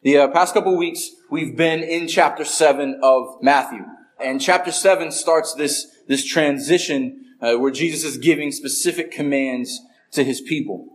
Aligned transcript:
The 0.00 0.16
uh, 0.16 0.28
past 0.28 0.54
couple 0.54 0.76
weeks, 0.76 1.10
we've 1.28 1.56
been 1.56 1.82
in 1.82 2.06
chapter 2.06 2.44
7 2.44 3.00
of 3.02 3.42
Matthew. 3.42 3.80
And 4.24 4.40
chapter 4.40 4.70
7 4.70 5.10
starts 5.10 5.54
this, 5.54 5.88
this 6.06 6.24
transition 6.24 7.24
uh, 7.40 7.54
where 7.56 7.72
Jesus 7.72 8.04
is 8.04 8.16
giving 8.16 8.52
specific 8.52 9.10
commands 9.10 9.80
to 10.12 10.22
his 10.22 10.40
people. 10.40 10.86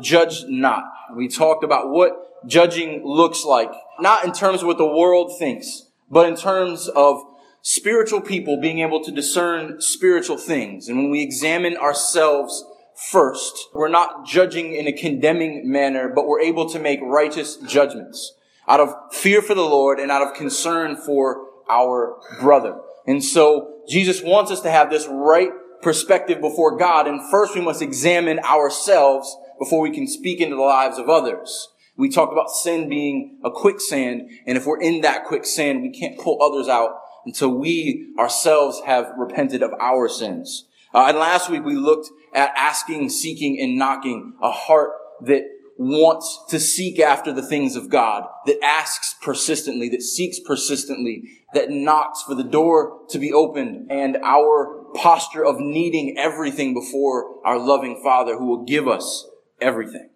Judge 0.00 0.42
not. 0.48 0.82
We 1.14 1.28
talked 1.28 1.62
about 1.62 1.90
what 1.90 2.44
judging 2.44 3.06
looks 3.06 3.44
like, 3.44 3.70
not 4.00 4.24
in 4.24 4.32
terms 4.32 4.62
of 4.62 4.66
what 4.66 4.78
the 4.78 4.84
world 4.84 5.38
thinks, 5.38 5.86
but 6.10 6.28
in 6.28 6.34
terms 6.34 6.88
of 6.88 7.22
spiritual 7.62 8.20
people 8.20 8.60
being 8.60 8.80
able 8.80 9.00
to 9.04 9.12
discern 9.12 9.80
spiritual 9.80 10.38
things. 10.38 10.88
And 10.88 10.98
when 10.98 11.10
we 11.10 11.22
examine 11.22 11.76
ourselves 11.76 12.64
first, 13.12 13.68
we're 13.72 13.86
not 13.86 14.26
judging 14.26 14.74
in 14.74 14.88
a 14.88 14.92
condemning 14.92 15.70
manner, 15.70 16.08
but 16.12 16.26
we're 16.26 16.40
able 16.40 16.68
to 16.70 16.80
make 16.80 16.98
righteous 17.00 17.54
judgments 17.54 18.34
out 18.70 18.80
of 18.80 18.94
fear 19.12 19.42
for 19.42 19.54
the 19.54 19.62
Lord 19.62 19.98
and 19.98 20.12
out 20.12 20.22
of 20.22 20.34
concern 20.34 20.96
for 20.96 21.44
our 21.68 22.16
brother. 22.40 22.78
And 23.06 23.22
so 23.22 23.82
Jesus 23.88 24.22
wants 24.22 24.52
us 24.52 24.60
to 24.60 24.70
have 24.70 24.90
this 24.90 25.08
right 25.10 25.50
perspective 25.82 26.40
before 26.40 26.78
God. 26.78 27.08
And 27.08 27.20
first 27.30 27.56
we 27.56 27.60
must 27.60 27.82
examine 27.82 28.38
ourselves 28.38 29.36
before 29.58 29.80
we 29.80 29.90
can 29.90 30.06
speak 30.06 30.40
into 30.40 30.54
the 30.54 30.62
lives 30.62 30.98
of 30.98 31.08
others. 31.08 31.68
We 31.96 32.08
talked 32.08 32.32
about 32.32 32.50
sin 32.50 32.88
being 32.88 33.40
a 33.44 33.50
quicksand. 33.50 34.30
And 34.46 34.56
if 34.56 34.66
we're 34.66 34.80
in 34.80 35.00
that 35.00 35.24
quicksand, 35.24 35.82
we 35.82 35.90
can't 35.90 36.18
pull 36.18 36.40
others 36.40 36.68
out 36.68 36.92
until 37.26 37.50
we 37.50 38.14
ourselves 38.18 38.80
have 38.86 39.12
repented 39.18 39.64
of 39.64 39.72
our 39.80 40.08
sins. 40.08 40.66
Uh, 40.94 41.06
and 41.08 41.18
last 41.18 41.50
week 41.50 41.64
we 41.64 41.74
looked 41.74 42.08
at 42.34 42.52
asking, 42.56 43.10
seeking, 43.10 43.60
and 43.60 43.76
knocking 43.76 44.34
a 44.40 44.50
heart 44.50 44.92
that 45.22 45.42
wants 45.80 46.44
to 46.50 46.60
seek 46.60 47.00
after 47.00 47.32
the 47.32 47.40
things 47.40 47.74
of 47.74 47.88
God, 47.88 48.26
that 48.44 48.62
asks 48.62 49.16
persistently, 49.22 49.88
that 49.88 50.02
seeks 50.02 50.38
persistently, 50.38 51.40
that 51.54 51.70
knocks 51.70 52.22
for 52.22 52.34
the 52.34 52.44
door 52.44 53.00
to 53.08 53.18
be 53.18 53.32
opened, 53.32 53.90
and 53.90 54.18
our 54.18 54.84
posture 54.94 55.42
of 55.42 55.58
needing 55.58 56.18
everything 56.18 56.74
before 56.74 57.36
our 57.46 57.58
loving 57.58 57.98
Father 58.02 58.36
who 58.36 58.44
will 58.44 58.64
give 58.66 58.86
us 58.86 59.26
everything. 59.58 60.10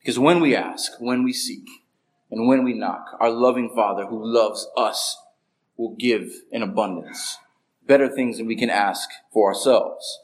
Because 0.00 0.18
when 0.18 0.40
we 0.40 0.56
ask, 0.56 0.92
when 1.00 1.22
we 1.22 1.34
seek, 1.34 1.68
and 2.30 2.48
when 2.48 2.64
we 2.64 2.72
knock, 2.72 3.18
our 3.20 3.30
loving 3.30 3.72
Father 3.74 4.06
who 4.06 4.24
loves 4.24 4.66
us 4.74 5.18
will 5.76 5.96
give 5.96 6.32
in 6.50 6.62
abundance 6.62 7.36
better 7.86 8.08
things 8.08 8.38
than 8.38 8.46
we 8.46 8.56
can 8.56 8.70
ask 8.70 9.10
for 9.34 9.48
ourselves. 9.52 10.20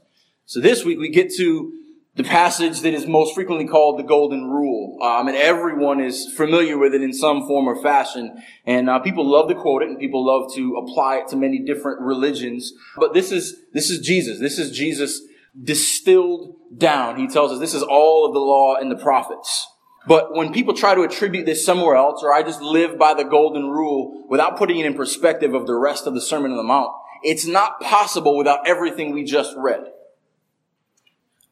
So 0.46 0.58
this 0.58 0.86
week 0.86 0.98
we 0.98 1.10
get 1.10 1.30
to 1.36 1.79
the 2.16 2.24
passage 2.24 2.80
that 2.80 2.92
is 2.92 3.06
most 3.06 3.34
frequently 3.34 3.66
called 3.66 3.98
the 3.98 4.02
Golden 4.02 4.50
Rule, 4.50 4.98
um, 5.02 5.28
and 5.28 5.36
everyone 5.36 6.00
is 6.00 6.32
familiar 6.34 6.76
with 6.76 6.92
it 6.92 7.02
in 7.02 7.12
some 7.12 7.46
form 7.46 7.68
or 7.68 7.80
fashion. 7.80 8.42
And 8.66 8.90
uh, 8.90 8.98
people 8.98 9.24
love 9.24 9.48
to 9.48 9.54
quote 9.54 9.82
it, 9.82 9.88
and 9.88 9.98
people 9.98 10.26
love 10.26 10.52
to 10.54 10.76
apply 10.76 11.18
it 11.18 11.28
to 11.28 11.36
many 11.36 11.60
different 11.60 12.00
religions. 12.00 12.72
But 12.96 13.14
this 13.14 13.30
is 13.30 13.62
this 13.72 13.90
is 13.90 14.00
Jesus. 14.00 14.40
This 14.40 14.58
is 14.58 14.76
Jesus 14.76 15.22
distilled 15.62 16.56
down. 16.76 17.16
He 17.16 17.28
tells 17.28 17.52
us 17.52 17.60
this 17.60 17.74
is 17.74 17.82
all 17.82 18.26
of 18.26 18.32
the 18.32 18.40
law 18.40 18.74
and 18.74 18.90
the 18.90 18.96
prophets. 18.96 19.66
But 20.06 20.34
when 20.34 20.52
people 20.52 20.74
try 20.74 20.94
to 20.94 21.02
attribute 21.02 21.46
this 21.46 21.64
somewhere 21.64 21.94
else, 21.94 22.22
or 22.24 22.32
I 22.32 22.42
just 22.42 22.60
live 22.62 22.98
by 22.98 23.14
the 23.14 23.24
golden 23.24 23.68
rule 23.68 24.26
without 24.28 24.56
putting 24.56 24.78
it 24.78 24.86
in 24.86 24.94
perspective 24.94 25.54
of 25.54 25.66
the 25.66 25.74
rest 25.74 26.06
of 26.06 26.14
the 26.14 26.20
Sermon 26.20 26.50
on 26.52 26.56
the 26.56 26.62
Mount, 26.62 26.90
it's 27.22 27.46
not 27.46 27.80
possible 27.80 28.36
without 28.36 28.66
everything 28.66 29.12
we 29.12 29.24
just 29.24 29.54
read. 29.56 29.84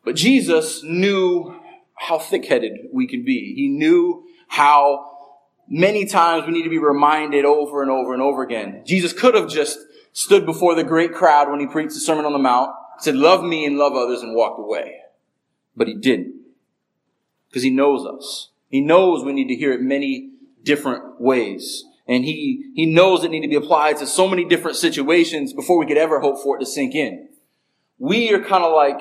But 0.04 0.16
Jesus 0.16 0.82
knew 0.82 1.60
how 1.94 2.18
thick-headed 2.18 2.88
we 2.92 3.06
can 3.06 3.24
be. 3.24 3.54
He 3.54 3.68
knew 3.68 4.24
how 4.48 5.04
many 5.68 6.06
times 6.06 6.46
we 6.46 6.52
need 6.52 6.62
to 6.62 6.70
be 6.70 6.78
reminded 6.78 7.44
over 7.44 7.82
and 7.82 7.90
over 7.90 8.14
and 8.14 8.22
over 8.22 8.42
again. 8.42 8.82
Jesus 8.86 9.12
could 9.12 9.34
have 9.34 9.48
just 9.48 9.78
stood 10.12 10.46
before 10.46 10.74
the 10.74 10.84
great 10.84 11.12
crowd 11.12 11.50
when 11.50 11.60
he 11.60 11.66
preached 11.66 11.94
the 11.94 12.00
Sermon 12.00 12.24
on 12.24 12.32
the 12.32 12.38
Mount, 12.38 12.70
said, 12.98 13.14
love 13.14 13.44
me 13.44 13.64
and 13.66 13.76
love 13.76 13.94
others 13.94 14.22
and 14.22 14.34
walked 14.34 14.58
away. 14.58 14.96
But 15.76 15.88
he 15.88 15.94
didn't. 15.94 16.34
Because 17.48 17.62
he 17.62 17.70
knows 17.70 18.06
us. 18.06 18.50
He 18.68 18.80
knows 18.80 19.24
we 19.24 19.32
need 19.32 19.48
to 19.48 19.56
hear 19.56 19.72
it 19.72 19.80
many 19.80 20.30
different 20.62 21.20
ways. 21.20 21.84
And 22.06 22.24
he, 22.24 22.72
he 22.74 22.86
knows 22.86 23.22
it 23.22 23.30
need 23.30 23.42
to 23.42 23.48
be 23.48 23.54
applied 23.54 23.98
to 23.98 24.06
so 24.06 24.26
many 24.28 24.44
different 24.44 24.76
situations 24.76 25.52
before 25.52 25.78
we 25.78 25.86
could 25.86 25.98
ever 25.98 26.20
hope 26.20 26.42
for 26.42 26.56
it 26.56 26.60
to 26.60 26.66
sink 26.66 26.94
in. 26.94 27.28
We 27.98 28.32
are 28.32 28.42
kind 28.42 28.64
of 28.64 28.72
like 28.72 29.00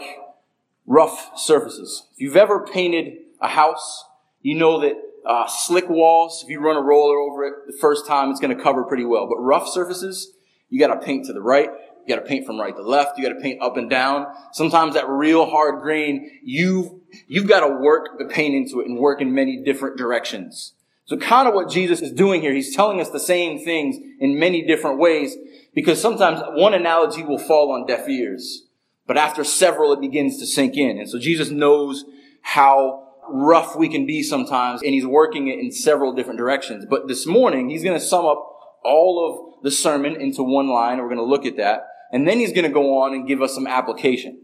rough 0.88 1.38
surfaces. 1.38 2.08
If 2.14 2.22
you've 2.22 2.38
ever 2.38 2.66
painted 2.66 3.18
a 3.40 3.50
house, 3.50 4.06
you 4.42 4.56
know 4.56 4.80
that 4.80 4.94
uh, 5.28 5.46
slick 5.48 5.90
walls, 5.90 6.42
if 6.44 6.50
you 6.50 6.60
run 6.60 6.78
a 6.78 6.82
roller 6.82 7.18
over 7.18 7.46
it 7.46 7.54
the 7.68 7.78
first 7.78 8.08
time, 8.08 8.32
it's 8.32 8.40
going 8.40 8.56
to 8.56 8.64
cover 8.64 8.84
pretty 8.84 9.06
well. 9.06 9.28
But 9.28 9.38
rough 9.40 9.68
surfaces, 9.68 10.32
you 10.70 10.80
got 10.80 10.94
to 10.94 11.06
paint 11.06 11.26
to 11.26 11.34
the 11.34 11.42
right. 11.42 11.70
You 12.06 12.16
got 12.16 12.22
to 12.22 12.28
paint 12.28 12.46
from 12.46 12.60
right 12.60 12.74
to 12.74 12.82
left. 12.82 13.18
You 13.18 13.28
got 13.28 13.34
to 13.34 13.42
paint 13.42 13.62
up 13.62 13.76
and 13.76 13.90
down. 13.90 14.28
Sometimes 14.54 14.94
that 14.94 15.10
real 15.10 15.46
hard 15.46 15.82
grain, 15.82 16.40
you've 16.42 16.94
you've 17.28 17.48
got 17.48 17.68
to 17.68 17.76
work 17.76 18.18
the 18.18 18.26
paint 18.26 18.56
into 18.56 18.80
it 18.80 18.88
and 18.88 18.98
work 18.98 19.20
in 19.20 19.34
many 19.34 19.62
different 19.62 19.98
directions. 19.98 20.74
So 21.04 21.18
kind 21.18 21.48
of 21.48 21.54
what 21.54 21.70
Jesus 21.70 22.02
is 22.02 22.12
doing 22.12 22.42
here, 22.42 22.54
he's 22.54 22.76
telling 22.76 23.00
us 23.02 23.10
the 23.10 23.20
same 23.20 23.64
things 23.64 23.98
in 24.20 24.40
many 24.40 24.66
different 24.66 25.00
ways 25.00 25.36
because 25.74 26.02
sometimes 26.02 26.42
one 26.54 26.74
analogy 26.74 27.24
will 27.24 27.38
fall 27.38 27.72
on 27.72 27.86
deaf 27.86 28.08
ears. 28.08 28.67
But 29.08 29.18
after 29.18 29.44
several, 29.44 29.94
it 29.94 30.02
begins 30.02 30.38
to 30.40 30.46
sink 30.46 30.76
in. 30.76 31.00
And 31.00 31.10
so 31.10 31.18
Jesus 31.18 31.50
knows 31.50 32.06
how 32.42 33.08
rough 33.30 33.76
we 33.76 33.90
can 33.90 34.06
be 34.06 34.22
sometimes, 34.22 34.82
and 34.82 34.94
he's 34.94 35.06
working 35.06 35.48
it 35.48 35.60
in 35.60 35.72
several 35.72 36.14
different 36.14 36.38
directions. 36.38 36.86
But 36.90 37.08
this 37.08 37.26
morning, 37.26 37.70
he's 37.70 37.84
going 37.84 37.98
to 37.98 38.06
sum 38.06 38.26
up 38.26 38.44
all 38.84 39.56
of 39.58 39.64
the 39.64 39.72
sermon 39.72 40.20
into 40.20 40.44
one 40.44 40.68
line. 40.68 40.94
and 40.94 41.02
We're 41.02 41.16
going 41.16 41.18
to 41.18 41.24
look 41.24 41.46
at 41.46 41.58
that. 41.58 41.88
And 42.12 42.28
then 42.28 42.40
he's 42.40 42.54
going 42.54 42.66
to 42.66 42.72
go 42.72 43.02
on 43.02 43.14
and 43.14 43.28
give 43.28 43.42
us 43.42 43.54
some 43.54 43.68
application. 43.68 44.40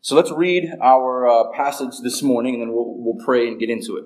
So 0.00 0.14
let's 0.14 0.30
read 0.30 0.70
our 0.82 1.26
uh, 1.26 1.50
passage 1.52 2.00
this 2.02 2.22
morning, 2.22 2.54
and 2.54 2.62
then 2.62 2.72
we'll, 2.72 2.94
we'll 2.96 3.24
pray 3.24 3.48
and 3.48 3.58
get 3.58 3.70
into 3.70 3.96
it. 3.96 4.04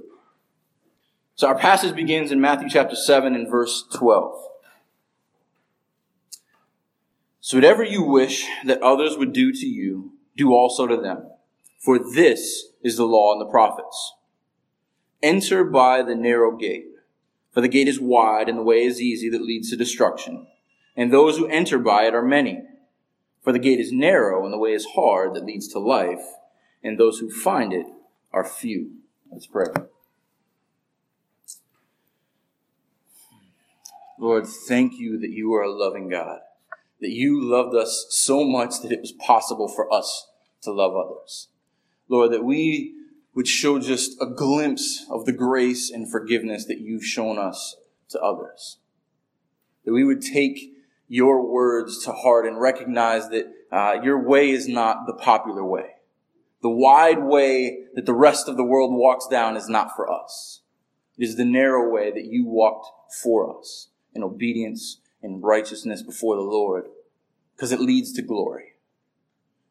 So 1.35 1.47
our 1.49 1.59
passage 1.59 1.95
begins 1.95 2.33
in 2.33 2.41
Matthew 2.41 2.69
chapter 2.69 2.97
7 2.97 3.35
and 3.35 3.51
verse 3.51 3.85
12. 3.95 4.48
So 7.41 7.57
whatever 7.57 7.85
you 7.85 8.03
wish 8.03 8.47
that 8.65 8.83
others 8.83 9.17
would 9.17 9.33
do 9.33 9.53
to 9.53 9.67
you, 9.67 10.13
do 10.37 10.53
also 10.53 10.87
to 10.87 10.97
them. 10.97 11.31
For 11.79 11.99
this 11.99 12.67
is 12.83 12.97
the 12.97 13.07
law 13.07 13.33
and 13.33 13.41
the 13.41 13.51
prophets. 13.51 14.15
Enter 15.23 15.65
by 15.65 16.03
the 16.03 16.17
narrow 16.17 16.57
gate. 16.57 16.87
For 17.53 17.61
the 17.61 17.69
gate 17.69 17.89
is 17.89 18.01
wide 18.01 18.49
and 18.49 18.59
the 18.59 18.65
way 18.65 18.85
is 18.85 19.01
easy 19.01 19.29
that 19.31 19.43
leads 19.43 19.71
to 19.71 19.77
destruction. 19.77 20.47
And 20.97 21.13
those 21.13 21.39
who 21.39 21.47
enter 21.47 21.79
by 21.79 22.05
it 22.05 22.15
are 22.15 22.23
many. 22.23 22.63
For 23.43 23.53
the 23.53 23.59
gate 23.59 23.81
is 23.81 23.93
narrow 23.93 24.45
and 24.45 24.53
the 24.53 24.59
way 24.59 24.73
is 24.73 24.87
hard 24.95 25.35
that 25.35 25.45
leads 25.45 25.69
to 25.69 25.79
life. 25.79 26.25
And 26.83 26.99
those 26.99 27.19
who 27.19 27.31
find 27.31 27.73
it 27.73 27.87
are 28.33 28.45
few. 28.45 28.97
Let's 29.31 29.47
pray. 29.47 29.67
Lord, 34.19 34.47
thank 34.47 34.95
you 34.99 35.19
that 35.21 35.31
you 35.31 35.55
are 35.55 35.63
a 35.63 35.73
loving 35.73 36.09
God 36.09 36.41
that 37.01 37.11
you 37.11 37.43
loved 37.43 37.75
us 37.75 38.07
so 38.11 38.45
much 38.45 38.81
that 38.83 38.93
it 38.93 39.01
was 39.01 39.13
possible 39.13 39.69
for 39.69 39.93
us 39.93 40.27
to 40.63 40.73
love 40.73 40.95
others. 40.97 41.49
Lord, 42.09 42.33
that 42.33 42.45
we 42.45 42.95
would 43.35 43.47
show 43.47 43.79
just 43.79 44.21
a 44.21 44.27
glimpse 44.27 45.07
of 45.11 45.25
the 45.25 45.33
grace 45.33 45.91
and 45.91 46.11
forgiveness 46.11 46.65
that 46.65 46.81
you've 46.81 47.05
shown 47.05 47.39
us 47.39 47.77
to 48.09 48.21
others. 48.21 48.79
That 49.85 49.93
we 49.93 50.05
would 50.05 50.23
take 50.23 50.75
your 51.07 51.47
words 51.47 52.05
to 52.05 52.13
heart 52.13 52.47
and 52.47 52.61
recognize 52.61 53.29
that 53.29 53.47
uh, 53.71 54.01
your 54.03 54.27
way 54.27 54.51
is 54.51 54.67
not 54.67 55.07
the 55.07 55.13
popular 55.13 55.65
way. 55.65 55.97
The 56.63 56.69
wide 56.69 57.23
way 57.23 57.85
that 57.95 58.07
the 58.07 58.15
rest 58.15 58.49
of 58.49 58.57
the 58.57 58.65
world 58.65 58.93
walks 58.93 59.27
down 59.29 59.57
is 59.57 59.69
not 59.69 59.95
for 59.95 60.11
us. 60.11 60.61
It 61.17 61.25
is 61.25 61.37
the 61.37 61.45
narrow 61.45 61.89
way 61.89 62.11
that 62.11 62.25
you 62.25 62.47
walked 62.47 62.89
for 63.23 63.59
us 63.59 63.89
in 64.15 64.23
obedience 64.23 64.99
in 65.23 65.41
righteousness 65.41 66.03
before 66.03 66.37
the 66.37 66.43
Lord 66.43 66.87
because 67.55 67.73
it 67.73 67.81
leads 67.81 68.13
to 68.13 68.23
glory. 68.23 68.75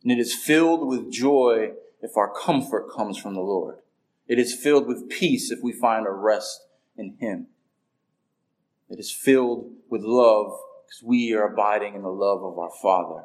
And 0.03 0.11
it 0.11 0.19
is 0.19 0.33
filled 0.35 0.87
with 0.87 1.11
joy 1.11 1.71
if 2.01 2.15
our 2.17 2.31
comfort 2.33 2.91
comes 2.93 3.17
from 3.17 3.33
the 3.33 3.41
Lord. 3.41 3.77
It 4.27 4.39
is 4.39 4.53
filled 4.53 4.87
with 4.87 5.09
peace 5.09 5.51
if 5.51 5.59
we 5.63 5.71
find 5.71 6.05
our 6.05 6.15
rest 6.15 6.67
in 6.97 7.15
Him. 7.19 7.47
It 8.89 8.99
is 8.99 9.11
filled 9.11 9.71
with 9.89 10.01
love 10.03 10.59
because 10.85 11.03
we 11.03 11.33
are 11.33 11.51
abiding 11.51 11.95
in 11.95 12.01
the 12.01 12.09
love 12.09 12.43
of 12.43 12.57
our 12.59 12.71
Father. 12.81 13.23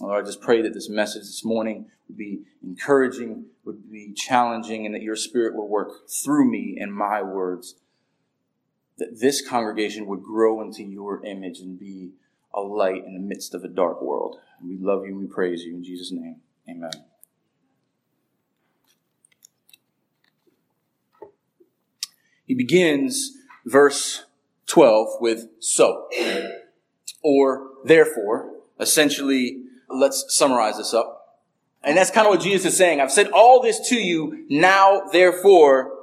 Lord, 0.00 0.22
I 0.22 0.26
just 0.26 0.42
pray 0.42 0.60
that 0.62 0.74
this 0.74 0.88
message 0.88 1.22
this 1.22 1.44
morning 1.44 1.86
would 2.08 2.18
be 2.18 2.42
encouraging, 2.62 3.46
would 3.64 3.90
be 3.90 4.12
challenging, 4.14 4.84
and 4.84 4.94
that 4.94 5.02
your 5.02 5.16
Spirit 5.16 5.54
would 5.54 5.66
work 5.66 6.08
through 6.08 6.50
me 6.50 6.76
and 6.78 6.94
my 6.94 7.22
words 7.22 7.76
that 8.98 9.20
this 9.20 9.46
congregation 9.46 10.06
would 10.06 10.22
grow 10.22 10.60
into 10.60 10.82
your 10.82 11.24
image 11.24 11.58
and 11.58 11.78
be 11.78 12.12
a 12.54 12.60
light 12.60 13.04
in 13.04 13.14
the 13.14 13.20
midst 13.20 13.54
of 13.54 13.62
a 13.64 13.68
dark 13.68 14.00
world. 14.00 14.38
we 14.64 14.78
love 14.78 15.04
you 15.04 15.12
and 15.12 15.20
we 15.20 15.26
praise 15.26 15.62
you 15.62 15.74
in 15.74 15.84
Jesus' 15.84 16.10
name. 16.10 16.40
Amen. 16.68 16.90
He 22.46 22.54
begins 22.54 23.32
verse 23.66 24.24
12 24.66 25.20
with 25.20 25.48
so, 25.58 26.08
or 27.22 27.68
therefore. 27.84 28.52
Essentially, 28.78 29.62
let's 29.88 30.24
summarize 30.28 30.76
this 30.76 30.94
up. 30.94 31.40
And 31.82 31.96
that's 31.96 32.10
kind 32.10 32.26
of 32.26 32.32
what 32.32 32.40
Jesus 32.40 32.72
is 32.72 32.78
saying. 32.78 33.00
I've 33.00 33.12
said 33.12 33.28
all 33.28 33.62
this 33.62 33.88
to 33.88 33.96
you, 33.96 34.46
now 34.48 35.02
therefore, 35.12 35.95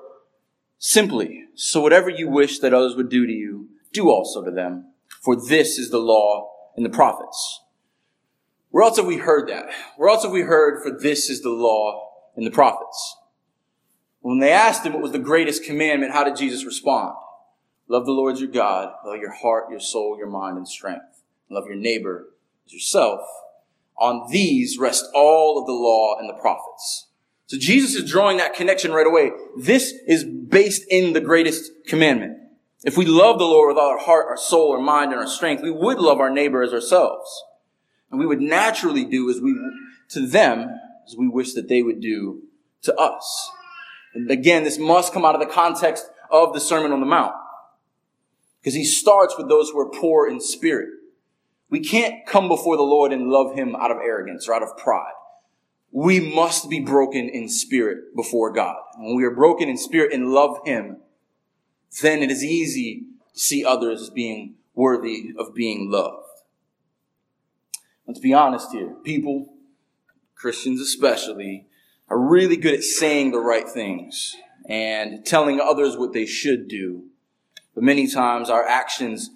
simply. 0.84 1.46
So 1.56 1.80
whatever 1.80 2.10
you 2.10 2.28
wish 2.28 2.60
that 2.60 2.74
others 2.74 2.98
would 2.98 3.08
do 3.08 3.26
to 3.26 3.32
you, 3.32 3.70
do 3.94 4.10
also 4.10 4.44
to 4.44 4.52
them. 4.52 4.92
For 5.22 5.34
this 5.34 5.78
is 5.80 5.90
the 5.90 6.00
law 6.00 6.52
and 6.76 6.86
the 6.86 6.90
prophets. 6.90 7.62
Where 8.70 8.84
else 8.84 8.98
have 8.98 9.06
we 9.06 9.18
heard 9.18 9.48
that? 9.48 9.70
Where 9.96 10.10
else 10.10 10.24
have 10.24 10.34
we 10.34 10.42
heard, 10.42 10.84
for 10.84 10.92
this 10.92 11.30
is 11.30 11.42
the 11.42 11.52
law 11.52 12.10
and 12.36 12.46
the 12.46 12.52
prophets? 12.52 13.16
When 14.20 14.40
they 14.40 14.52
asked 14.52 14.86
him 14.86 14.94
what 14.94 15.02
was 15.02 15.14
the 15.14 15.20
greatest 15.20 15.64
commandment, 15.64 16.12
how 16.12 16.26
did 16.26 16.36
Jesus 16.36 16.66
respond? 16.66 17.16
Love 17.88 18.06
the 18.06 18.12
Lord 18.12 18.40
your 18.40 18.50
God, 18.50 18.94
love 19.06 19.20
your 19.20 19.34
heart, 19.34 19.66
your 19.70 19.80
soul, 19.80 20.18
your 20.18 20.30
mind, 20.30 20.58
and 20.58 20.68
strength. 20.68 21.22
Love 21.50 21.66
your 21.66 21.76
neighbor 21.76 22.28
as 22.66 22.74
yourself. 22.74 23.22
On 23.98 24.30
these 24.30 24.78
rest 24.78 25.06
all 25.14 25.60
of 25.60 25.66
the 25.66 25.74
law 25.74 26.18
and 26.20 26.28
the 26.28 26.42
prophets. 26.42 27.08
So 27.54 27.58
Jesus 27.60 27.94
is 27.94 28.10
drawing 28.10 28.38
that 28.38 28.56
connection 28.56 28.92
right 28.92 29.06
away. 29.06 29.32
This 29.56 29.94
is 30.08 30.26
based 30.54 30.84
in 30.90 31.14
the 31.14 31.22
greatest 31.22 31.72
commandment. 31.88 32.38
If 32.84 32.98
we 32.98 33.06
love 33.06 33.40
the 33.40 33.46
Lord 33.46 33.70
with 33.70 33.78
all 33.78 33.92
our 33.92 33.98
heart, 33.98 34.28
our 34.30 34.38
soul, 34.38 34.74
our 34.74 34.82
mind, 34.82 35.12
and 35.12 35.20
our 35.20 35.28
strength, 35.28 35.64
we 35.64 35.72
would 35.72 36.00
love 36.00 36.20
our 36.20 36.30
neighbor 36.30 36.62
as 36.62 36.74
ourselves. 36.74 37.44
And 38.12 38.20
we 38.20 38.26
would 38.26 38.42
naturally 38.42 39.06
do 39.06 39.30
as 39.30 39.42
we, 39.42 39.58
to 40.10 40.28
them, 40.28 40.70
as 41.08 41.16
we 41.18 41.28
wish 41.28 41.54
that 41.54 41.70
they 41.70 41.82
would 41.82 42.02
do 42.02 42.44
to 42.84 42.96
us. 42.96 43.50
And 44.14 44.30
again, 44.30 44.64
this 44.64 44.78
must 44.78 45.14
come 45.14 45.26
out 45.26 45.34
of 45.34 45.42
the 45.42 45.54
context 45.54 46.06
of 46.30 46.54
the 46.54 46.60
Sermon 46.60 46.92
on 46.92 47.00
the 47.00 47.06
Mount. 47.06 47.34
Because 48.60 48.76
he 48.76 48.86
starts 48.86 49.36
with 49.38 49.50
those 49.50 49.70
who 49.70 49.80
are 49.80 49.90
poor 49.90 50.30
in 50.30 50.40
spirit. 50.40 50.90
We 51.70 51.80
can't 51.80 52.26
come 52.28 52.48
before 52.48 52.78
the 52.78 52.84
Lord 52.84 53.12
and 53.12 53.30
love 53.30 53.56
him 53.56 53.76
out 53.76 53.92
of 53.92 53.98
arrogance 53.98 54.48
or 54.48 54.54
out 54.54 54.62
of 54.64 54.78
pride. 54.78 55.14
We 55.96 56.20
must 56.20 56.72
be 56.72 56.80
broken 56.80 57.30
in 57.30 57.48
spirit 57.48 58.16
before 58.16 58.52
God. 58.52 58.78
When 58.98 59.16
we 59.16 59.24
are 59.26 59.32
broken 59.32 59.70
in 59.70 59.78
spirit 59.78 60.12
and 60.12 60.34
love 60.34 60.58
him, 60.66 60.98
then 62.02 62.24
it 62.24 62.32
is 62.32 62.44
easy 62.44 63.04
to 63.32 63.40
see 63.40 63.64
others 63.64 64.02
as 64.02 64.10
being 64.10 64.56
worthy 64.74 65.34
of 65.38 65.54
being 65.54 65.92
loved. 65.92 66.26
Let's 68.08 68.20
be 68.20 68.34
honest 68.34 68.72
here. 68.72 68.96
People, 69.04 69.54
Christians 70.34 70.82
especially, 70.82 71.68
are 72.10 72.20
really 72.20 72.58
good 72.58 72.74
at 72.74 72.84
saying 72.84 73.32
the 73.32 73.40
right 73.40 73.70
things 73.70 74.36
and 74.68 75.24
telling 75.24 75.60
others 75.60 75.96
what 75.96 76.12
they 76.12 76.26
should 76.26 76.68
do. 76.68 77.04
But 77.76 77.84
many 77.84 78.08
times 78.08 78.50
our 78.50 78.68
actions 78.68 79.30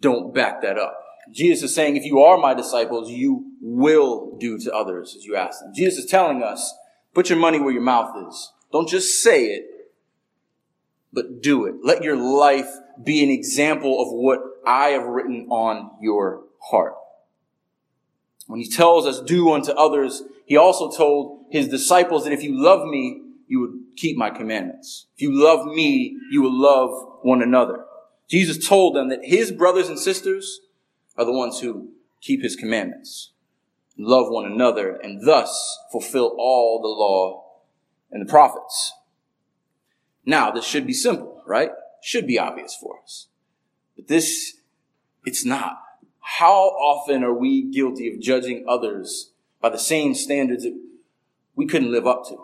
don't 0.00 0.34
back 0.34 0.62
that 0.62 0.78
up. 0.78 0.99
Jesus 1.32 1.70
is 1.70 1.74
saying, 1.74 1.96
if 1.96 2.04
you 2.04 2.20
are 2.20 2.38
my 2.38 2.54
disciples, 2.54 3.10
you 3.10 3.52
will 3.60 4.36
do 4.38 4.58
to 4.58 4.74
others 4.74 5.14
as 5.16 5.24
you 5.24 5.36
ask 5.36 5.60
them. 5.60 5.72
Jesus 5.74 6.04
is 6.04 6.10
telling 6.10 6.42
us, 6.42 6.74
put 7.14 7.28
your 7.28 7.38
money 7.38 7.60
where 7.60 7.72
your 7.72 7.82
mouth 7.82 8.14
is. 8.28 8.52
Don't 8.72 8.88
just 8.88 9.22
say 9.22 9.46
it, 9.46 9.64
but 11.12 11.42
do 11.42 11.66
it. 11.66 11.76
Let 11.82 12.02
your 12.02 12.16
life 12.16 12.70
be 13.02 13.22
an 13.22 13.30
example 13.30 14.00
of 14.02 14.08
what 14.12 14.40
I 14.66 14.88
have 14.88 15.04
written 15.04 15.46
on 15.50 15.90
your 16.00 16.44
heart. 16.70 16.94
When 18.46 18.60
he 18.60 18.68
tells 18.68 19.06
us, 19.06 19.20
do 19.20 19.52
unto 19.52 19.72
others, 19.72 20.22
he 20.46 20.56
also 20.56 20.90
told 20.90 21.46
his 21.50 21.68
disciples 21.68 22.24
that 22.24 22.32
if 22.32 22.42
you 22.42 22.60
love 22.60 22.86
me, 22.86 23.22
you 23.46 23.60
would 23.60 23.72
keep 23.96 24.16
my 24.16 24.30
commandments. 24.30 25.06
If 25.16 25.22
you 25.22 25.32
love 25.32 25.66
me, 25.66 26.16
you 26.30 26.42
will 26.42 26.58
love 26.58 26.90
one 27.22 27.42
another. 27.42 27.84
Jesus 28.28 28.66
told 28.66 28.94
them 28.94 29.08
that 29.08 29.24
his 29.24 29.50
brothers 29.50 29.88
and 29.88 29.98
sisters 29.98 30.60
are 31.20 31.26
the 31.26 31.32
ones 31.32 31.60
who 31.60 31.90
keep 32.22 32.42
his 32.42 32.56
commandments, 32.56 33.32
love 33.98 34.30
one 34.30 34.50
another, 34.50 34.96
and 34.96 35.26
thus 35.26 35.78
fulfill 35.92 36.34
all 36.38 36.80
the 36.80 36.88
law 36.88 37.44
and 38.10 38.26
the 38.26 38.30
prophets. 38.30 38.94
Now, 40.24 40.50
this 40.50 40.64
should 40.64 40.86
be 40.86 40.94
simple, 40.94 41.42
right? 41.46 41.72
Should 42.02 42.26
be 42.26 42.38
obvious 42.38 42.74
for 42.74 43.00
us. 43.02 43.26
But 43.96 44.08
this, 44.08 44.56
it's 45.26 45.44
not. 45.44 45.76
How 46.20 46.54
often 46.54 47.22
are 47.22 47.34
we 47.34 47.70
guilty 47.70 48.10
of 48.10 48.18
judging 48.18 48.64
others 48.66 49.32
by 49.60 49.68
the 49.68 49.78
same 49.78 50.14
standards 50.14 50.62
that 50.62 50.80
we 51.54 51.66
couldn't 51.66 51.92
live 51.92 52.06
up 52.06 52.26
to? 52.28 52.36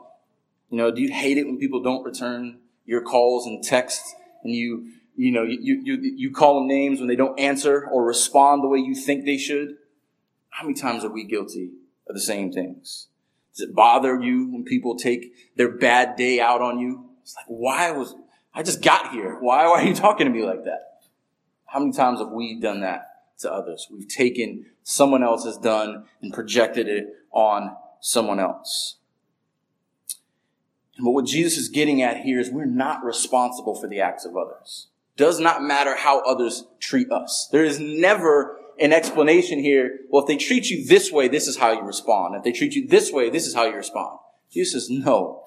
You 0.69 0.77
know, 0.77 0.91
do 0.91 1.01
you 1.01 1.11
hate 1.11 1.39
it 1.39 1.47
when 1.47 1.59
people 1.59 1.83
don't 1.83 2.05
return 2.05 2.59
your 2.85 3.01
calls 3.01 3.47
and 3.47 3.65
texts 3.65 4.15
and 4.45 4.53
you 4.53 4.93
you 5.17 5.33
know, 5.33 5.43
you, 5.43 5.81
you, 5.83 5.99
you 6.01 6.31
call 6.31 6.61
them 6.61 6.69
names 6.69 6.99
when 6.99 7.09
they 7.09 7.17
don't 7.17 7.39
answer 7.41 7.89
or 7.91 8.05
respond 8.05 8.63
the 8.63 8.69
way 8.69 8.79
you 8.79 8.95
think 8.95 9.25
they 9.25 9.39
should. 9.39 9.77
How 10.51 10.65
many 10.67 10.79
times 10.79 11.05
are 11.05 11.13
we 11.13 11.25
guilty 11.25 11.71
of 12.09 12.15
the 12.15 12.21
same 12.21 12.53
things? 12.53 13.09
Does 13.55 13.69
it 13.69 13.75
bother 13.75 14.21
you 14.21 14.51
when 14.51 14.65
people 14.65 14.97
take 14.97 15.33
their 15.57 15.71
bad 15.71 16.17
day 16.17 16.39
out 16.41 16.61
on 16.61 16.79
you? 16.79 17.11
It's 17.23 17.35
like, 17.35 17.47
why 17.49 17.91
was, 17.93 18.15
I 18.55 18.63
just 18.63 18.83
got 18.83 19.13
here. 19.13 19.39
Why, 19.41 19.67
why 19.67 19.83
are 19.83 19.87
you 19.87 19.95
talking 19.95 20.27
to 20.27 20.33
me 20.33 20.45
like 20.45 20.65
that? 20.65 21.01
How 21.65 21.79
many 21.79 21.93
times 21.93 22.21
have 22.21 22.31
we 22.31 22.61
done 22.61 22.81
that 22.81 23.09
to 23.39 23.53
others? 23.53 23.89
We've 23.91 24.09
taken 24.09 24.67
someone 24.83 25.23
else 25.23 25.45
has 25.45 25.57
done 25.57 26.05
and 26.21 26.33
projected 26.33 26.89
it 26.89 27.07
on 27.33 27.75
someone 28.01 28.39
else. 28.39 28.97
And 30.97 31.07
what 31.07 31.27
Jesus 31.27 31.59
is 31.59 31.69
getting 31.69 32.03
at 32.03 32.19
here 32.19 32.39
is 32.39 32.51
we're 32.51 32.65
not 32.67 33.05
responsible 33.05 33.75
for 33.79 33.89
the 33.89 34.01
acts 34.01 34.25
of 34.25 34.37
others 34.37 34.89
does 35.17 35.41
not 35.41 35.63
matter 35.63 35.97
how 35.97 36.21
others 36.21 36.65
treat 36.79 37.11
us. 37.11 37.49
There 37.51 37.65
is 37.65 37.81
never 37.81 38.59
an 38.79 38.93
explanation 38.93 39.59
here. 39.61 40.01
Well, 40.11 40.23
if 40.23 40.29
they 40.29 40.37
treat 40.37 40.69
you 40.69 40.87
this 40.87 41.11
way, 41.11 41.29
this 41.29 41.47
is 41.47 41.57
how 41.57 41.73
you 41.73 41.81
respond. 41.81 42.35
If 42.37 42.45
they 42.45 42.53
treat 42.53 42.75
you 42.75 42.87
this 42.87 43.11
way, 43.11 43.31
this 43.31 43.47
is 43.47 43.55
how 43.55 43.65
you 43.65 43.75
respond. 43.75 44.19
Jesus 44.53 44.87
says, 44.87 44.91
no. 44.91 45.45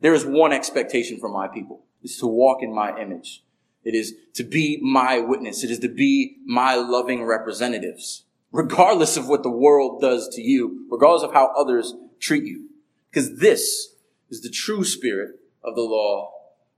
There 0.00 0.14
is 0.14 0.24
one 0.24 0.52
expectation 0.52 1.18
from 1.18 1.32
my 1.32 1.48
people. 1.48 1.82
It's 2.02 2.18
to 2.20 2.26
walk 2.26 2.62
in 2.62 2.74
my 2.74 2.98
image. 3.00 3.42
It 3.84 3.94
is 3.94 4.14
to 4.34 4.44
be 4.44 4.78
my 4.80 5.18
witness. 5.18 5.64
It 5.64 5.70
is 5.70 5.80
to 5.80 5.88
be 5.88 6.36
my 6.46 6.76
loving 6.76 7.24
representatives, 7.24 8.24
regardless 8.52 9.16
of 9.16 9.28
what 9.28 9.42
the 9.42 9.50
world 9.50 10.00
does 10.00 10.28
to 10.30 10.40
you, 10.40 10.86
regardless 10.90 11.24
of 11.24 11.32
how 11.32 11.52
others 11.56 11.94
treat 12.20 12.44
you. 12.44 12.68
Because 13.10 13.38
this 13.38 13.94
is 14.30 14.40
the 14.40 14.48
true 14.48 14.84
spirit 14.84 15.40
of 15.64 15.74
the 15.74 15.82
law 15.82 16.32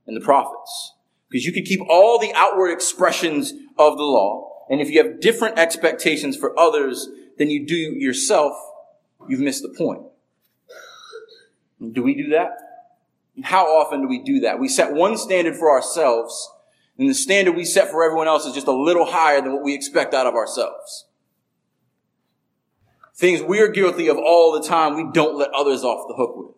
and 0.07 0.15
the 0.17 0.21
prophets. 0.25 0.93
Because 1.29 1.45
you 1.45 1.51
could 1.51 1.65
keep 1.65 1.81
all 1.89 2.19
the 2.19 2.33
outward 2.33 2.69
expressions 2.69 3.53
of 3.77 3.97
the 3.97 4.03
law. 4.03 4.65
And 4.69 4.81
if 4.81 4.89
you 4.89 5.03
have 5.03 5.19
different 5.19 5.59
expectations 5.59 6.37
for 6.37 6.57
others 6.59 7.07
than 7.37 7.49
you 7.49 7.65
do 7.65 7.75
yourself, 7.75 8.53
you've 9.27 9.39
missed 9.39 9.61
the 9.61 9.73
point. 9.77 10.03
Do 11.91 12.01
we 12.01 12.15
do 12.15 12.29
that? 12.29 12.57
How 13.43 13.65
often 13.65 14.01
do 14.01 14.07
we 14.07 14.23
do 14.23 14.39
that? 14.41 14.59
We 14.59 14.69
set 14.69 14.93
one 14.93 15.17
standard 15.17 15.55
for 15.57 15.69
ourselves, 15.69 16.49
and 16.97 17.09
the 17.09 17.13
standard 17.13 17.55
we 17.55 17.65
set 17.65 17.91
for 17.91 18.03
everyone 18.03 18.27
else 18.27 18.45
is 18.45 18.53
just 18.53 18.67
a 18.67 18.71
little 18.71 19.05
higher 19.05 19.41
than 19.41 19.53
what 19.53 19.63
we 19.63 19.73
expect 19.73 20.13
out 20.13 20.25
of 20.25 20.35
ourselves. 20.35 21.05
Things 23.13 23.41
we're 23.41 23.69
guilty 23.69 24.07
of 24.07 24.17
all 24.17 24.53
the 24.53 24.65
time, 24.65 24.95
we 24.95 25.11
don't 25.11 25.37
let 25.37 25.53
others 25.53 25.83
off 25.83 26.07
the 26.07 26.15
hook 26.15 26.35
with. 26.35 26.54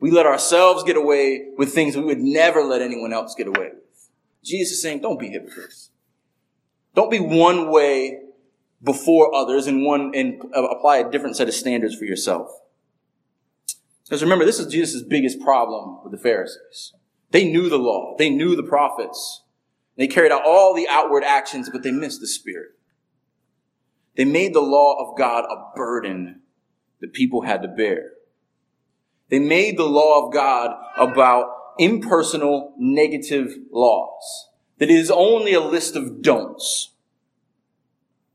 We 0.00 0.10
let 0.10 0.26
ourselves 0.26 0.82
get 0.82 0.96
away 0.96 1.48
with 1.56 1.72
things 1.72 1.96
we 1.96 2.02
would 2.02 2.20
never 2.20 2.62
let 2.62 2.82
anyone 2.82 3.12
else 3.12 3.34
get 3.34 3.46
away 3.46 3.70
with. 3.74 4.08
Jesus 4.42 4.78
is 4.78 4.82
saying, 4.82 5.02
don't 5.02 5.20
be 5.20 5.28
hypocrites. 5.28 5.90
Don't 6.94 7.10
be 7.10 7.20
one 7.20 7.70
way 7.70 8.18
before 8.82 9.34
others 9.34 9.66
and 9.66 9.84
one 9.84 10.12
and 10.14 10.42
apply 10.54 10.98
a 10.98 11.10
different 11.10 11.36
set 11.36 11.48
of 11.48 11.54
standards 11.54 11.94
for 11.94 12.06
yourself. 12.06 12.50
Because 14.04 14.22
remember, 14.22 14.46
this 14.46 14.58
is 14.58 14.72
Jesus' 14.72 15.02
biggest 15.02 15.40
problem 15.40 16.02
with 16.02 16.12
the 16.12 16.18
Pharisees. 16.18 16.94
They 17.30 17.44
knew 17.44 17.68
the 17.68 17.78
law. 17.78 18.16
They 18.18 18.30
knew 18.30 18.56
the 18.56 18.62
prophets. 18.62 19.44
They 19.96 20.08
carried 20.08 20.32
out 20.32 20.42
all 20.46 20.74
the 20.74 20.88
outward 20.88 21.22
actions, 21.22 21.68
but 21.70 21.82
they 21.82 21.92
missed 21.92 22.20
the 22.20 22.26
spirit. 22.26 22.70
They 24.16 24.24
made 24.24 24.54
the 24.54 24.62
law 24.62 24.96
of 24.98 25.16
God 25.16 25.44
a 25.44 25.76
burden 25.76 26.40
that 27.00 27.12
people 27.12 27.42
had 27.42 27.62
to 27.62 27.68
bear. 27.68 28.12
They 29.30 29.38
made 29.38 29.78
the 29.78 29.84
law 29.84 30.26
of 30.26 30.32
God 30.32 30.76
about 30.96 31.46
impersonal 31.78 32.74
negative 32.76 33.56
laws. 33.70 34.48
That 34.78 34.90
it 34.90 34.98
is 34.98 35.10
only 35.10 35.54
a 35.54 35.60
list 35.60 35.96
of 35.96 36.20
don'ts. 36.20 36.90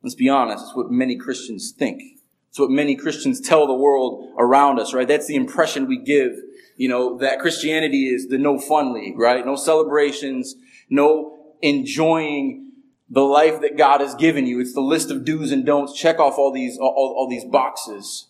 Let's 0.02 0.16
be 0.16 0.30
honest, 0.30 0.66
it's 0.66 0.76
what 0.76 0.92
many 0.92 1.18
Christians 1.18 1.72
think. 1.72 2.02
It's 2.50 2.60
what 2.60 2.70
many 2.70 2.96
Christians 2.96 3.42
tell 3.42 3.68
the 3.68 3.74
world 3.74 4.34
around 4.38 4.80
us, 4.80 4.94
right? 4.94 5.08
That's 5.08 5.28
the 5.28 5.36
impression 5.36 5.88
we 5.88 5.98
give, 5.98 6.38
you 6.78 6.88
know, 6.88 7.18
that 7.18 7.40
Christianity 7.40 8.08
is 8.08 8.30
the 8.30 8.38
no 8.38 8.58
fun 8.58 8.94
league, 8.94 9.20
right? 9.20 9.46
No 9.46 9.56
celebrations, 9.56 10.56
no 10.90 11.38
enjoying 11.62 12.72
the 13.10 13.24
life 13.24 13.60
that 13.62 13.78
God 13.78 14.00
has 14.00 14.16
given 14.16 14.46
you. 14.46 14.62
It's 14.62 14.74
the 14.74 14.82
list 14.82 15.12
of 15.12 15.26
do's 15.26 15.52
and 15.52 15.66
don'ts. 15.66 15.94
Check 15.94 16.20
off 16.20 16.38
all 16.38 16.54
these, 16.54 16.78
all, 16.78 17.16
all 17.18 17.28
these 17.30 17.46
boxes 17.46 18.28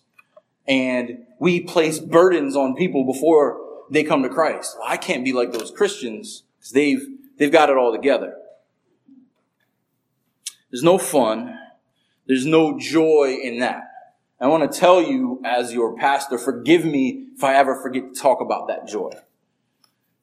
and 0.68 1.26
we 1.38 1.60
place 1.60 1.98
burdens 1.98 2.56
on 2.56 2.74
people 2.74 3.04
before 3.04 3.60
they 3.90 4.02
come 4.02 4.22
to 4.22 4.28
Christ. 4.28 4.76
Well, 4.78 4.88
I 4.88 4.96
can't 4.96 5.24
be 5.24 5.32
like 5.32 5.52
those 5.52 5.70
Christians 5.70 6.42
Because 6.58 6.72
they've, 6.72 7.06
they've 7.38 7.52
got 7.52 7.70
it 7.70 7.76
all 7.76 7.92
together. 7.92 8.36
There's 10.70 10.82
no 10.82 10.98
fun. 10.98 11.58
There's 12.26 12.46
no 12.46 12.78
joy 12.78 13.38
in 13.42 13.60
that. 13.60 13.84
I 14.40 14.48
want 14.48 14.70
to 14.70 14.78
tell 14.78 15.00
you 15.00 15.40
as 15.44 15.72
your 15.72 15.96
pastor, 15.96 16.36
forgive 16.36 16.84
me 16.84 17.28
if 17.36 17.44
I 17.44 17.54
ever 17.54 17.80
forget 17.80 18.12
to 18.12 18.20
talk 18.20 18.40
about 18.40 18.68
that 18.68 18.86
joy. 18.86 19.10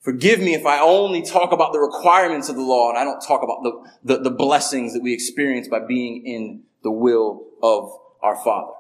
Forgive 0.01 0.39
me 0.39 0.53
if 0.53 0.65
I 0.65 0.79
only 0.81 1.21
talk 1.21 1.53
about 1.53 1.71
the 1.71 1.79
requirements 1.79 2.49
of 2.49 2.55
the 2.55 2.61
law 2.61 2.89
and 2.89 2.97
I 2.97 3.05
don't 3.05 3.21
talk 3.21 3.41
about 3.41 3.63
the, 3.63 4.17
the, 4.17 4.23
the 4.23 4.31
blessings 4.31 4.93
that 4.93 5.01
we 5.01 5.13
experience 5.13 5.69
by 5.69 5.79
being 5.79 6.25
in 6.25 6.63
the 6.83 6.91
will 6.91 7.45
of 7.63 7.89
our 8.21 8.35
Father. 8.35 8.73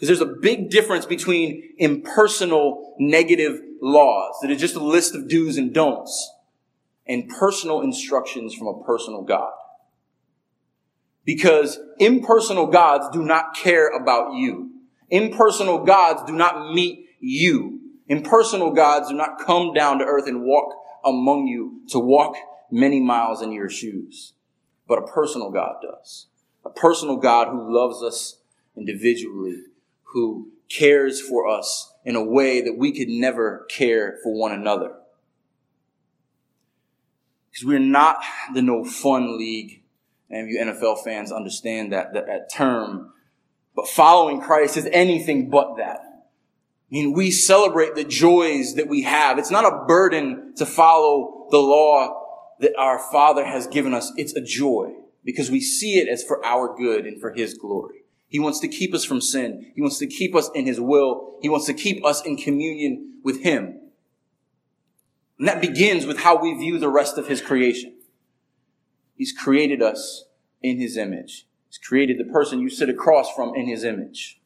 Because 0.00 0.18
there's 0.18 0.30
a 0.30 0.34
big 0.40 0.70
difference 0.70 1.04
between 1.04 1.74
impersonal 1.76 2.94
negative 2.98 3.60
laws 3.82 4.34
that 4.40 4.50
are 4.50 4.56
just 4.56 4.74
a 4.74 4.82
list 4.82 5.14
of 5.14 5.28
do's 5.28 5.58
and 5.58 5.74
don'ts 5.74 6.32
and 7.06 7.28
personal 7.28 7.82
instructions 7.82 8.54
from 8.54 8.68
a 8.68 8.82
personal 8.82 9.20
God. 9.20 9.52
Because 11.26 11.78
impersonal 11.98 12.68
gods 12.68 13.10
do 13.12 13.22
not 13.22 13.54
care 13.54 13.88
about 13.88 14.32
you. 14.32 14.70
Impersonal 15.10 15.84
gods 15.84 16.22
do 16.26 16.32
not 16.32 16.72
meet 16.72 17.06
you. 17.20 17.80
Impersonal 18.08 18.70
gods 18.72 19.10
do 19.10 19.14
not 19.14 19.38
come 19.38 19.74
down 19.74 19.98
to 19.98 20.06
earth 20.06 20.26
and 20.26 20.44
walk 20.44 20.72
among 21.04 21.46
you 21.46 21.82
to 21.90 21.98
walk 21.98 22.36
many 22.70 23.00
miles 23.00 23.42
in 23.42 23.52
your 23.52 23.68
shoes. 23.68 24.32
But 24.88 24.98
a 24.98 25.06
personal 25.06 25.50
God 25.50 25.74
does. 25.82 26.28
A 26.64 26.70
personal 26.70 27.16
God 27.16 27.48
who 27.48 27.70
loves 27.70 28.02
us 28.02 28.38
individually, 28.76 29.64
who 30.12 30.50
cares 30.68 31.20
for 31.20 31.48
us 31.48 31.92
in 32.04 32.16
a 32.16 32.24
way 32.24 32.60
that 32.62 32.76
we 32.78 32.92
could 32.92 33.08
never 33.08 33.66
care 33.68 34.18
for 34.22 34.32
one 34.32 34.52
another. 34.52 34.94
Because 37.50 37.66
we're 37.66 37.78
not 37.78 38.22
the 38.54 38.62
no 38.62 38.84
fun 38.84 39.38
league. 39.38 39.82
And 40.30 40.48
you 40.48 40.60
NFL 40.60 41.02
fans 41.02 41.32
understand 41.32 41.92
that, 41.92 42.14
that, 42.14 42.26
that 42.26 42.52
term. 42.52 43.12
But 43.74 43.88
following 43.88 44.40
Christ 44.40 44.76
is 44.76 44.88
anything 44.92 45.50
but 45.50 45.76
that. 45.78 46.00
I 46.00 46.92
mean, 46.92 47.12
we 47.12 47.30
celebrate 47.30 47.94
the 47.94 48.04
joys 48.04 48.74
that 48.74 48.88
we 48.88 49.02
have. 49.02 49.38
It's 49.38 49.50
not 49.50 49.64
a 49.64 49.84
burden 49.86 50.54
to 50.56 50.66
follow 50.66 51.46
the 51.50 51.58
law 51.58 52.20
that 52.60 52.76
our 52.76 52.98
Father 52.98 53.44
has 53.44 53.66
given 53.66 53.94
us. 53.94 54.12
It's 54.16 54.34
a 54.34 54.40
joy 54.40 54.94
because 55.24 55.50
we 55.50 55.60
see 55.60 55.98
it 55.98 56.08
as 56.08 56.22
for 56.22 56.44
our 56.44 56.76
good 56.76 57.06
and 57.06 57.20
for 57.20 57.32
His 57.32 57.54
glory. 57.54 57.99
He 58.30 58.38
wants 58.38 58.60
to 58.60 58.68
keep 58.68 58.94
us 58.94 59.04
from 59.04 59.20
sin. 59.20 59.72
He 59.74 59.82
wants 59.82 59.98
to 59.98 60.06
keep 60.06 60.36
us 60.36 60.48
in 60.54 60.64
His 60.64 60.80
will. 60.80 61.36
He 61.42 61.48
wants 61.48 61.66
to 61.66 61.74
keep 61.74 62.04
us 62.04 62.24
in 62.24 62.36
communion 62.36 63.18
with 63.24 63.42
Him. 63.42 63.80
And 65.38 65.48
that 65.48 65.60
begins 65.60 66.06
with 66.06 66.20
how 66.20 66.40
we 66.40 66.54
view 66.54 66.78
the 66.78 66.88
rest 66.88 67.18
of 67.18 67.26
His 67.26 67.42
creation. 67.42 67.96
He's 69.16 69.32
created 69.32 69.82
us 69.82 70.26
in 70.62 70.78
His 70.78 70.96
image. 70.96 71.48
He's 71.68 71.78
created 71.78 72.18
the 72.18 72.32
person 72.32 72.60
you 72.60 72.70
sit 72.70 72.88
across 72.88 73.34
from 73.34 73.52
in 73.56 73.66
His 73.66 73.82
image. 73.82 74.40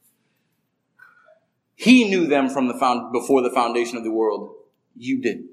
He 1.75 2.09
knew 2.09 2.27
them 2.27 2.49
from 2.49 2.69
the 2.69 2.79
found, 2.79 3.13
before 3.13 3.43
the 3.43 3.51
foundation 3.51 3.99
of 3.99 4.05
the 4.05 4.11
world. 4.11 4.55
You 4.97 5.21
didn't. 5.21 5.51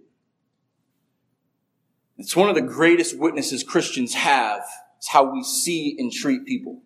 It's 2.17 2.35
one 2.35 2.47
of 2.47 2.55
the 2.55 2.61
greatest 2.61 3.19
witnesses 3.19 3.61
Christians 3.63 4.13
have. 4.13 4.61
It's 4.99 5.09
how 5.09 5.33
we 5.33 5.43
see 5.43 5.97
and 5.99 6.11
treat 6.11 6.45
people. 6.45 6.83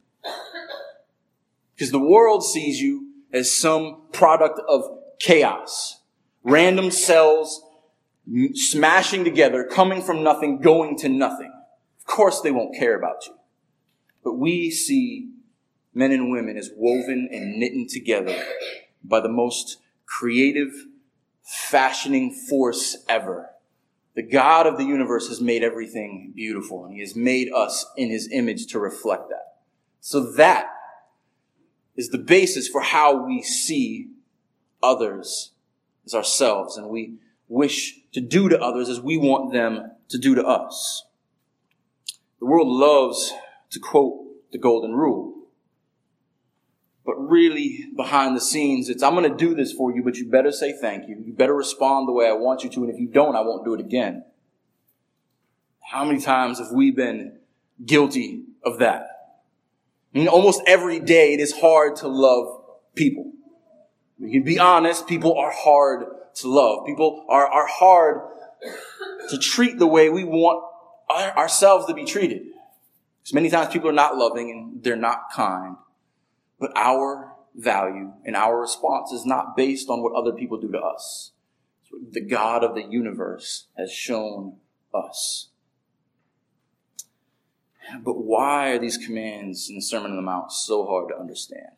Because 1.75 1.91
the 1.91 1.99
world 1.99 2.43
sees 2.43 2.81
you 2.81 3.11
as 3.33 3.51
some 3.51 4.03
product 4.13 4.59
of 4.67 4.83
chaos. 5.19 6.01
Random 6.43 6.89
cells 6.91 7.61
smashing 8.53 9.23
together, 9.23 9.63
coming 9.63 10.01
from 10.01 10.23
nothing, 10.23 10.61
going 10.61 10.97
to 10.97 11.09
nothing. 11.09 11.51
Of 11.99 12.05
course 12.05 12.41
they 12.41 12.51
won't 12.51 12.75
care 12.75 12.97
about 12.97 13.27
you. 13.27 13.35
But 14.23 14.33
we 14.33 14.71
see 14.71 15.31
men 15.93 16.11
and 16.11 16.31
women 16.31 16.57
as 16.57 16.71
woven 16.75 17.29
and 17.31 17.59
knitted 17.59 17.89
together 17.89 18.35
by 19.03 19.19
the 19.19 19.29
most 19.29 19.77
creative, 20.05 20.71
fashioning 21.43 22.33
force 22.33 22.97
ever. 23.07 23.49
The 24.15 24.23
God 24.23 24.65
of 24.65 24.77
the 24.77 24.85
universe 24.85 25.27
has 25.27 25.41
made 25.41 25.61
everything 25.61 26.31
beautiful 26.35 26.85
and 26.85 26.93
he 26.93 27.01
has 27.01 27.15
made 27.15 27.51
us 27.51 27.85
in 27.97 28.09
his 28.09 28.29
image 28.31 28.67
to 28.67 28.79
reflect 28.79 29.29
that. 29.29 29.57
So 29.99 30.31
that 30.33 30.67
is 31.95 32.09
the 32.09 32.17
basis 32.17 32.67
for 32.67 32.81
how 32.81 33.25
we 33.25 33.41
see 33.41 34.09
others 34.83 35.51
as 36.05 36.13
ourselves 36.13 36.77
and 36.77 36.89
we 36.89 37.15
wish 37.47 37.99
to 38.11 38.21
do 38.21 38.49
to 38.49 38.59
others 38.59 38.89
as 38.89 38.99
we 38.99 39.17
want 39.17 39.53
them 39.53 39.91
to 40.09 40.17
do 40.17 40.35
to 40.35 40.43
us. 40.43 41.05
The 42.39 42.45
world 42.45 42.67
loves 42.67 43.33
to 43.71 43.79
quote 43.79 44.21
the 44.51 44.57
golden 44.57 44.93
rule. 44.93 45.33
But 47.05 47.15
really, 47.17 47.85
behind 47.95 48.35
the 48.35 48.41
scenes, 48.41 48.89
it's, 48.89 49.03
I'm 49.03 49.13
going 49.13 49.29
to 49.29 49.37
do 49.37 49.53
this 49.53 49.71
for 49.71 49.95
you, 49.95 50.03
but 50.03 50.17
you 50.17 50.27
better 50.27 50.51
say 50.51 50.73
thank 50.73 51.07
you. 51.07 51.21
You 51.23 51.33
better 51.33 51.53
respond 51.53 52.07
the 52.07 52.11
way 52.11 52.27
I 52.27 52.33
want 52.33 52.63
you 52.63 52.69
to. 52.71 52.83
And 52.83 52.91
if 52.91 52.99
you 52.99 53.07
don't, 53.07 53.35
I 53.35 53.41
won't 53.41 53.63
do 53.63 53.75
it 53.75 53.79
again. 53.79 54.25
How 55.81 56.03
many 56.03 56.19
times 56.19 56.57
have 56.57 56.71
we 56.71 56.89
been 56.89 57.37
guilty 57.85 58.43
of 58.63 58.79
that? 58.79 59.14
Mean, 60.15 60.29
almost 60.29 60.61
every 60.65 61.01
day 61.01 61.33
it 61.33 61.41
is 61.41 61.51
hard 61.51 61.97
to 61.97 62.07
love 62.07 62.63
people. 62.95 63.33
We 64.17 64.31
can 64.31 64.43
be 64.43 64.57
honest, 64.57 65.07
people 65.07 65.37
are 65.37 65.51
hard 65.51 66.05
to 66.35 66.47
love. 66.47 66.85
People 66.85 67.25
are, 67.27 67.45
are 67.45 67.67
hard 67.67 68.21
to 69.29 69.37
treat 69.37 69.77
the 69.77 69.87
way 69.87 70.09
we 70.09 70.23
want 70.23 70.63
our, 71.09 71.37
ourselves 71.37 71.85
to 71.87 71.93
be 71.93 72.05
treated. 72.05 72.43
Because 73.21 73.33
many 73.33 73.49
times 73.49 73.73
people 73.73 73.89
are 73.89 73.93
not 73.93 74.15
loving 74.15 74.49
and 74.51 74.81
they're 74.81 74.95
not 74.95 75.33
kind. 75.33 75.75
But 76.61 76.71
our 76.77 77.33
value 77.53 78.13
and 78.23 78.37
our 78.37 78.57
response 78.57 79.11
is 79.11 79.25
not 79.25 79.57
based 79.57 79.89
on 79.89 80.01
what 80.01 80.13
other 80.13 80.31
people 80.31 80.57
do 80.57 80.71
to 80.71 80.79
us. 80.79 81.31
The 82.11 82.21
God 82.21 82.63
of 82.63 82.73
the 82.73 82.83
universe 82.83 83.67
has 83.77 83.91
shown 83.91 84.57
us. 84.93 85.49
But 88.03 88.17
why 88.17 88.71
are 88.71 88.79
these 88.79 88.97
commands 88.97 89.69
in 89.69 89.75
the 89.75 89.81
Sermon 89.81 90.11
on 90.11 90.17
the 90.17 90.23
Mount 90.23 90.51
so 90.51 90.85
hard 90.85 91.09
to 91.09 91.19
understand? 91.19 91.71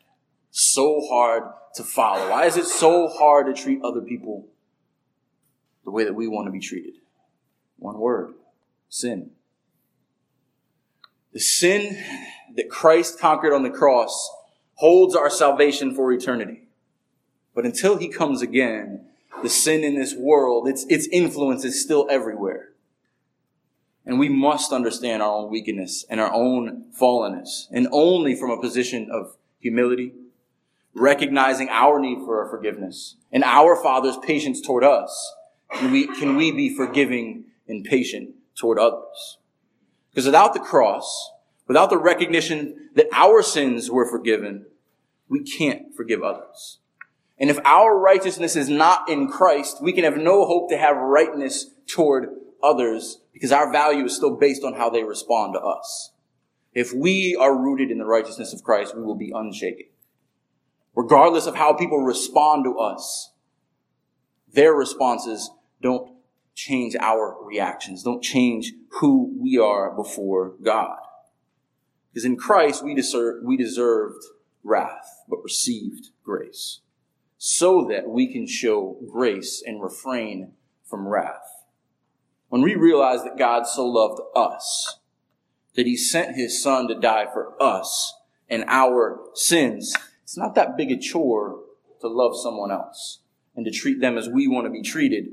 So 0.51 1.01
hard 1.07 1.43
to 1.75 1.83
follow? 1.83 2.29
Why 2.29 2.45
is 2.45 2.57
it 2.57 2.65
so 2.65 3.07
hard 3.07 3.47
to 3.47 3.61
treat 3.61 3.81
other 3.83 4.01
people 4.01 4.47
the 5.83 5.91
way 5.91 6.03
that 6.03 6.15
we 6.15 6.27
want 6.27 6.47
to 6.47 6.51
be 6.51 6.59
treated? 6.59 6.95
One 7.77 7.99
word 7.99 8.33
sin. 8.89 9.31
The 11.33 11.39
sin 11.39 12.03
that 12.55 12.69
Christ 12.69 13.19
conquered 13.19 13.53
on 13.53 13.63
the 13.63 13.69
cross 13.69 14.29
holds 14.75 15.15
our 15.15 15.29
salvation 15.29 15.93
for 15.93 16.11
eternity. 16.11 16.63
But 17.53 17.65
until 17.65 17.97
he 17.97 18.07
comes 18.07 18.41
again, 18.41 19.05
the 19.43 19.49
sin 19.49 19.83
in 19.83 19.95
this 19.95 20.15
world, 20.15 20.67
its, 20.67 20.85
its 20.89 21.07
influence 21.11 21.63
is 21.63 21.81
still 21.81 22.07
everywhere. 22.09 22.69
And 24.07 24.17
we 24.17 24.29
must 24.29 24.71
understand 24.71 25.21
our 25.21 25.29
own 25.29 25.51
weakness 25.51 26.05
and 26.09 26.21
our 26.21 26.31
own 26.33 26.85
fallenness, 26.99 27.67
and 27.69 27.89
only 27.91 28.35
from 28.35 28.49
a 28.49 28.59
position 28.59 29.09
of 29.11 29.35
humility, 29.59 30.13
recognizing 30.93 31.67
our 31.69 31.99
need 31.99 32.19
for 32.19 32.41
our 32.41 32.49
forgiveness 32.49 33.17
and 33.33 33.43
our 33.43 33.75
Father's 33.75 34.17
patience 34.25 34.61
toward 34.61 34.85
us, 34.85 35.33
can 35.73 35.91
we, 35.91 36.07
can 36.07 36.37
we 36.37 36.51
be 36.51 36.73
forgiving 36.73 37.43
and 37.67 37.83
patient 37.83 38.33
toward 38.55 38.79
others. 38.79 39.39
Because 40.09 40.25
without 40.25 40.53
the 40.53 40.61
cross, 40.61 41.31
without 41.67 41.89
the 41.89 41.97
recognition 41.97 42.89
that 42.95 43.07
our 43.11 43.43
sins 43.43 43.91
were 43.91 44.09
forgiven, 44.09 44.67
we 45.27 45.43
can't 45.43 45.93
forgive 45.95 46.23
others. 46.23 46.79
And 47.37 47.49
if 47.49 47.59
our 47.65 47.99
righteousness 47.99 48.55
is 48.55 48.69
not 48.69 49.09
in 49.09 49.27
Christ, 49.27 49.81
we 49.81 49.91
can 49.91 50.05
have 50.05 50.17
no 50.17 50.45
hope 50.45 50.69
to 50.69 50.77
have 50.77 50.95
rightness 50.95 51.71
toward 51.85 52.29
others 52.63 53.19
because 53.37 53.51
our 53.51 53.71
value 53.71 54.03
is 54.05 54.15
still 54.15 54.35
based 54.35 54.63
on 54.63 54.73
how 54.73 54.89
they 54.89 55.03
respond 55.03 55.53
to 55.53 55.59
us. 55.59 56.11
If 56.73 56.91
we 56.91 57.37
are 57.39 57.55
rooted 57.55 57.91
in 57.91 57.99
the 57.99 58.05
righteousness 58.05 58.51
of 58.51 58.63
Christ, 58.63 58.97
we 58.97 59.03
will 59.03 59.15
be 59.15 59.31
unshaken. 59.31 59.85
Regardless 60.95 61.45
of 61.45 61.55
how 61.55 61.73
people 61.73 61.99
respond 61.99 62.65
to 62.65 62.79
us, 62.79 63.31
their 64.51 64.73
responses 64.73 65.51
don't 65.83 66.15
change 66.55 66.95
our 66.99 67.37
reactions, 67.43 68.01
don't 68.01 68.23
change 68.23 68.73
who 69.01 69.31
we 69.39 69.59
are 69.59 69.95
before 69.95 70.55
God. 70.63 70.97
Because 72.11 72.25
in 72.25 72.37
Christ, 72.37 72.83
we 72.83 72.95
deserve, 72.95 73.43
we 73.43 73.55
deserved 73.55 74.23
wrath, 74.63 75.23
but 75.29 75.43
received 75.43 76.09
grace, 76.23 76.79
so 77.37 77.85
that 77.87 78.09
we 78.09 78.33
can 78.33 78.47
show 78.47 78.97
grace 79.07 79.61
and 79.63 79.79
refrain 79.79 80.53
from 80.83 81.07
wrath. 81.07 81.56
When 82.49 82.61
we 82.61 82.75
realize 82.75 83.23
that 83.23 83.37
God 83.37 83.67
so 83.67 83.85
loved 83.85 84.21
us, 84.35 84.99
that 85.75 85.85
he 85.85 85.97
sent 85.97 86.35
his 86.35 86.61
son 86.61 86.87
to 86.87 86.95
die 86.95 87.27
for 87.31 87.61
us 87.61 88.15
and 88.49 88.63
our 88.67 89.19
sins, 89.33 89.93
it's 90.23 90.37
not 90.37 90.55
that 90.55 90.77
big 90.77 90.91
a 90.91 90.97
chore 90.97 91.59
to 92.01 92.07
love 92.07 92.35
someone 92.35 92.71
else 92.71 93.19
and 93.55 93.65
to 93.65 93.71
treat 93.71 93.99
them 93.99 94.17
as 94.17 94.29
we 94.29 94.47
want 94.47 94.65
to 94.65 94.71
be 94.71 94.81
treated 94.81 95.27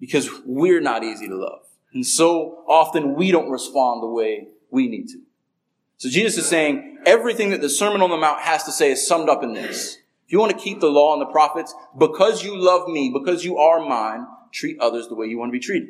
because 0.00 0.28
we're 0.44 0.80
not 0.80 1.04
easy 1.04 1.28
to 1.28 1.36
love. 1.36 1.60
And 1.92 2.06
so 2.06 2.64
often 2.66 3.14
we 3.14 3.30
don't 3.30 3.50
respond 3.50 4.02
the 4.02 4.08
way 4.08 4.48
we 4.70 4.88
need 4.88 5.08
to. 5.08 5.20
So 5.98 6.08
Jesus 6.08 6.44
is 6.44 6.50
saying 6.50 6.98
everything 7.06 7.50
that 7.50 7.60
the 7.60 7.68
Sermon 7.68 8.02
on 8.02 8.10
the 8.10 8.16
Mount 8.16 8.40
has 8.40 8.64
to 8.64 8.72
say 8.72 8.90
is 8.90 9.06
summed 9.06 9.28
up 9.28 9.44
in 9.44 9.52
this. 9.52 9.98
If 10.26 10.32
you 10.32 10.40
want 10.40 10.50
to 10.50 10.58
keep 10.58 10.80
the 10.80 10.90
law 10.90 11.12
and 11.12 11.22
the 11.22 11.26
prophets, 11.26 11.74
because 11.96 12.42
you 12.42 12.56
love 12.56 12.88
me, 12.88 13.10
because 13.12 13.44
you 13.44 13.58
are 13.58 13.78
mine, 13.78 14.26
treat 14.52 14.78
others 14.78 15.08
the 15.08 15.14
way 15.14 15.26
you 15.26 15.38
want 15.38 15.48
to 15.48 15.58
be 15.58 15.64
treated. 15.64 15.88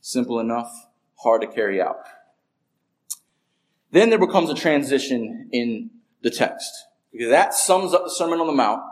Simple 0.00 0.38
enough, 0.38 0.70
hard 1.16 1.40
to 1.42 1.46
carry 1.46 1.80
out. 1.80 1.96
Then 3.90 4.10
there 4.10 4.18
becomes 4.18 4.50
a 4.50 4.54
transition 4.54 5.48
in 5.52 5.90
the 6.22 6.30
text. 6.30 6.70
Because 7.12 7.30
that 7.30 7.54
sums 7.54 7.94
up 7.94 8.04
the 8.04 8.10
Sermon 8.10 8.40
on 8.40 8.46
the 8.46 8.52
Mount. 8.52 8.82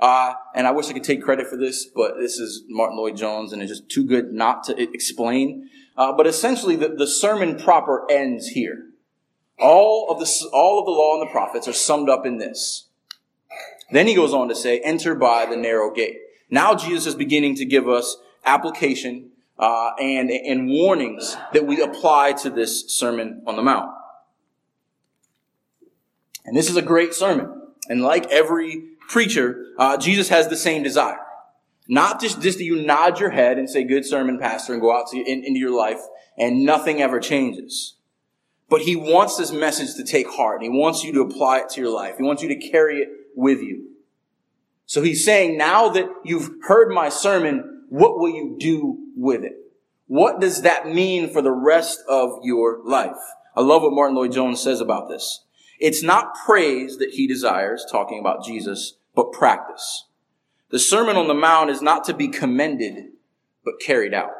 Uh, 0.00 0.34
and 0.54 0.66
I 0.66 0.70
wish 0.70 0.88
I 0.88 0.92
could 0.92 1.04
take 1.04 1.22
credit 1.22 1.46
for 1.46 1.56
this, 1.56 1.84
but 1.84 2.14
this 2.18 2.38
is 2.38 2.64
Martyn 2.68 2.96
Lloyd-Jones, 2.96 3.52
and 3.52 3.62
it's 3.62 3.70
just 3.70 3.88
too 3.88 4.04
good 4.04 4.32
not 4.32 4.64
to 4.64 4.80
explain. 4.80 5.68
Uh, 5.96 6.12
but 6.12 6.26
essentially, 6.26 6.74
the, 6.74 6.88
the 6.88 7.06
sermon 7.06 7.58
proper 7.58 8.10
ends 8.10 8.48
here. 8.48 8.86
All 9.58 10.10
of 10.10 10.18
the 10.18 10.48
all 10.54 10.80
of 10.80 10.86
the 10.86 10.90
law 10.90 11.20
and 11.20 11.28
the 11.28 11.30
prophets 11.30 11.68
are 11.68 11.74
summed 11.74 12.08
up 12.08 12.24
in 12.24 12.38
this. 12.38 12.88
Then 13.92 14.06
he 14.06 14.14
goes 14.14 14.32
on 14.32 14.48
to 14.48 14.54
say, 14.54 14.80
"Enter 14.80 15.14
by 15.14 15.44
the 15.44 15.56
narrow 15.56 15.92
gate." 15.92 16.16
Now 16.50 16.74
Jesus 16.74 17.06
is 17.06 17.14
beginning 17.14 17.54
to 17.56 17.64
give 17.64 17.88
us 17.88 18.16
application 18.44 19.30
uh, 19.58 19.92
and 20.00 20.30
and 20.30 20.68
warnings 20.68 21.36
that 21.52 21.66
we 21.66 21.82
apply 21.82 22.32
to 22.32 22.50
this 22.50 22.96
Sermon 22.96 23.42
on 23.46 23.56
the 23.56 23.62
Mount. 23.62 23.90
And 26.44 26.56
this 26.56 26.68
is 26.70 26.76
a 26.76 26.82
great 26.82 27.14
sermon. 27.14 27.52
And 27.88 28.02
like 28.02 28.26
every 28.30 28.82
preacher, 29.08 29.66
uh, 29.78 29.96
Jesus 29.96 30.28
has 30.28 30.48
the 30.48 30.56
same 30.56 30.82
desire. 30.82 31.18
Not 31.88 32.20
just, 32.20 32.40
just 32.40 32.58
that 32.58 32.64
you 32.64 32.82
nod 32.82 33.18
your 33.18 33.30
head 33.30 33.58
and 33.58 33.68
say, 33.68 33.82
good 33.82 34.04
sermon, 34.04 34.38
pastor, 34.38 34.72
and 34.72 34.80
go 34.80 34.96
out 34.96 35.08
to, 35.08 35.18
in, 35.18 35.44
into 35.44 35.58
your 35.58 35.76
life, 35.76 36.00
and 36.38 36.64
nothing 36.64 37.02
ever 37.02 37.18
changes. 37.18 37.96
But 38.68 38.82
he 38.82 38.94
wants 38.94 39.36
this 39.36 39.50
message 39.50 39.96
to 39.96 40.04
take 40.04 40.30
heart. 40.30 40.62
And 40.62 40.72
he 40.72 40.78
wants 40.78 41.02
you 41.02 41.12
to 41.14 41.22
apply 41.22 41.58
it 41.58 41.70
to 41.70 41.80
your 41.80 41.90
life. 41.90 42.16
He 42.16 42.22
wants 42.22 42.42
you 42.42 42.48
to 42.48 42.70
carry 42.70 43.00
it 43.00 43.08
with 43.34 43.60
you. 43.60 43.89
So 44.90 45.02
he's 45.02 45.24
saying, 45.24 45.56
now 45.56 45.88
that 45.90 46.08
you've 46.24 46.50
heard 46.66 46.90
my 46.90 47.10
sermon, 47.10 47.84
what 47.90 48.18
will 48.18 48.28
you 48.28 48.56
do 48.58 48.98
with 49.16 49.44
it? 49.44 49.52
What 50.08 50.40
does 50.40 50.62
that 50.62 50.88
mean 50.88 51.30
for 51.30 51.40
the 51.40 51.52
rest 51.52 52.00
of 52.08 52.40
your 52.42 52.80
life? 52.84 53.14
I 53.54 53.60
love 53.60 53.82
what 53.82 53.92
Martyn 53.92 54.16
Lloyd-Jones 54.16 54.60
says 54.60 54.80
about 54.80 55.08
this. 55.08 55.44
It's 55.78 56.02
not 56.02 56.34
praise 56.44 56.98
that 56.98 57.10
he 57.10 57.28
desires, 57.28 57.86
talking 57.88 58.18
about 58.18 58.44
Jesus, 58.44 58.96
but 59.14 59.30
practice. 59.30 60.08
The 60.70 60.80
Sermon 60.80 61.14
on 61.14 61.28
the 61.28 61.34
Mount 61.34 61.70
is 61.70 61.80
not 61.80 62.02
to 62.06 62.12
be 62.12 62.26
commended, 62.26 63.12
but 63.64 63.78
carried 63.78 64.12
out. 64.12 64.32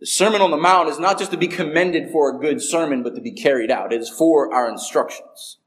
The 0.00 0.06
Sermon 0.06 0.40
on 0.40 0.50
the 0.50 0.56
Mount 0.56 0.88
is 0.88 0.98
not 0.98 1.18
just 1.18 1.30
to 1.30 1.36
be 1.36 1.46
commended 1.46 2.10
for 2.10 2.34
a 2.34 2.40
good 2.40 2.62
sermon, 2.62 3.02
but 3.02 3.14
to 3.16 3.20
be 3.20 3.32
carried 3.32 3.70
out. 3.70 3.92
It 3.92 4.00
is 4.00 4.08
for 4.08 4.50
our 4.50 4.66
instructions. 4.66 5.58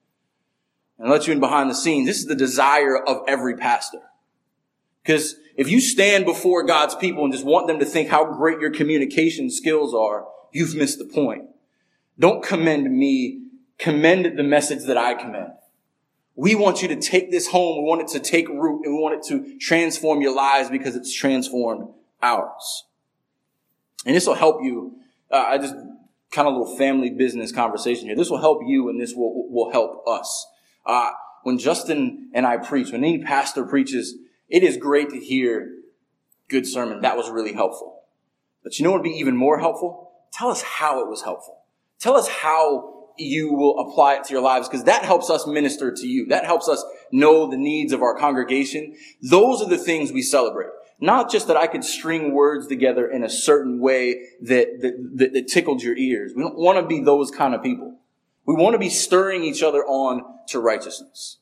And 0.98 1.10
let 1.10 1.28
you 1.28 1.34
in 1.34 1.40
behind 1.40 1.70
the 1.70 1.76
scenes. 1.76 2.08
This 2.08 2.20
is 2.20 2.26
the 2.26 2.36
desire 2.36 2.98
of 2.98 3.24
every 3.28 3.56
pastor. 3.58 4.00
Because 5.04 5.36
if 5.58 5.70
you 5.70 5.82
stand 5.82 6.26
before 6.26 6.64
God's 6.64 6.96
people 6.96 7.24
and 7.24 7.34
just 7.34 7.46
want 7.46 7.68
them 7.68 7.80
to 7.80 7.86
think 7.86 8.10
how 8.10 8.34
great 8.34 8.60
your 8.60 8.72
communication 8.72 9.50
skills 9.50 9.94
are, 9.94 10.26
you've 10.52 10.76
missed 10.76 11.00
the 11.00 11.06
point. 11.06 11.50
Don't 12.18 12.44
commend 12.44 12.90
me 12.96 13.42
commend 13.78 14.38
the 14.38 14.44
message 14.44 14.86
that 14.86 14.98
I 14.98 15.14
commend. 15.14 15.52
We 16.36 16.56
want 16.56 16.82
you 16.82 16.88
to 16.90 16.96
take 16.96 17.32
this 17.32 17.48
home. 17.48 17.84
We 17.84 17.90
want 17.90 18.02
it 18.02 18.08
to 18.10 18.20
take 18.20 18.48
root 18.50 18.86
and 18.86 18.96
we 18.96 19.02
want 19.02 19.16
it 19.16 19.28
to 19.30 19.58
transform 19.60 20.22
your 20.22 20.36
lives 20.36 20.70
because 20.70 20.96
it's 20.96 21.14
transformed 21.14 21.90
ours. 22.22 22.86
And 24.06 24.16
this 24.16 24.28
will 24.28 24.36
help 24.36 24.62
you. 24.62 24.98
Uh, 25.32 25.46
I 25.48 25.58
just 25.58 25.76
kind 26.32 26.48
of 26.48 26.54
a 26.54 26.58
little 26.58 26.78
family 26.78 27.10
business 27.10 27.52
conversation 27.52 28.08
here. 28.08 28.16
This 28.16 28.30
will 28.30 28.40
help 28.40 28.62
you 28.66 28.90
and 28.90 29.00
this 29.00 29.14
will, 29.14 29.50
will 29.50 29.72
help 29.72 30.06
us. 30.08 30.48
Uh, 30.86 31.12
when 31.44 31.58
Justin 31.58 32.30
and 32.34 32.46
I 32.46 32.58
preach, 32.58 32.92
when 32.92 33.04
any 33.04 33.24
pastor 33.24 33.66
preaches, 33.66 34.16
it 34.50 34.64
is 34.64 34.78
great 34.78 35.10
to 35.10 35.20
hear 35.20 35.72
good 36.50 36.68
sermon. 36.68 37.02
That 37.02 37.18
was 37.18 37.30
really 37.30 37.54
helpful. 37.54 38.04
But 38.64 38.78
you 38.78 38.84
know 38.84 38.92
what 38.92 39.02
would 39.02 39.10
be 39.10 39.18
even 39.20 39.36
more 39.36 39.60
helpful? 39.60 40.12
Tell 40.34 40.50
us 40.50 40.62
how 40.62 41.02
it 41.02 41.08
was 41.08 41.22
helpful. 41.22 41.60
Tell 42.00 42.16
us 42.16 42.28
how 42.28 42.94
you 43.18 43.54
will 43.54 43.80
apply 43.80 44.16
it 44.16 44.26
to 44.26 44.34
your 44.34 44.42
lives 44.42 44.68
because 44.68 44.84
that 44.86 45.04
helps 45.06 45.30
us 45.30 45.48
minister 45.48 45.92
to 45.92 46.08
you. 46.08 46.28
That 46.28 46.46
helps 46.46 46.68
us 46.68 46.84
know 47.12 47.50
the 47.50 47.58
needs 47.58 47.94
of 47.94 48.02
our 48.02 48.18
congregation. 48.18 48.96
Those 49.22 49.62
are 49.62 49.70
the 49.70 49.78
things 49.78 50.12
we 50.12 50.22
celebrate. 50.22 50.70
Not 51.00 51.32
just 51.32 51.48
that 51.48 51.58
I 51.58 51.68
could 51.68 51.84
string 51.84 52.34
words 52.34 52.68
together 52.68 53.10
in 53.10 53.24
a 53.24 53.30
certain 53.30 53.80
way 53.80 54.28
that, 54.42 54.82
that, 54.82 55.12
that, 55.16 55.34
that 55.34 55.48
tickled 55.48 55.84
your 55.84 55.98
ears. 55.98 56.34
We 56.36 56.42
don't 56.42 56.58
want 56.58 56.80
to 56.80 56.86
be 56.86 57.02
those 57.02 57.32
kind 57.32 57.54
of 57.54 57.62
people. 57.62 58.00
We 58.46 58.54
want 58.54 58.74
to 58.74 58.80
be 58.80 58.90
stirring 58.90 59.44
each 59.44 59.64
other 59.64 59.84
on 59.84 60.24
to 60.50 60.60
righteousness. 60.60 61.38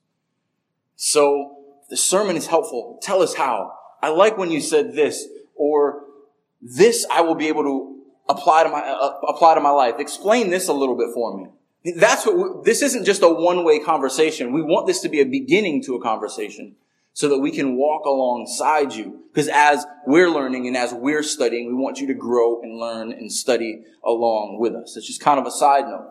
So 0.95 1.57
the 1.89 1.97
sermon 1.97 2.37
is 2.37 2.47
helpful. 2.47 2.99
Tell 3.01 3.21
us 3.21 3.35
how. 3.35 3.73
I 4.01 4.09
like 4.09 4.37
when 4.37 4.51
you 4.51 4.61
said 4.61 4.93
this 4.93 5.27
or 5.55 6.03
this 6.61 7.05
I 7.11 7.21
will 7.21 7.35
be 7.35 7.47
able 7.47 7.63
to 7.63 8.01
apply 8.29 8.63
to 8.63 8.69
my, 8.69 8.79
uh, 8.79 9.19
apply 9.27 9.55
to 9.55 9.61
my 9.61 9.69
life. 9.69 9.95
Explain 9.99 10.49
this 10.49 10.67
a 10.69 10.73
little 10.73 10.97
bit 10.97 11.09
for 11.13 11.37
me. 11.37 11.49
That's 11.97 12.25
what, 12.25 12.37
we, 12.37 12.63
this 12.63 12.81
isn't 12.81 13.03
just 13.03 13.21
a 13.21 13.29
one-way 13.29 13.79
conversation. 13.79 14.53
We 14.53 14.61
want 14.61 14.87
this 14.87 15.01
to 15.01 15.09
be 15.09 15.19
a 15.19 15.25
beginning 15.25 15.83
to 15.83 15.95
a 15.95 16.01
conversation 16.01 16.75
so 17.11 17.29
that 17.29 17.39
we 17.39 17.51
can 17.51 17.75
walk 17.75 18.05
alongside 18.05 18.93
you. 18.93 19.19
Because 19.31 19.49
as 19.49 19.85
we're 20.07 20.29
learning 20.29 20.67
and 20.67 20.77
as 20.77 20.93
we're 20.93 21.23
studying, 21.23 21.67
we 21.67 21.73
want 21.73 21.99
you 21.99 22.07
to 22.07 22.13
grow 22.13 22.61
and 22.61 22.79
learn 22.79 23.11
and 23.11 23.31
study 23.31 23.83
along 24.03 24.57
with 24.59 24.73
us. 24.73 24.95
It's 24.95 25.07
just 25.07 25.21
kind 25.21 25.39
of 25.39 25.45
a 25.45 25.51
side 25.51 25.85
note. 25.85 26.09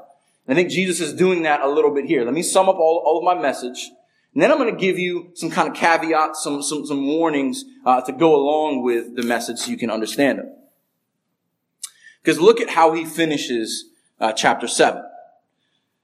I 0.48 0.54
think 0.54 0.70
Jesus 0.70 1.00
is 1.00 1.14
doing 1.14 1.42
that 1.44 1.60
a 1.60 1.68
little 1.68 1.94
bit 1.94 2.04
here. 2.04 2.24
Let 2.24 2.34
me 2.34 2.42
sum 2.42 2.68
up 2.68 2.76
all, 2.76 3.02
all 3.04 3.18
of 3.18 3.24
my 3.24 3.40
message. 3.40 3.90
And 4.34 4.42
then 4.42 4.50
I'm 4.50 4.58
going 4.58 4.74
to 4.74 4.80
give 4.80 4.98
you 4.98 5.30
some 5.34 5.50
kind 5.50 5.68
of 5.68 5.74
caveats, 5.74 6.42
some, 6.42 6.62
some, 6.62 6.86
some 6.86 7.06
warnings 7.06 7.64
uh, 7.84 8.00
to 8.02 8.12
go 8.12 8.34
along 8.34 8.82
with 8.82 9.14
the 9.14 9.22
message 9.22 9.58
so 9.58 9.70
you 9.70 9.76
can 9.76 9.90
understand 9.90 10.40
it. 10.40 10.46
Because 12.22 12.40
look 12.40 12.60
at 12.60 12.70
how 12.70 12.92
he 12.92 13.04
finishes 13.04 13.86
uh, 14.20 14.32
chapter 14.32 14.66
7 14.66 15.02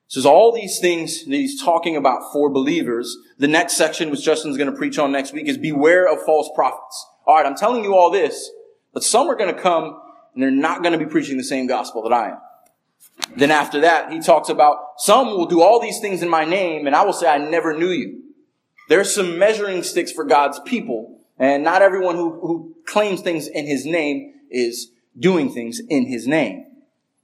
says 0.09 0.25
all 0.25 0.53
these 0.53 0.79
things 0.79 1.25
that 1.25 1.35
he's 1.35 1.63
talking 1.63 1.95
about 1.95 2.33
for 2.33 2.49
believers. 2.49 3.17
The 3.39 3.47
next 3.47 3.77
section, 3.77 4.11
which 4.11 4.25
Justin's 4.25 4.57
going 4.57 4.71
to 4.71 4.77
preach 4.77 4.99
on 4.99 5.13
next 5.13 5.33
week, 5.35 5.47
is 5.47 5.59
beware 5.59 6.09
of 6.09 6.23
false 6.23 6.51
prophets. 6.55 7.07
All 7.27 7.37
right, 7.37 7.45
I'm 7.45 7.55
telling 7.55 7.85
you 7.85 7.95
all 7.95 8.11
this, 8.11 8.51
but 8.95 9.05
some 9.05 9.29
are 9.29 9.37
going 9.37 9.55
to 9.55 9.61
come 9.61 10.01
and 10.35 10.43
they're 10.43 10.51
not 10.51 10.83
going 10.83 10.99
to 10.99 11.05
be 11.05 11.11
preaching 11.11 11.37
the 11.37 11.45
same 11.45 11.67
gospel 11.67 12.03
that 12.03 12.13
I 12.13 12.31
am. 12.31 12.39
Then 13.37 13.51
after 13.51 13.81
that, 13.81 14.13
he 14.13 14.21
talks 14.21 14.49
about 14.49 14.79
some 14.99 15.29
will 15.29 15.47
do 15.47 15.63
all 15.63 15.81
these 15.81 16.01
things 16.01 16.23
in 16.23 16.29
my 16.29 16.45
name, 16.45 16.87
and 16.87 16.97
I 16.97 17.05
will 17.05 17.13
say, 17.13 17.29
I 17.29 17.39
never 17.39 17.77
knew 17.77 17.91
you. 17.91 18.23
There's 18.89 19.15
some 19.15 19.39
measuring 19.39 19.83
sticks 19.83 20.13
for 20.13 20.25
God's 20.25 20.61
people, 20.61 21.21
and 21.39 21.63
not 21.63 21.83
everyone 21.83 22.17
who, 22.17 22.41
who 22.41 22.77
claims 22.87 23.21
things 23.21 23.47
in 23.47 23.67
his 23.67 23.85
name 23.85 24.35
is 24.51 24.91
doing 25.19 25.53
things 25.53 25.81
in 25.89 26.07
his 26.07 26.27
name. 26.27 26.67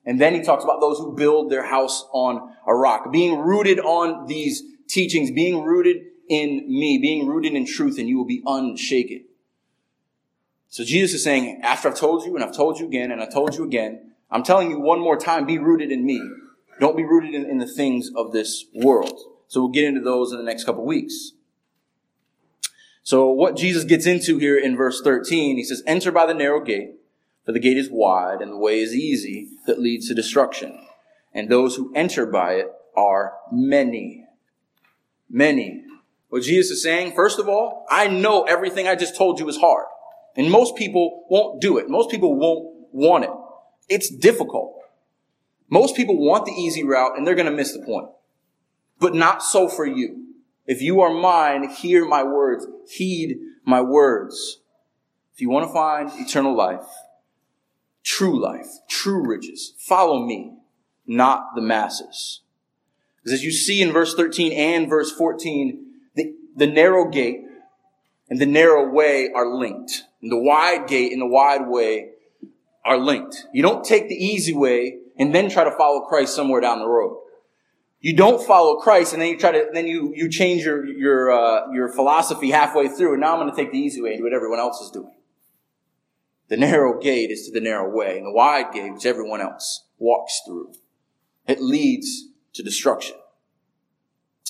And 0.05 0.21
then 0.21 0.35
he 0.35 0.43
talks 0.43 0.65
about 0.65 0.81
those 0.81 0.99
who 0.99 1.17
build 1.17 1.51
their 1.51 1.65
house 1.65 2.07
on 2.13 2.55
a 2.67 2.75
rock, 2.75 3.11
being 3.11 3.39
rooted 3.39 3.81
on 3.81 4.27
these 4.27 4.63
teachings, 4.89 5.31
being 5.31 5.63
rooted 5.63 6.03
in 6.29 6.67
me, 6.69 6.99
being 6.99 7.27
rooted 7.27 7.55
in 7.55 7.67
truth, 7.67 7.99
and 7.99 8.09
you 8.09 8.19
will 8.19 8.27
be 8.27 8.43
unshaken. 8.45 9.25
So 10.69 10.85
Jesus 10.85 11.15
is 11.17 11.25
saying, 11.25 11.61
after 11.63 11.89
I've 11.89 11.95
told 11.95 12.25
you 12.25 12.35
and 12.35 12.45
I've 12.45 12.55
told 12.55 12.79
you 12.79 12.87
again 12.87 13.13
and 13.13 13.23
I've 13.23 13.33
told 13.33 13.55
you 13.55 13.65
again, 13.65 14.14
I'm 14.35 14.43
telling 14.43 14.69
you 14.69 14.81
one 14.81 14.99
more 14.99 15.17
time, 15.17 15.47
be 15.47 15.59
rooted 15.59 15.93
in 15.93 16.05
me. 16.05 16.21
Don't 16.81 16.97
be 16.97 17.05
rooted 17.05 17.35
in, 17.35 17.49
in 17.49 17.59
the 17.59 17.69
things 17.69 18.11
of 18.17 18.33
this 18.33 18.65
world. 18.75 19.17
So 19.47 19.61
we'll 19.61 19.71
get 19.71 19.85
into 19.85 20.01
those 20.01 20.33
in 20.33 20.39
the 20.39 20.45
next 20.45 20.65
couple 20.65 20.85
weeks. 20.85 21.31
So 23.05 23.31
what 23.31 23.57
Jesus 23.57 23.85
gets 23.85 24.07
into 24.07 24.39
here 24.39 24.59
in 24.59 24.77
verse 24.77 25.01
13, 25.01 25.57
he 25.57 25.63
says, 25.63 25.85
enter 25.87 26.11
by 26.11 26.27
the 26.27 26.35
narrow 26.35 26.61
gate. 26.61 26.97
For 27.47 27.53
the 27.53 27.61
gate 27.61 27.77
is 27.77 27.89
wide 27.89 28.41
and 28.41 28.51
the 28.51 28.59
way 28.59 28.81
is 28.81 28.93
easy 28.93 29.51
that 29.67 29.79
leads 29.79 30.09
to 30.09 30.15
destruction. 30.15 30.81
And 31.33 31.49
those 31.49 31.77
who 31.77 31.93
enter 31.95 32.27
by 32.27 32.55
it 32.55 32.73
are 32.97 33.35
many. 33.53 34.25
Many. 35.31 35.85
What 36.29 36.43
Jesus 36.43 36.79
is 36.79 36.83
saying, 36.83 37.13
first 37.15 37.39
of 37.39 37.49
all, 37.49 37.87
I 37.89 38.09
know 38.09 38.43
everything 38.45 38.89
I 38.89 38.97
just 38.97 39.17
told 39.17 39.39
you 39.39 39.49
is 39.49 39.59
hard. 39.59 39.87
And 40.35 40.51
most 40.51 40.75
people 40.75 41.25
won't 41.31 41.61
do 41.61 41.79
it. 41.79 41.89
Most 41.89 42.11
people 42.11 42.35
won't 42.35 42.89
want 42.91 43.25
it. 43.25 43.31
It's 43.89 44.09
difficult. 44.09 44.75
Most 45.69 45.97
people 45.97 46.19
want 46.19 46.47
the 46.47 46.53
easy 46.53 46.85
route 46.85 47.17
and 47.17 47.27
they're 47.27 47.35
going 47.35 47.47
to 47.47 47.53
miss 47.53 47.73
the 47.73 47.85
point. 47.85 48.09
But 48.99 49.15
not 49.15 49.43
so 49.43 49.69
for 49.69 49.87
you. 49.87 50.25
If 50.67 50.81
you 50.81 51.01
are 51.01 51.13
mine, 51.13 51.69
hear 51.69 52.07
my 52.07 52.23
words. 52.23 52.67
Heed 52.89 53.39
my 53.65 53.81
words. 53.81 54.61
If 55.35 55.41
you 55.41 55.51
want 55.51 55.67
to 55.67 55.73
find 55.73 56.11
eternal 56.15 56.57
life, 56.57 56.87
true 58.03 58.41
life, 58.41 58.69
true 58.89 59.27
riches. 59.27 59.75
Follow 59.79 60.25
me, 60.25 60.55
not 61.07 61.55
the 61.55 61.61
masses. 61.61 62.41
Because 63.17 63.41
as 63.41 63.45
you 63.45 63.51
see 63.51 63.83
in 63.83 63.93
verse 63.93 64.15
13 64.15 64.53
and 64.53 64.89
verse 64.89 65.11
14, 65.11 65.87
the, 66.15 66.35
the 66.57 66.67
narrow 66.67 67.11
gate 67.11 67.41
and 68.31 68.39
the 68.39 68.47
narrow 68.47 68.89
way 68.89 69.31
are 69.35 69.47
linked. 69.47 70.05
And 70.23 70.31
the 70.31 70.39
wide 70.39 70.87
gate 70.87 71.13
and 71.13 71.21
the 71.21 71.27
wide 71.27 71.67
way 71.67 72.11
are 72.85 72.99
linked. 72.99 73.47
You 73.53 73.63
don't 73.63 73.85
take 73.85 74.09
the 74.09 74.15
easy 74.15 74.55
way 74.55 74.99
and 75.19 75.35
then 75.35 75.49
try 75.49 75.65
to 75.65 75.71
follow 75.71 76.03
Christ 76.03 76.35
somewhere 76.35 76.61
down 76.61 76.81
the 76.81 76.89
road. 76.89 77.21
You 78.01 78.15
don't 78.15 78.45
follow 78.47 78.77
Christ 78.77 79.15
and 79.15 79.23
then 79.23 79.31
you 79.31 79.39
try 79.39 79.53
to, 79.53 79.69
then 79.73 79.87
you, 79.87 80.13
you 80.15 80.29
change 80.29 80.65
your, 80.65 80.85
your, 80.85 81.33
uh, 81.33 81.73
your 81.73 81.89
philosophy 81.89 82.51
halfway 82.51 82.89
through 82.89 83.13
and 83.13 83.21
now 83.23 83.33
I'm 83.33 83.41
going 83.41 83.51
to 83.51 83.57
take 83.57 83.73
the 83.73 83.79
easy 83.79 84.03
way 84.03 84.11
and 84.11 84.19
do 84.19 84.25
what 84.25 84.35
everyone 84.35 84.59
else 84.59 84.81
is 84.81 84.91
doing. 84.91 85.15
The 86.49 86.59
narrow 86.59 87.01
gate 87.01 87.31
is 87.31 87.47
to 87.47 87.53
the 87.53 87.63
narrow 87.63 87.91
way 87.91 88.19
and 88.19 88.27
the 88.27 88.33
wide 88.33 88.73
gate, 88.75 88.93
which 88.93 89.07
everyone 89.07 89.41
else 89.41 89.87
walks 89.99 90.43
through. 90.47 90.75
It 91.47 91.63
leads 91.63 92.29
to 92.53 92.63
destruction. 92.63 93.17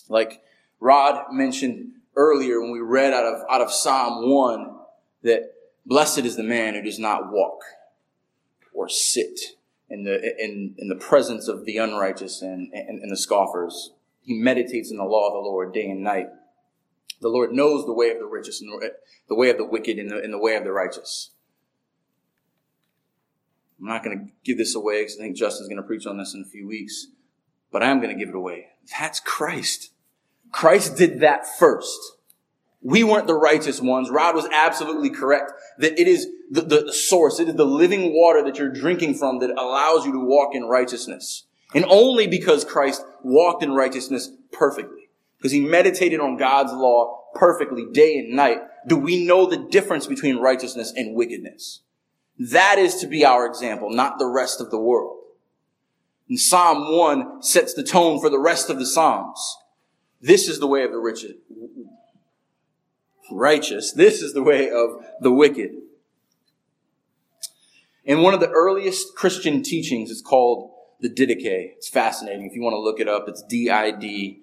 Like 0.08 0.42
Rod 0.80 1.26
mentioned 1.30 1.92
earlier 2.16 2.60
when 2.60 2.72
we 2.72 2.80
read 2.80 3.12
out 3.12 3.24
of, 3.24 3.42
out 3.48 3.60
of 3.60 3.72
Psalm 3.72 4.28
1 4.28 4.76
that 5.22 5.52
blessed 5.86 6.20
is 6.20 6.36
the 6.36 6.42
man 6.42 6.74
who 6.74 6.82
does 6.82 6.98
not 6.98 7.30
walk 7.30 7.62
or 8.74 8.88
sit 8.88 9.40
in 9.88 10.04
the, 10.04 10.20
in, 10.42 10.74
in 10.76 10.88
the 10.88 10.96
presence 10.96 11.48
of 11.48 11.64
the 11.64 11.78
unrighteous 11.78 12.42
and, 12.42 12.70
and, 12.72 13.00
and 13.00 13.10
the 13.10 13.16
scoffers. 13.16 13.92
He 14.20 14.34
meditates 14.34 14.90
in 14.90 14.98
the 14.98 15.04
law 15.04 15.28
of 15.28 15.34
the 15.34 15.48
Lord 15.48 15.72
day 15.72 15.88
and 15.88 16.02
night. 16.02 16.28
The 17.20 17.28
Lord 17.28 17.52
knows 17.52 17.86
the 17.86 17.94
way 17.94 18.10
of 18.10 18.18
the 18.18 18.26
righteous 18.26 18.60
and 18.60 18.70
the 19.28 19.34
way 19.34 19.48
of 19.50 19.56
the 19.56 19.64
wicked 19.64 19.98
and 19.98 20.10
the, 20.10 20.18
and 20.18 20.32
the 20.32 20.38
way 20.38 20.56
of 20.56 20.64
the 20.64 20.72
righteous. 20.72 21.30
I'm 23.80 23.86
not 23.86 24.04
going 24.04 24.18
to 24.18 24.32
give 24.44 24.58
this 24.58 24.74
away 24.74 25.02
because 25.02 25.18
I 25.18 25.22
think 25.22 25.36
Justin's 25.36 25.68
going 25.68 25.80
to 25.80 25.86
preach 25.86 26.06
on 26.06 26.18
this 26.18 26.34
in 26.34 26.42
a 26.42 26.50
few 26.50 26.66
weeks, 26.66 27.06
but 27.70 27.82
I 27.82 27.86
am 27.86 28.00
going 28.00 28.16
to 28.16 28.18
give 28.18 28.30
it 28.30 28.34
away. 28.34 28.68
That's 28.98 29.20
Christ. 29.20 29.90
Christ 30.50 30.96
did 30.96 31.20
that 31.20 31.46
first. 31.58 32.13
We 32.84 33.02
weren't 33.02 33.26
the 33.26 33.34
righteous 33.34 33.80
ones. 33.80 34.10
Rod 34.10 34.34
was 34.34 34.46
absolutely 34.52 35.08
correct 35.08 35.52
that 35.78 35.98
it 35.98 36.06
is 36.06 36.28
the, 36.50 36.60
the, 36.60 36.92
source. 36.92 37.40
It 37.40 37.48
is 37.48 37.54
the 37.54 37.64
living 37.64 38.12
water 38.14 38.44
that 38.44 38.58
you're 38.58 38.68
drinking 38.68 39.14
from 39.14 39.38
that 39.38 39.50
allows 39.50 40.04
you 40.04 40.12
to 40.12 40.20
walk 40.20 40.54
in 40.54 40.64
righteousness. 40.64 41.44
And 41.74 41.86
only 41.88 42.26
because 42.26 42.62
Christ 42.62 43.02
walked 43.22 43.62
in 43.62 43.72
righteousness 43.72 44.30
perfectly, 44.52 45.08
because 45.38 45.50
he 45.50 45.60
meditated 45.60 46.20
on 46.20 46.36
God's 46.36 46.74
law 46.74 47.22
perfectly 47.34 47.86
day 47.90 48.18
and 48.18 48.36
night, 48.36 48.58
do 48.86 48.96
we 48.96 49.24
know 49.24 49.46
the 49.46 49.66
difference 49.70 50.06
between 50.06 50.36
righteousness 50.36 50.92
and 50.94 51.16
wickedness. 51.16 51.80
That 52.38 52.78
is 52.78 52.96
to 52.96 53.06
be 53.06 53.24
our 53.24 53.46
example, 53.46 53.90
not 53.90 54.18
the 54.18 54.26
rest 54.26 54.60
of 54.60 54.70
the 54.70 54.78
world. 54.78 55.20
And 56.28 56.38
Psalm 56.38 56.96
1 56.96 57.42
sets 57.42 57.72
the 57.72 57.82
tone 57.82 58.20
for 58.20 58.28
the 58.28 58.38
rest 58.38 58.68
of 58.68 58.78
the 58.78 58.86
Psalms. 58.86 59.56
This 60.20 60.48
is 60.48 60.58
the 60.58 60.66
way 60.66 60.84
of 60.84 60.90
the 60.90 60.98
rich, 60.98 61.24
righteous. 63.34 63.92
This 63.92 64.22
is 64.22 64.32
the 64.32 64.42
way 64.42 64.70
of 64.70 65.04
the 65.20 65.32
wicked. 65.32 65.72
In 68.04 68.22
one 68.22 68.34
of 68.34 68.40
the 68.40 68.50
earliest 68.50 69.14
Christian 69.16 69.62
teachings, 69.62 70.10
it's 70.10 70.20
called 70.20 70.70
the 71.00 71.08
Didache. 71.08 71.72
It's 71.76 71.88
fascinating. 71.88 72.46
If 72.46 72.54
you 72.54 72.62
want 72.62 72.74
to 72.74 72.80
look 72.80 73.00
it 73.00 73.08
up, 73.08 73.28
it's 73.28 73.42
D-I-D-A-C-H-E. 73.42 74.40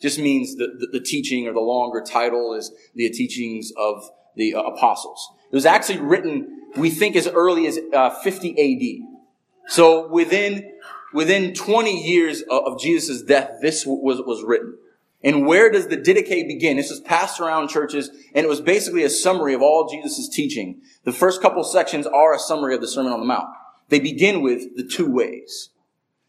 Just 0.00 0.18
means 0.20 0.54
the, 0.56 0.68
the, 0.78 0.86
the, 0.98 1.00
teaching 1.00 1.48
or 1.48 1.52
the 1.52 1.58
longer 1.60 2.00
title 2.00 2.54
is 2.54 2.70
the 2.94 3.10
teachings 3.10 3.72
of 3.76 4.08
the 4.36 4.54
uh, 4.54 4.62
apostles. 4.62 5.28
It 5.50 5.56
was 5.56 5.66
actually 5.66 5.98
written, 5.98 6.62
we 6.76 6.88
think, 6.90 7.16
as 7.16 7.26
early 7.26 7.66
as 7.66 7.80
uh, 7.92 8.10
50 8.10 8.52
AD. 8.52 9.70
So 9.72 10.06
within, 10.06 10.72
within 11.12 11.52
20 11.52 12.00
years 12.00 12.42
of, 12.42 12.74
of 12.74 12.80
Jesus' 12.80 13.22
death, 13.22 13.58
this 13.60 13.84
was, 13.84 14.20
was 14.20 14.44
written. 14.44 14.78
And 15.22 15.46
where 15.46 15.70
does 15.70 15.88
the 15.88 15.96
Didache 15.96 16.46
begin? 16.46 16.76
This 16.76 16.90
was 16.90 17.00
passed 17.00 17.40
around 17.40 17.68
churches, 17.68 18.08
and 18.34 18.44
it 18.44 18.48
was 18.48 18.60
basically 18.60 19.02
a 19.02 19.10
summary 19.10 19.52
of 19.52 19.62
all 19.62 19.88
Jesus' 19.88 20.28
teaching. 20.28 20.80
The 21.04 21.12
first 21.12 21.42
couple 21.42 21.64
sections 21.64 22.06
are 22.06 22.34
a 22.34 22.38
summary 22.38 22.74
of 22.74 22.80
the 22.80 22.88
Sermon 22.88 23.12
on 23.12 23.20
the 23.20 23.26
Mount. 23.26 23.48
They 23.88 23.98
begin 23.98 24.42
with 24.42 24.76
the 24.76 24.84
two 24.84 25.10
ways. 25.10 25.70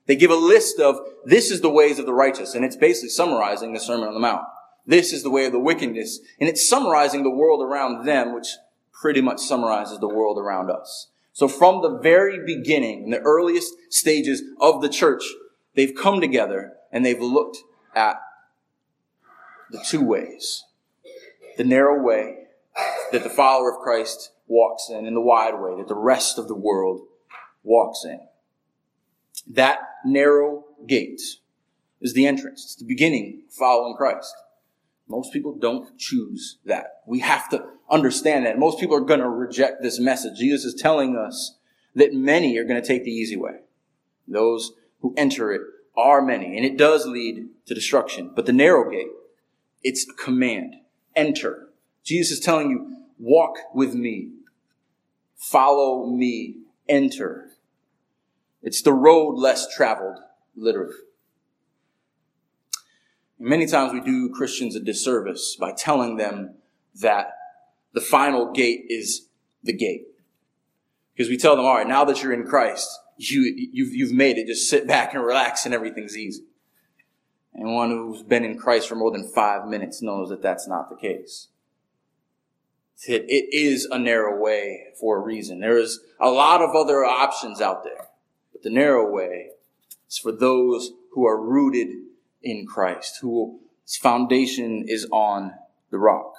They 0.08 0.15
give 0.15 0.32
a 0.32 0.36
list 0.36 0.80
of, 0.80 0.99
this 1.23 1.52
is 1.52 1.62
the 1.62 1.69
ways 1.69 1.99
of 1.99 2.08
the 2.08 2.13
righteous, 2.13 2.56
and 2.56 2.65
it's 2.65 2.75
basically 2.75 3.10
summarizing 3.10 3.73
the 3.73 3.80
Sermon 3.80 4.08
on 4.08 4.15
the 4.15 4.19
Mount. 4.19 4.43
This 4.88 5.13
is 5.13 5.21
the 5.21 5.30
way 5.30 5.45
of 5.45 5.52
the 5.52 5.60
wickedness, 5.60 6.19
and 6.39 6.49
it's 6.49 6.67
summarizing 6.67 7.21
the 7.21 7.30
world 7.30 7.62
around 7.62 8.06
them, 8.06 8.34
which 8.34 8.47
pretty 8.91 9.21
much 9.21 9.39
summarizes 9.39 9.99
the 9.99 10.08
world 10.08 10.39
around 10.39 10.71
us. 10.71 11.10
So 11.32 11.47
from 11.47 11.84
the 11.84 11.99
very 11.99 12.43
beginning, 12.43 13.04
in 13.04 13.10
the 13.12 13.19
earliest 13.19 13.71
stages 13.89 14.41
of 14.60 14.82
the 14.82 14.89
church, 14.89 15.23
they've 15.75 15.93
come 15.95 16.19
together 16.19 16.73
and 16.91 17.06
they've 17.06 17.21
looked 17.21 17.58
at 17.95 18.19
the 19.71 19.84
two 19.86 20.03
ways. 20.03 20.63
The 21.58 21.63
narrow 21.63 22.01
way 22.01 22.47
that 23.12 23.23
the 23.23 23.29
follower 23.29 23.71
of 23.71 23.79
Christ 23.79 24.32
walks 24.47 24.89
in 24.89 25.05
and 25.05 25.15
the 25.15 25.21
wide 25.21 25.60
way 25.60 25.77
that 25.77 25.88
the 25.88 25.95
rest 25.95 26.38
of 26.38 26.47
the 26.47 26.55
world 26.55 27.01
walks 27.63 28.03
in. 28.05 28.19
That 29.47 29.79
narrow 30.05 30.65
gate 30.88 31.21
is 32.01 32.13
the 32.13 32.25
entrance. 32.25 32.63
It's 32.63 32.75
the 32.75 32.86
beginning 32.86 33.43
following 33.49 33.95
Christ. 33.95 34.34
Most 35.08 35.34
people 35.34 35.55
don't 35.55 35.97
choose 35.97 36.58
that. 36.65 37.01
We 37.08 37.19
have 37.19 37.49
to 37.49 37.65
understand 37.89 38.45
that. 38.45 38.60
Most 38.60 38.79
people 38.79 38.95
are 38.95 39.01
going 39.01 39.21
to 39.21 39.29
reject 39.29 39.82
this 39.82 39.99
message. 39.99 40.38
Jesus 40.38 40.65
is 40.65 40.79
telling 40.79 41.17
us 41.17 41.58
that 41.95 42.13
many 42.13 42.58
are 42.58 42.63
going 42.63 42.82
to 42.82 42.88
take 42.88 43.03
the 43.03 43.12
easy 43.12 43.36
way. 43.36 43.62
Those 44.27 44.73
who 45.01 45.13
enter 45.17 45.51
it 45.51 45.62
are 45.97 46.21
many, 46.21 46.55
and 46.55 46.65
it 46.65 46.77
does 46.77 47.08
lead 47.08 47.49
to 47.65 47.73
destruction. 47.73 48.32
But 48.36 48.45
the 48.45 48.53
narrow 48.53 48.89
gate 48.89 49.08
it's 49.84 50.08
a 50.10 50.13
command. 50.13 50.76
Enter. 51.15 51.70
Jesus 52.04 52.39
is 52.39 52.46
telling 52.46 52.70
you, 52.70 53.06
walk 53.18 53.58
with 53.74 53.94
me. 53.94 54.32
Follow 55.36 56.06
me. 56.08 56.56
Enter. 56.88 57.52
It's 58.62 58.82
the 58.82 58.94
road 58.94 59.36
less 59.36 59.74
traveled, 59.74 60.20
literally. 60.56 60.96
Many 63.38 63.68
times 63.68 63.94
we 63.94 64.02
do 64.02 64.30
Christians 64.30 64.76
a 64.76 64.82
disservice 64.82 65.56
by 65.58 65.72
telling 65.72 66.18
them 66.18 66.56
that 66.96 67.32
the 67.94 68.02
final 68.02 68.52
gate 68.52 68.86
is 68.89 69.28
the 69.63 69.72
gate. 69.72 70.08
Because 71.13 71.30
we 71.30 71.38
tell 71.38 71.56
them, 71.56 71.65
all 71.65 71.76
right, 71.76 71.88
now 71.88 72.04
that 72.06 72.22
you're 72.22 72.34
in 72.34 72.46
Christ, 72.46 72.89
you, 73.18 73.70
you've, 73.72 73.94
you've 73.94 74.12
made 74.12 74.38
it. 74.38 74.48
Just 74.48 74.70
sit 74.70 74.88
back 74.88 75.13
and 75.13 75.24
relax 75.24 75.65
and 75.65 75.74
everything's 75.74 76.18
easy. 76.18 76.44
Anyone 77.55 77.89
who's 77.89 78.23
been 78.23 78.45
in 78.45 78.57
Christ 78.57 78.88
for 78.88 78.95
more 78.95 79.12
than 79.12 79.27
five 79.27 79.67
minutes 79.67 80.01
knows 80.01 80.29
that 80.29 80.41
that's 80.41 80.67
not 80.67 80.89
the 80.89 80.95
case. 80.95 81.47
It, 83.07 83.25
it 83.27 83.55
is 83.55 83.85
a 83.85 83.97
narrow 83.97 84.38
way 84.39 84.88
for 84.99 85.17
a 85.17 85.21
reason. 85.21 85.59
There 85.59 85.77
is 85.77 86.01
a 86.19 86.29
lot 86.29 86.62
of 86.62 86.75
other 86.75 87.05
options 87.05 87.62
out 87.62 87.83
there, 87.83 88.09
but 88.51 88.62
the 88.62 88.69
narrow 88.69 89.09
way 89.09 89.51
is 90.09 90.17
for 90.17 90.31
those 90.31 90.91
who 91.13 91.25
are 91.25 91.41
rooted 91.41 91.89
in 92.41 92.65
Christ, 92.65 93.19
whose 93.21 93.97
foundation 94.01 94.85
is 94.88 95.07
on 95.12 95.53
the 95.91 95.97
rock. 95.97 96.33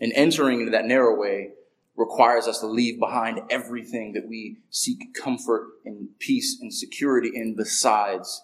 And 0.00 0.12
entering 0.14 0.60
into 0.60 0.72
that 0.72 0.86
narrow 0.86 1.18
way 1.18 1.50
requires 1.96 2.48
us 2.48 2.58
to 2.60 2.66
leave 2.66 2.98
behind 2.98 3.40
everything 3.50 4.12
that 4.14 4.26
we 4.28 4.58
seek 4.70 5.14
comfort 5.14 5.68
and 5.84 6.08
peace 6.18 6.58
and 6.60 6.74
security 6.74 7.30
in 7.32 7.54
besides 7.54 8.42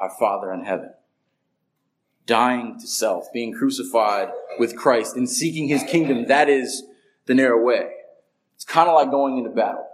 our 0.00 0.10
Father 0.18 0.52
in 0.52 0.64
heaven. 0.64 0.92
Dying 2.26 2.78
to 2.80 2.86
self, 2.86 3.32
being 3.32 3.52
crucified 3.52 4.30
with 4.58 4.76
Christ, 4.76 5.16
and 5.16 5.28
seeking 5.28 5.68
his 5.68 5.82
kingdom, 5.82 6.26
that 6.26 6.48
is 6.48 6.84
the 7.26 7.34
narrow 7.34 7.62
way. 7.62 7.90
It's 8.54 8.64
kind 8.64 8.88
of 8.88 8.94
like 8.94 9.10
going 9.10 9.38
into 9.38 9.50
battle. 9.50 9.86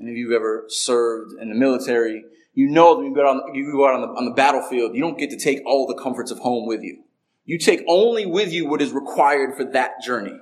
Any 0.00 0.10
of 0.10 0.16
you 0.16 0.30
have 0.30 0.36
ever 0.36 0.64
served 0.68 1.32
in 1.40 1.48
the 1.48 1.54
military, 1.54 2.24
you 2.54 2.68
know 2.68 2.96
that 2.96 3.04
you 3.06 3.14
go 3.14 3.28
out, 3.28 3.42
on, 3.42 3.54
you 3.54 3.72
go 3.72 3.86
out 3.86 3.94
on, 3.94 4.00
the, 4.00 4.08
on 4.08 4.24
the 4.24 4.32
battlefield, 4.32 4.94
you 4.94 5.00
don't 5.00 5.18
get 5.18 5.30
to 5.30 5.38
take 5.38 5.60
all 5.66 5.86
the 5.86 5.94
comforts 5.94 6.30
of 6.30 6.38
home 6.38 6.66
with 6.66 6.82
you. 6.82 7.02
You 7.44 7.58
take 7.58 7.82
only 7.88 8.26
with 8.26 8.52
you 8.52 8.68
what 8.68 8.82
is 8.82 8.92
required 8.92 9.56
for 9.56 9.64
that 9.64 10.02
journey. 10.02 10.38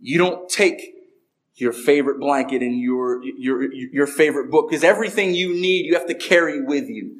You 0.00 0.18
don't 0.18 0.48
take 0.48 0.94
your 1.54 1.72
favorite 1.72 2.18
blanket 2.18 2.62
and 2.62 2.80
your, 2.80 3.22
your, 3.24 3.72
your 3.72 4.06
favorite 4.06 4.50
book, 4.50 4.70
because 4.70 4.84
everything 4.84 5.34
you 5.34 5.54
need, 5.54 5.86
you 5.86 5.94
have 5.94 6.06
to 6.06 6.14
carry 6.14 6.62
with 6.62 6.88
you. 6.88 7.16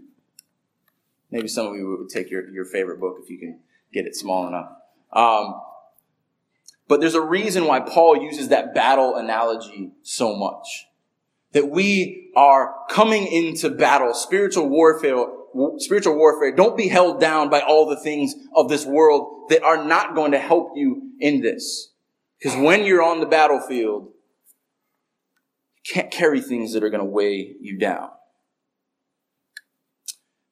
Maybe 1.30 1.48
some 1.48 1.66
of 1.66 1.74
you 1.74 1.98
would 1.98 2.08
take 2.08 2.30
your, 2.30 2.48
your 2.50 2.64
favorite 2.64 3.00
book 3.00 3.18
if 3.22 3.30
you 3.30 3.38
can 3.38 3.60
get 3.92 4.06
it 4.06 4.16
small 4.16 4.48
enough. 4.48 4.70
Um, 5.12 5.60
but 6.88 7.00
there's 7.00 7.14
a 7.14 7.20
reason 7.20 7.66
why 7.66 7.80
Paul 7.80 8.20
uses 8.22 8.48
that 8.48 8.74
battle 8.74 9.14
analogy 9.16 9.92
so 10.02 10.34
much. 10.34 10.86
That 11.52 11.68
we 11.68 12.32
are 12.36 12.74
coming 12.88 13.26
into 13.26 13.70
battle, 13.70 14.14
spiritual 14.14 14.68
warfare, 14.68 15.24
spiritual 15.78 16.16
warfare. 16.16 16.54
Don't 16.54 16.76
be 16.76 16.88
held 16.88 17.20
down 17.20 17.48
by 17.48 17.60
all 17.60 17.88
the 17.88 17.96
things 17.96 18.34
of 18.54 18.68
this 18.68 18.86
world 18.86 19.50
that 19.50 19.62
are 19.62 19.84
not 19.84 20.14
going 20.14 20.32
to 20.32 20.38
help 20.38 20.72
you 20.76 21.10
in 21.18 21.40
this. 21.40 21.90
Because 22.38 22.56
when 22.56 22.84
you're 22.84 23.02
on 23.02 23.20
the 23.20 23.26
battlefield, 23.26 24.12
can't 25.84 26.10
carry 26.10 26.40
things 26.40 26.72
that 26.72 26.84
are 26.84 26.90
going 26.90 27.04
to 27.04 27.10
weigh 27.10 27.56
you 27.60 27.78
down. 27.78 28.10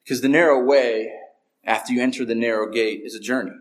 Because 0.03 0.21
the 0.21 0.29
narrow 0.29 0.63
way, 0.63 1.11
after 1.63 1.93
you 1.93 2.01
enter 2.01 2.25
the 2.25 2.35
narrow 2.35 2.71
gate, 2.71 3.01
is 3.03 3.13
a 3.13 3.19
journey. 3.19 3.55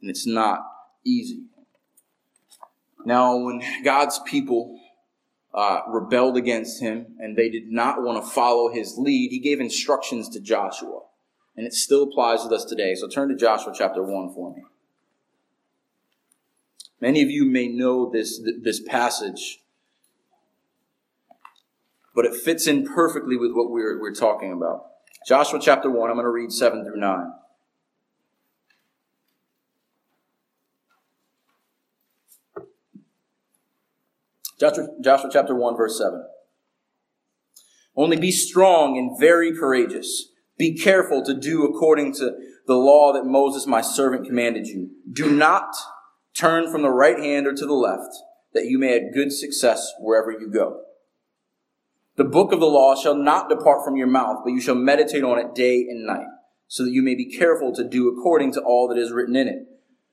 And 0.00 0.08
it's 0.08 0.26
not 0.26 0.60
easy. 1.04 1.44
Now, 3.04 3.36
when 3.36 3.62
God's 3.84 4.18
people 4.26 4.78
uh, 5.52 5.80
rebelled 5.88 6.36
against 6.36 6.80
him 6.80 7.16
and 7.18 7.36
they 7.36 7.48
did 7.48 7.70
not 7.70 8.02
want 8.02 8.22
to 8.22 8.30
follow 8.30 8.70
his 8.70 8.96
lead, 8.96 9.30
he 9.30 9.38
gave 9.38 9.60
instructions 9.60 10.28
to 10.30 10.40
Joshua. 10.40 11.00
And 11.56 11.66
it 11.66 11.74
still 11.74 12.04
applies 12.04 12.42
with 12.42 12.52
us 12.52 12.64
today. 12.64 12.94
So 12.94 13.08
turn 13.08 13.28
to 13.28 13.36
Joshua 13.36 13.74
chapter 13.76 14.02
1 14.02 14.32
for 14.32 14.54
me. 14.54 14.62
Many 17.00 17.22
of 17.22 17.30
you 17.30 17.44
may 17.46 17.68
know 17.68 18.10
this, 18.10 18.40
this 18.62 18.80
passage, 18.80 19.59
but 22.14 22.24
it 22.24 22.34
fits 22.34 22.66
in 22.66 22.86
perfectly 22.86 23.36
with 23.36 23.52
what 23.52 23.70
we're, 23.70 24.00
we're 24.00 24.14
talking 24.14 24.52
about. 24.52 24.86
Joshua 25.26 25.58
chapter 25.60 25.90
1, 25.90 26.10
I'm 26.10 26.16
going 26.16 26.24
to 26.24 26.30
read 26.30 26.50
7 26.50 26.84
through 26.84 27.00
9. 27.00 27.32
Joshua, 34.58 34.88
Joshua 35.02 35.30
chapter 35.32 35.54
1, 35.54 35.76
verse 35.76 35.98
7. 35.98 36.22
Only 37.96 38.18
be 38.18 38.30
strong 38.30 38.98
and 38.98 39.18
very 39.18 39.56
courageous. 39.56 40.32
Be 40.58 40.76
careful 40.76 41.24
to 41.24 41.34
do 41.34 41.64
according 41.64 42.14
to 42.14 42.32
the 42.66 42.74
law 42.74 43.12
that 43.12 43.24
Moses, 43.24 43.66
my 43.66 43.80
servant, 43.80 44.26
commanded 44.26 44.66
you. 44.66 44.90
Do 45.10 45.30
not 45.30 45.74
turn 46.34 46.70
from 46.70 46.82
the 46.82 46.90
right 46.90 47.18
hand 47.18 47.46
or 47.46 47.54
to 47.54 47.66
the 47.66 47.74
left, 47.74 48.14
that 48.52 48.66
you 48.66 48.78
may 48.78 48.92
have 48.92 49.14
good 49.14 49.32
success 49.32 49.92
wherever 49.98 50.30
you 50.30 50.50
go. 50.50 50.82
The 52.20 52.24
book 52.24 52.52
of 52.52 52.60
the 52.60 52.66
law 52.66 52.94
shall 52.94 53.14
not 53.14 53.48
depart 53.48 53.82
from 53.82 53.96
your 53.96 54.06
mouth, 54.06 54.40
but 54.44 54.52
you 54.52 54.60
shall 54.60 54.74
meditate 54.74 55.24
on 55.24 55.38
it 55.38 55.54
day 55.54 55.86
and 55.88 56.04
night, 56.04 56.26
so 56.68 56.84
that 56.84 56.92
you 56.92 57.00
may 57.00 57.14
be 57.14 57.24
careful 57.24 57.74
to 57.74 57.82
do 57.82 58.10
according 58.10 58.52
to 58.52 58.60
all 58.60 58.88
that 58.88 58.98
is 58.98 59.10
written 59.10 59.34
in 59.34 59.48
it. 59.48 59.66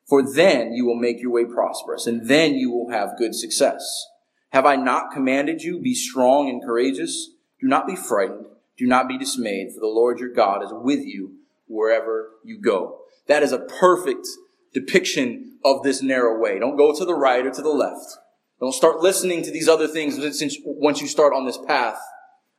For 0.06 0.24
then 0.24 0.72
you 0.72 0.86
will 0.86 0.96
make 0.96 1.22
your 1.22 1.32
way 1.32 1.44
prosperous, 1.44 2.08
and 2.08 2.30
then 2.30 2.54
you 2.54 2.72
will 2.72 2.92
have 2.92 3.18
good 3.18 3.36
success. 3.36 4.08
Have 4.52 4.66
I 4.66 4.78
not 4.78 5.12
commanded 5.12 5.64
you, 5.64 5.82
be 5.82 5.94
strong 5.94 6.48
and 6.48 6.64
courageous? 6.64 7.32
Do 7.60 7.68
not 7.68 7.86
be 7.86 7.98
frightened. 7.98 8.46
Do 8.78 8.88
not 8.88 9.10
be 9.10 9.18
dismayed, 9.18 9.74
for 9.74 9.82
the 9.82 9.88
Lord 9.88 10.22
your 10.22 10.32
God 10.32 10.64
is 10.64 10.72
with 10.72 11.06
you 11.06 11.40
wherever 11.68 12.30
you 12.42 12.58
go. 12.58 13.02
That 13.26 13.44
is 13.44 13.52
a 13.52 13.60
perfect 13.60 14.26
depiction 14.74 15.58
of 15.66 15.84
this 15.84 16.02
narrow 16.02 16.40
way. 16.40 16.58
Don't 16.58 16.78
go 16.78 16.98
to 16.98 17.04
the 17.04 17.16
right 17.16 17.46
or 17.46 17.52
to 17.52 17.62
the 17.62 17.68
left. 17.68 18.18
Don't 18.60 18.74
start 18.74 19.00
listening 19.00 19.44
to 19.44 19.52
these 19.52 19.68
other 19.68 19.88
things 19.88 20.16
since 20.38 20.58
once 20.66 21.02
you 21.02 21.08
start 21.08 21.34
on 21.34 21.46
this 21.46 21.60
path, 21.68 22.00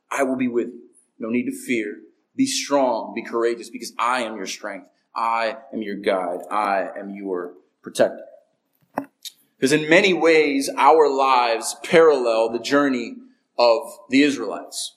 I 0.09 0.23
will 0.23 0.37
be 0.37 0.47
with 0.47 0.67
you. 0.67 0.81
No 1.19 1.29
need 1.29 1.45
to 1.45 1.51
fear. 1.51 1.97
Be 2.35 2.45
strong, 2.45 3.13
be 3.13 3.23
courageous, 3.23 3.69
because 3.69 3.93
I 3.99 4.21
am 4.21 4.37
your 4.37 4.47
strength. 4.47 4.87
I 5.13 5.57
am 5.73 5.81
your 5.81 5.97
guide. 5.97 6.39
I 6.49 6.87
am 6.97 7.09
your 7.09 7.55
protector. 7.81 8.23
Because 9.57 9.73
in 9.73 9.89
many 9.89 10.13
ways, 10.13 10.69
our 10.77 11.09
lives 11.09 11.75
parallel 11.83 12.49
the 12.49 12.59
journey 12.59 13.17
of 13.57 13.81
the 14.09 14.23
Israelites. 14.23 14.95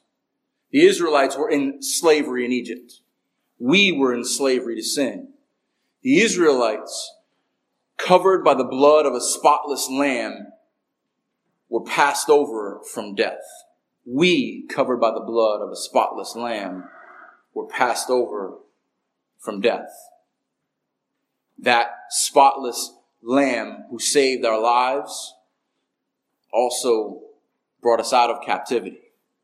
The 0.71 0.87
Israelites 0.87 1.37
were 1.37 1.51
in 1.51 1.83
slavery 1.83 2.45
in 2.45 2.53
Egypt. 2.53 3.01
We 3.59 3.91
were 3.91 4.15
in 4.15 4.25
slavery 4.25 4.77
to 4.77 4.83
sin. 4.83 5.33
The 6.03 6.21
Israelites, 6.21 7.13
covered 7.97 8.45
by 8.45 8.55
the 8.55 8.65
blood 8.65 9.05
of 9.05 9.15
a 9.15 9.21
spotless 9.21 9.89
lamb, 9.91 10.47
were 11.73 11.83
passed 11.83 12.29
over 12.29 12.83
from 12.93 13.15
death. 13.15 13.65
We, 14.05 14.67
covered 14.69 14.99
by 14.99 15.11
the 15.11 15.25
blood 15.27 15.63
of 15.63 15.71
a 15.71 15.77
spotless 15.77 16.37
lamb, 16.37 16.85
were 17.55 17.67
passed 17.67 18.11
over 18.11 18.59
from 19.39 19.63
death. 19.63 19.89
That 21.59 21.93
spotless 22.11 22.95
Lamb 23.23 23.85
who 23.91 23.99
saved 23.99 24.45
our 24.45 24.61
lives 24.61 25.35
also 26.53 27.23
brought 27.81 28.01
us 28.01 28.13
out 28.13 28.29
of 28.29 28.45
captivity. 28.45 28.99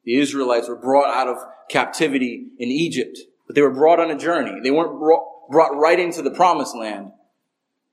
The 0.04 0.18
Israelites 0.18 0.68
were 0.68 0.76
brought 0.76 1.16
out 1.16 1.28
of 1.28 1.38
captivity 1.70 2.48
in 2.58 2.68
Egypt, 2.68 3.20
but 3.46 3.54
they 3.54 3.62
were 3.62 3.72
brought 3.72 4.00
on 4.00 4.10
a 4.10 4.18
journey. 4.18 4.60
They 4.62 4.70
weren't 4.70 4.98
brought, 4.98 5.78
right 5.78 5.98
into 5.98 6.20
the 6.20 6.30
promised 6.30 6.76
land. 6.76 7.12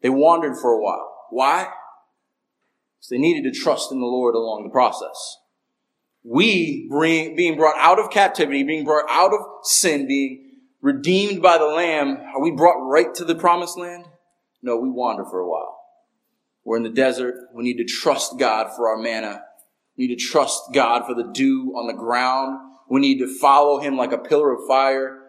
They 0.02 0.10
wandered 0.10 0.58
for 0.58 0.71
a 0.71 0.82
while. 0.82 1.28
Why? 1.30 1.69
Because 3.06 3.18
they 3.18 3.22
needed 3.22 3.54
to 3.54 3.60
trust 3.60 3.91
in 3.91 4.00
the 4.00 4.06
Lord 4.06 4.34
along 4.34 4.63
the 4.63 4.72
process. 4.72 5.38
We, 6.24 6.88
bring, 6.89 7.36
being 7.36 7.56
brought 7.56 7.78
out 7.78 8.00
of 8.00 8.10
captivity, 8.10 8.63
being 8.63 8.84
brought 8.84 9.06
out 9.10 9.32
of 9.32 9.41
sin, 9.62 10.08
being 10.08 10.54
redeemed 10.82 11.41
by 11.41 11.60
the 11.60 11.65
Lamb, 11.65 12.18
are 12.34 12.41
we 12.41 12.50
brought 12.50 12.80
right 12.80 13.13
to 13.15 13.24
the 13.24 13.36
promised 13.36 13.78
land? 13.78 14.06
No, 14.63 14.78
we 14.78 14.89
wander 14.89 15.24
for 15.24 15.39
a 15.39 15.48
while. 15.48 15.78
We're 16.63 16.78
in 16.78 16.84
the 16.84 16.89
desert. 16.89 17.36
We 17.54 17.63
need 17.63 17.78
to 17.78 17.86
trust 17.86 18.39
God 18.39 18.76
for 18.76 18.89
our 18.89 18.98
manna. 18.98 19.44
We 19.96 20.08
need 20.08 20.18
to 20.18 20.26
trust 20.26 20.74
God 20.74 21.06
for 21.06 21.13
the 21.13 21.30
dew 21.32 21.74
on 21.78 21.86
the 21.86 21.94
ground. 21.94 22.58
We 22.89 23.02
need 23.02 23.20
to 23.20 23.38
follow 23.39 23.80
Him 23.80 23.98
like 23.98 24.13
a 24.13 24.18
pillar 24.18 24.52
of 24.52 24.68
fire 24.68 25.22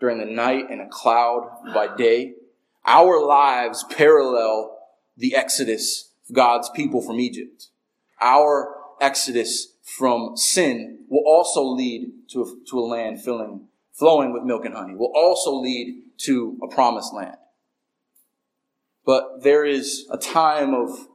during 0.00 0.18
the 0.18 0.26
night 0.26 0.66
and 0.70 0.82
a 0.82 0.88
cloud 0.90 1.48
by 1.72 1.96
day. 1.96 2.34
Our 2.84 3.24
lives 3.24 3.86
parallel 3.88 4.76
the 5.16 5.34
exodus 5.34 6.11
God's 6.30 6.70
people 6.70 7.02
from 7.02 7.20
Egypt. 7.20 7.68
Our 8.20 8.74
exodus 9.00 9.74
from 9.82 10.36
sin 10.36 11.04
will 11.08 11.24
also 11.26 11.62
lead 11.62 12.12
to 12.30 12.42
a, 12.42 12.70
to 12.70 12.78
a 12.78 12.80
land 12.80 13.22
filling, 13.22 13.68
flowing 13.92 14.32
with 14.32 14.44
milk 14.44 14.64
and 14.64 14.74
honey, 14.74 14.94
will 14.94 15.12
also 15.14 15.54
lead 15.54 16.02
to 16.18 16.58
a 16.62 16.68
promised 16.72 17.12
land. 17.12 17.36
But 19.04 19.42
there 19.42 19.64
is 19.64 20.06
a 20.10 20.16
time 20.16 20.74
of 20.74 21.08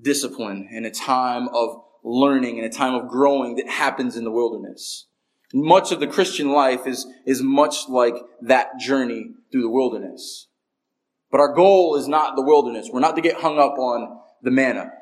discipline 0.00 0.68
and 0.72 0.86
a 0.86 0.90
time 0.90 1.48
of 1.48 1.82
learning 2.04 2.58
and 2.58 2.66
a 2.66 2.70
time 2.70 2.94
of 2.94 3.08
growing 3.08 3.56
that 3.56 3.68
happens 3.68 4.16
in 4.16 4.24
the 4.24 4.30
wilderness. 4.30 5.06
Much 5.52 5.90
of 5.92 5.98
the 5.98 6.06
Christian 6.06 6.52
life 6.52 6.86
is, 6.86 7.06
is 7.26 7.42
much 7.42 7.88
like 7.88 8.14
that 8.42 8.78
journey 8.78 9.32
through 9.50 9.62
the 9.62 9.70
wilderness. 9.70 10.46
But 11.30 11.40
our 11.40 11.52
goal 11.52 11.96
is 11.96 12.06
not 12.06 12.36
the 12.36 12.42
wilderness. 12.42 12.88
We're 12.92 13.00
not 13.00 13.16
to 13.16 13.22
get 13.22 13.40
hung 13.40 13.58
up 13.58 13.78
on 13.78 14.20
the 14.42 14.50
manna. 14.50 14.92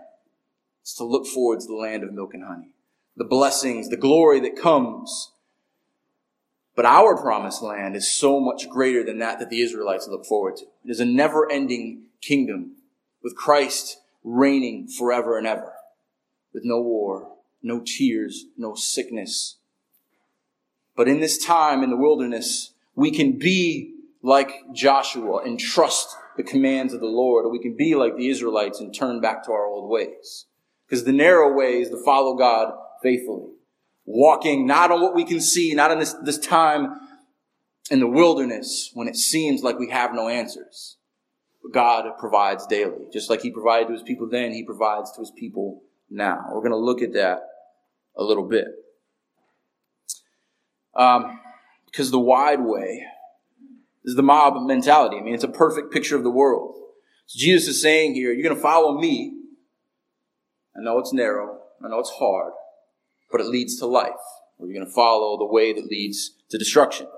It's 0.82 0.94
to 0.94 1.04
look 1.04 1.26
forward 1.26 1.60
to 1.60 1.66
the 1.66 1.74
land 1.74 2.04
of 2.04 2.12
milk 2.12 2.34
and 2.34 2.44
honey. 2.44 2.70
The 3.16 3.24
blessings, 3.24 3.88
the 3.88 3.96
glory 3.96 4.40
that 4.40 4.56
comes. 4.56 5.32
But 6.74 6.84
our 6.84 7.16
promised 7.16 7.62
land 7.62 7.96
is 7.96 8.12
so 8.12 8.38
much 8.38 8.68
greater 8.68 9.02
than 9.02 9.18
that 9.18 9.38
that 9.38 9.50
the 9.50 9.62
Israelites 9.62 10.06
look 10.08 10.26
forward 10.26 10.56
to. 10.56 10.64
It 10.84 10.90
is 10.90 11.00
a 11.00 11.04
never 11.04 11.50
ending 11.50 12.02
kingdom 12.20 12.76
with 13.22 13.34
Christ 13.34 13.98
reigning 14.22 14.86
forever 14.88 15.38
and 15.38 15.46
ever 15.46 15.72
with 16.52 16.64
no 16.64 16.80
war, 16.80 17.32
no 17.62 17.82
tears, 17.84 18.46
no 18.56 18.74
sickness. 18.74 19.56
But 20.96 21.08
in 21.08 21.20
this 21.20 21.44
time 21.44 21.82
in 21.82 21.90
the 21.90 21.96
wilderness, 21.96 22.72
we 22.94 23.10
can 23.10 23.38
be 23.38 23.94
like 24.22 24.72
Joshua 24.72 25.42
and 25.44 25.60
trust 25.60 26.16
the 26.36 26.42
commands 26.42 26.92
of 26.92 27.00
the 27.00 27.06
Lord, 27.06 27.44
or 27.44 27.50
we 27.50 27.58
can 27.58 27.76
be 27.76 27.94
like 27.94 28.16
the 28.16 28.28
Israelites 28.28 28.80
and 28.80 28.94
turn 28.94 29.20
back 29.20 29.44
to 29.44 29.52
our 29.52 29.66
old 29.66 29.90
ways. 29.90 30.46
Because 30.86 31.04
the 31.04 31.12
narrow 31.12 31.52
way 31.52 31.80
is 31.80 31.90
to 31.90 32.02
follow 32.04 32.34
God 32.34 32.72
faithfully. 33.02 33.52
Walking 34.04 34.66
not 34.66 34.92
on 34.92 35.00
what 35.00 35.14
we 35.14 35.24
can 35.24 35.40
see, 35.40 35.74
not 35.74 35.90
in 35.90 35.98
this, 35.98 36.14
this 36.24 36.38
time 36.38 37.00
in 37.90 38.00
the 38.00 38.06
wilderness 38.06 38.90
when 38.94 39.08
it 39.08 39.16
seems 39.16 39.62
like 39.62 39.78
we 39.78 39.90
have 39.90 40.14
no 40.14 40.28
answers. 40.28 40.96
God 41.72 42.06
provides 42.18 42.66
daily. 42.66 43.06
Just 43.12 43.28
like 43.28 43.40
He 43.40 43.50
provided 43.50 43.88
to 43.88 43.94
His 43.94 44.02
people 44.02 44.28
then, 44.28 44.52
He 44.52 44.64
provides 44.64 45.10
to 45.12 45.20
His 45.20 45.32
people 45.32 45.82
now. 46.08 46.46
We're 46.52 46.60
going 46.60 46.70
to 46.70 46.76
look 46.76 47.02
at 47.02 47.14
that 47.14 47.40
a 48.16 48.22
little 48.22 48.44
bit. 48.44 48.66
Um, 50.94 51.40
because 51.86 52.10
the 52.10 52.20
wide 52.20 52.60
way 52.60 53.04
is 54.06 54.14
the 54.14 54.22
mob 54.22 54.54
mentality. 54.66 55.18
I 55.18 55.20
mean, 55.20 55.34
it's 55.34 55.44
a 55.44 55.48
perfect 55.48 55.92
picture 55.92 56.16
of 56.16 56.22
the 56.22 56.30
world. 56.30 56.76
So 57.26 57.38
Jesus 57.38 57.74
is 57.74 57.82
saying 57.82 58.14
here, 58.14 58.32
you're 58.32 58.44
going 58.44 58.54
to 58.54 58.62
follow 58.62 58.98
me. 58.98 59.34
I 60.76 60.82
know 60.82 60.98
it's 60.98 61.12
narrow. 61.12 61.58
I 61.84 61.88
know 61.88 61.98
it's 61.98 62.10
hard, 62.10 62.52
but 63.30 63.40
it 63.40 63.48
leads 63.48 63.76
to 63.78 63.86
life. 63.86 64.12
Or 64.58 64.66
you're 64.66 64.74
going 64.74 64.86
to 64.86 64.92
follow 64.92 65.36
the 65.36 65.46
way 65.46 65.72
that 65.72 65.86
leads 65.86 66.32
to 66.50 66.56
destruction. 66.56 67.08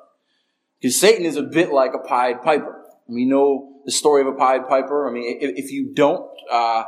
Because 0.80 0.98
Satan 0.98 1.26
is 1.26 1.36
a 1.36 1.42
bit 1.42 1.72
like 1.72 1.92
a 1.94 1.98
Pied 1.98 2.42
Piper. 2.42 2.84
We 3.06 3.26
know 3.26 3.80
the 3.84 3.92
story 3.92 4.22
of 4.22 4.28
a 4.28 4.32
Pied 4.32 4.68
Piper. 4.68 5.08
I 5.08 5.12
mean, 5.12 5.38
if, 5.40 5.64
if 5.64 5.72
you 5.72 5.92
don't, 5.92 6.28
uh, 6.50 6.84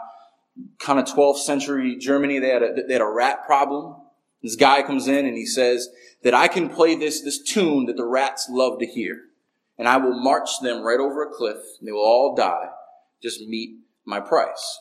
kind 0.78 0.98
of 0.98 1.04
12th 1.06 1.38
century 1.38 1.96
Germany, 1.96 2.38
they 2.38 2.48
had, 2.48 2.62
a, 2.62 2.74
they 2.86 2.94
had 2.94 3.02
a 3.02 3.08
rat 3.08 3.44
problem. 3.46 3.96
This 4.42 4.56
guy 4.56 4.82
comes 4.82 5.08
in 5.08 5.26
and 5.26 5.36
he 5.36 5.46
says 5.46 5.88
that 6.22 6.34
I 6.34 6.48
can 6.48 6.70
play 6.70 6.94
this, 6.94 7.20
this 7.20 7.40
tune 7.42 7.86
that 7.86 7.96
the 7.96 8.06
rats 8.06 8.48
love 8.50 8.78
to 8.78 8.86
hear. 8.86 9.20
And 9.80 9.88
I 9.88 9.96
will 9.96 10.12
march 10.12 10.60
them 10.60 10.82
right 10.82 11.00
over 11.00 11.22
a 11.22 11.32
cliff 11.32 11.56
and 11.78 11.88
they 11.88 11.92
will 11.92 12.04
all 12.04 12.34
die. 12.36 12.66
Just 13.22 13.40
meet 13.40 13.78
my 14.04 14.20
price. 14.20 14.78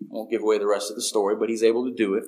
I 0.00 0.06
won't 0.08 0.28
give 0.28 0.42
away 0.42 0.58
the 0.58 0.66
rest 0.66 0.90
of 0.90 0.96
the 0.96 1.02
story, 1.02 1.36
but 1.36 1.48
he's 1.48 1.62
able 1.62 1.88
to 1.88 1.94
do 1.94 2.14
it. 2.14 2.24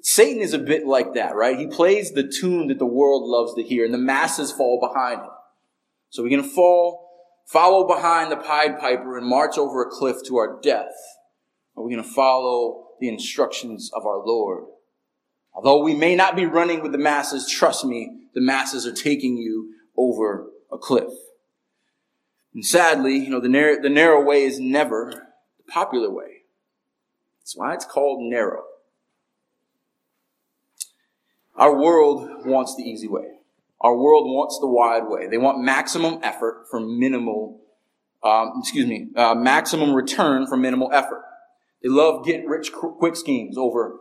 Satan 0.00 0.40
is 0.40 0.54
a 0.54 0.58
bit 0.58 0.86
like 0.86 1.12
that, 1.12 1.34
right? 1.34 1.58
He 1.58 1.66
plays 1.66 2.12
the 2.12 2.26
tune 2.26 2.68
that 2.68 2.78
the 2.78 2.86
world 2.86 3.24
loves 3.28 3.54
to 3.56 3.62
hear 3.62 3.84
and 3.84 3.92
the 3.92 3.98
masses 3.98 4.50
fall 4.50 4.80
behind 4.80 5.20
him. 5.20 5.28
So 6.08 6.22
we 6.22 6.30
can 6.30 6.42
fall 6.42 7.10
follow 7.46 7.86
behind 7.86 8.32
the 8.32 8.36
Pied 8.36 8.78
Piper 8.78 9.18
and 9.18 9.26
march 9.26 9.58
over 9.58 9.82
a 9.82 9.90
cliff 9.90 10.16
to 10.28 10.38
our 10.38 10.58
death, 10.62 10.94
Are 11.76 11.84
we 11.84 11.92
going 11.92 12.02
to 12.02 12.10
follow 12.10 12.86
the 13.00 13.08
instructions 13.10 13.90
of 13.92 14.06
our 14.06 14.24
Lord? 14.24 14.64
Although 15.52 15.82
we 15.82 15.94
may 15.94 16.16
not 16.16 16.36
be 16.36 16.46
running 16.46 16.82
with 16.82 16.92
the 16.92 16.98
masses, 16.98 17.50
trust 17.50 17.84
me, 17.84 18.14
the 18.32 18.40
masses 18.40 18.86
are 18.86 18.94
taking 18.94 19.36
you 19.36 19.74
over 19.94 20.52
a 20.72 20.78
cliff. 20.78 21.12
And 22.54 22.64
sadly, 22.64 23.16
you 23.16 23.30
know, 23.30 23.40
the 23.40 23.48
narrow, 23.48 23.80
the 23.80 23.90
narrow 23.90 24.22
way 24.22 24.44
is 24.44 24.58
never 24.58 25.12
the 25.58 25.72
popular 25.72 26.10
way. 26.10 26.42
That's 27.40 27.56
why 27.56 27.74
it's 27.74 27.84
called 27.84 28.20
narrow. 28.22 28.64
Our 31.56 31.76
world 31.76 32.46
wants 32.46 32.76
the 32.76 32.84
easy 32.84 33.08
way. 33.08 33.38
Our 33.80 33.96
world 33.96 34.26
wants 34.26 34.58
the 34.60 34.66
wide 34.66 35.08
way. 35.08 35.28
They 35.28 35.38
want 35.38 35.60
maximum 35.62 36.18
effort 36.22 36.66
for 36.70 36.80
minimal, 36.80 37.60
um, 38.22 38.54
excuse 38.58 38.86
me, 38.86 39.08
uh, 39.16 39.34
maximum 39.34 39.92
return 39.92 40.46
for 40.46 40.56
minimal 40.56 40.90
effort. 40.92 41.24
They 41.82 41.88
love 41.88 42.24
get 42.24 42.46
rich 42.46 42.72
quick 42.72 43.16
schemes 43.16 43.56
over 43.56 43.98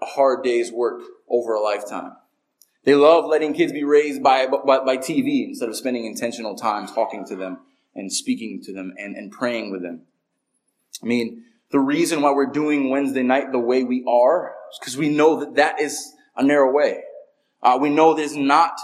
a 0.00 0.06
hard 0.06 0.44
day's 0.44 0.70
work 0.70 1.02
over 1.28 1.54
a 1.54 1.60
lifetime. 1.60 2.12
They 2.86 2.94
love 2.94 3.24
letting 3.24 3.52
kids 3.52 3.72
be 3.72 3.82
raised 3.82 4.22
by, 4.22 4.46
by, 4.46 4.78
by 4.78 4.96
TV 4.96 5.44
instead 5.48 5.68
of 5.68 5.76
spending 5.76 6.06
intentional 6.06 6.54
time 6.54 6.86
talking 6.86 7.24
to 7.26 7.34
them 7.34 7.58
and 7.96 8.12
speaking 8.12 8.62
to 8.62 8.72
them 8.72 8.94
and, 8.96 9.16
and 9.16 9.32
praying 9.32 9.72
with 9.72 9.82
them. 9.82 10.02
I 11.02 11.06
mean, 11.06 11.42
the 11.72 11.80
reason 11.80 12.22
why 12.22 12.32
we're 12.32 12.46
doing 12.46 12.88
Wednesday 12.88 13.24
night 13.24 13.50
the 13.50 13.58
way 13.58 13.82
we 13.82 14.04
are 14.08 14.54
is 14.72 14.78
because 14.78 14.96
we 14.96 15.08
know 15.08 15.40
that 15.40 15.56
that 15.56 15.80
is 15.80 16.12
a 16.36 16.44
narrow 16.44 16.72
way. 16.72 17.02
Uh, 17.60 17.76
we 17.80 17.90
know 17.90 18.14
there's 18.14 18.36
not 18.36 18.78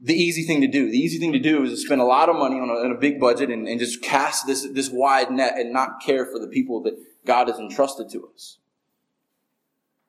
the 0.00 0.14
easy 0.14 0.44
thing 0.44 0.60
to 0.60 0.68
do. 0.68 0.88
The 0.88 0.98
easy 0.98 1.18
thing 1.18 1.32
to 1.32 1.40
do 1.40 1.64
is 1.64 1.70
to 1.70 1.76
spend 1.76 2.00
a 2.00 2.04
lot 2.04 2.28
of 2.28 2.36
money 2.36 2.54
on 2.60 2.70
a, 2.70 2.74
on 2.74 2.92
a 2.92 3.00
big 3.00 3.18
budget 3.18 3.50
and, 3.50 3.66
and 3.66 3.80
just 3.80 4.00
cast 4.00 4.46
this, 4.46 4.64
this 4.72 4.90
wide 4.90 5.32
net 5.32 5.54
and 5.56 5.72
not 5.72 6.00
care 6.00 6.24
for 6.24 6.38
the 6.38 6.46
people 6.46 6.84
that 6.84 6.94
God 7.26 7.48
has 7.48 7.58
entrusted 7.58 8.10
to 8.10 8.28
us. 8.32 8.58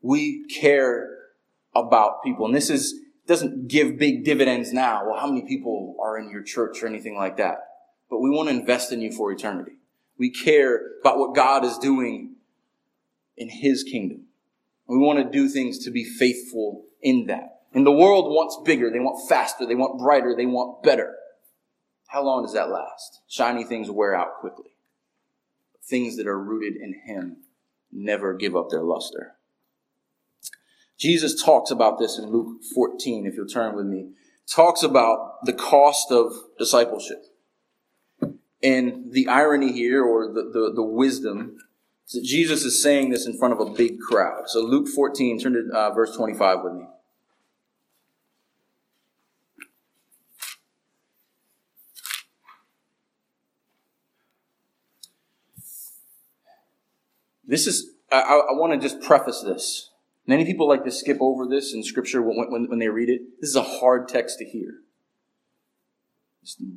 We 0.04 0.46
care 0.46 1.10
about 1.74 2.22
people. 2.24 2.46
And 2.46 2.54
this 2.54 2.70
is, 2.70 3.01
doesn't 3.28 3.68
give 3.68 3.98
big 3.98 4.24
dividends 4.26 4.74
now. 4.74 5.06
Well, 5.06 5.20
how 5.20 5.28
many 5.28 5.48
people 5.48 5.96
are 6.02 6.18
in 6.18 6.30
your 6.30 6.44
church 6.44 6.82
or 6.82 6.88
anything 6.88 7.16
like 7.16 7.38
that? 7.38 7.60
But 8.10 8.20
we 8.20 8.30
want 8.30 8.50
to 8.50 8.56
invest 8.56 8.92
in 8.92 9.02
you 9.02 9.12
for 9.12 9.32
eternity. 9.32 9.74
We 10.18 10.30
care 10.30 10.82
about 11.02 11.18
what 11.18 11.36
God 11.36 11.64
is 11.64 11.78
doing 11.78 12.36
in 13.38 13.50
His 13.50 13.84
kingdom. 13.84 14.26
We 14.88 14.98
want 14.98 15.20
to 15.20 15.30
do 15.30 15.48
things 15.48 15.84
to 15.86 15.92
be 15.92 16.04
faithful 16.04 16.84
in 17.02 17.28
that. 17.28 17.62
And 17.74 17.86
the 17.86 17.92
world 17.92 18.26
wants 18.26 18.60
bigger, 18.66 18.92
they 18.92 19.00
want 19.00 19.30
faster, 19.30 19.66
they 19.66 19.76
want 19.76 20.00
brighter, 20.00 20.36
they 20.36 20.46
want 20.46 20.84
better. 20.84 21.16
How 22.08 22.24
long 22.24 22.44
does 22.44 22.54
that 22.54 22.70
last? 22.70 23.22
Shiny 23.30 23.64
things 23.64 23.90
wear 23.90 24.14
out 24.14 24.40
quickly. 24.42 24.72
Things 25.84 26.18
that 26.18 26.28
are 26.28 26.38
rooted 26.38 26.76
in 26.76 27.02
Him 27.06 27.38
never 27.92 28.34
give 28.34 28.56
up 28.56 28.70
their 28.70 28.84
luster. 28.84 29.36
Jesus 31.02 31.42
talks 31.42 31.72
about 31.72 31.98
this 31.98 32.20
in 32.20 32.32
Luke 32.32 32.62
14, 32.76 33.26
if 33.26 33.34
you'll 33.34 33.48
turn 33.48 33.76
with 33.76 33.88
me. 33.88 34.12
Talks 34.48 34.84
about 34.84 35.44
the 35.46 35.52
cost 35.52 36.12
of 36.12 36.32
discipleship. 36.60 37.24
And 38.62 39.12
the 39.12 39.28
irony 39.28 39.72
here, 39.72 40.04
or 40.04 40.32
the, 40.32 40.44
the, 40.44 40.72
the 40.76 40.84
wisdom, 40.84 41.58
is 42.06 42.14
that 42.14 42.24
Jesus 42.24 42.64
is 42.64 42.84
saying 42.84 43.10
this 43.10 43.26
in 43.26 43.36
front 43.36 43.52
of 43.52 43.60
a 43.60 43.72
big 43.72 44.00
crowd. 44.00 44.44
So 44.46 44.62
Luke 44.62 44.88
14, 44.88 45.40
turn 45.40 45.54
to 45.54 45.76
uh, 45.76 45.92
verse 45.92 46.16
25 46.16 46.58
with 46.64 46.74
me. 46.74 46.86
This 57.44 57.66
is, 57.66 57.90
I, 58.12 58.20
I 58.20 58.54
want 58.54 58.80
to 58.80 58.88
just 58.88 59.02
preface 59.02 59.42
this. 59.42 59.91
Many 60.28 60.46
people 60.46 60.68
like 60.68 60.84
to 60.84 60.92
skip 60.92 61.18
over 61.20 61.48
this 61.48 61.74
in 61.74 61.84
scripture 61.84 62.22
when, 62.22 62.38
when, 62.50 62.70
when 62.70 62.80
they 62.80 62.90
read 62.90 63.10
it. 63.10 63.22
This 63.40 63.50
is 63.50 63.56
a 63.56 63.64
hard 63.64 64.08
text 64.08 64.38
to 64.40 64.46
hear. 64.46 64.82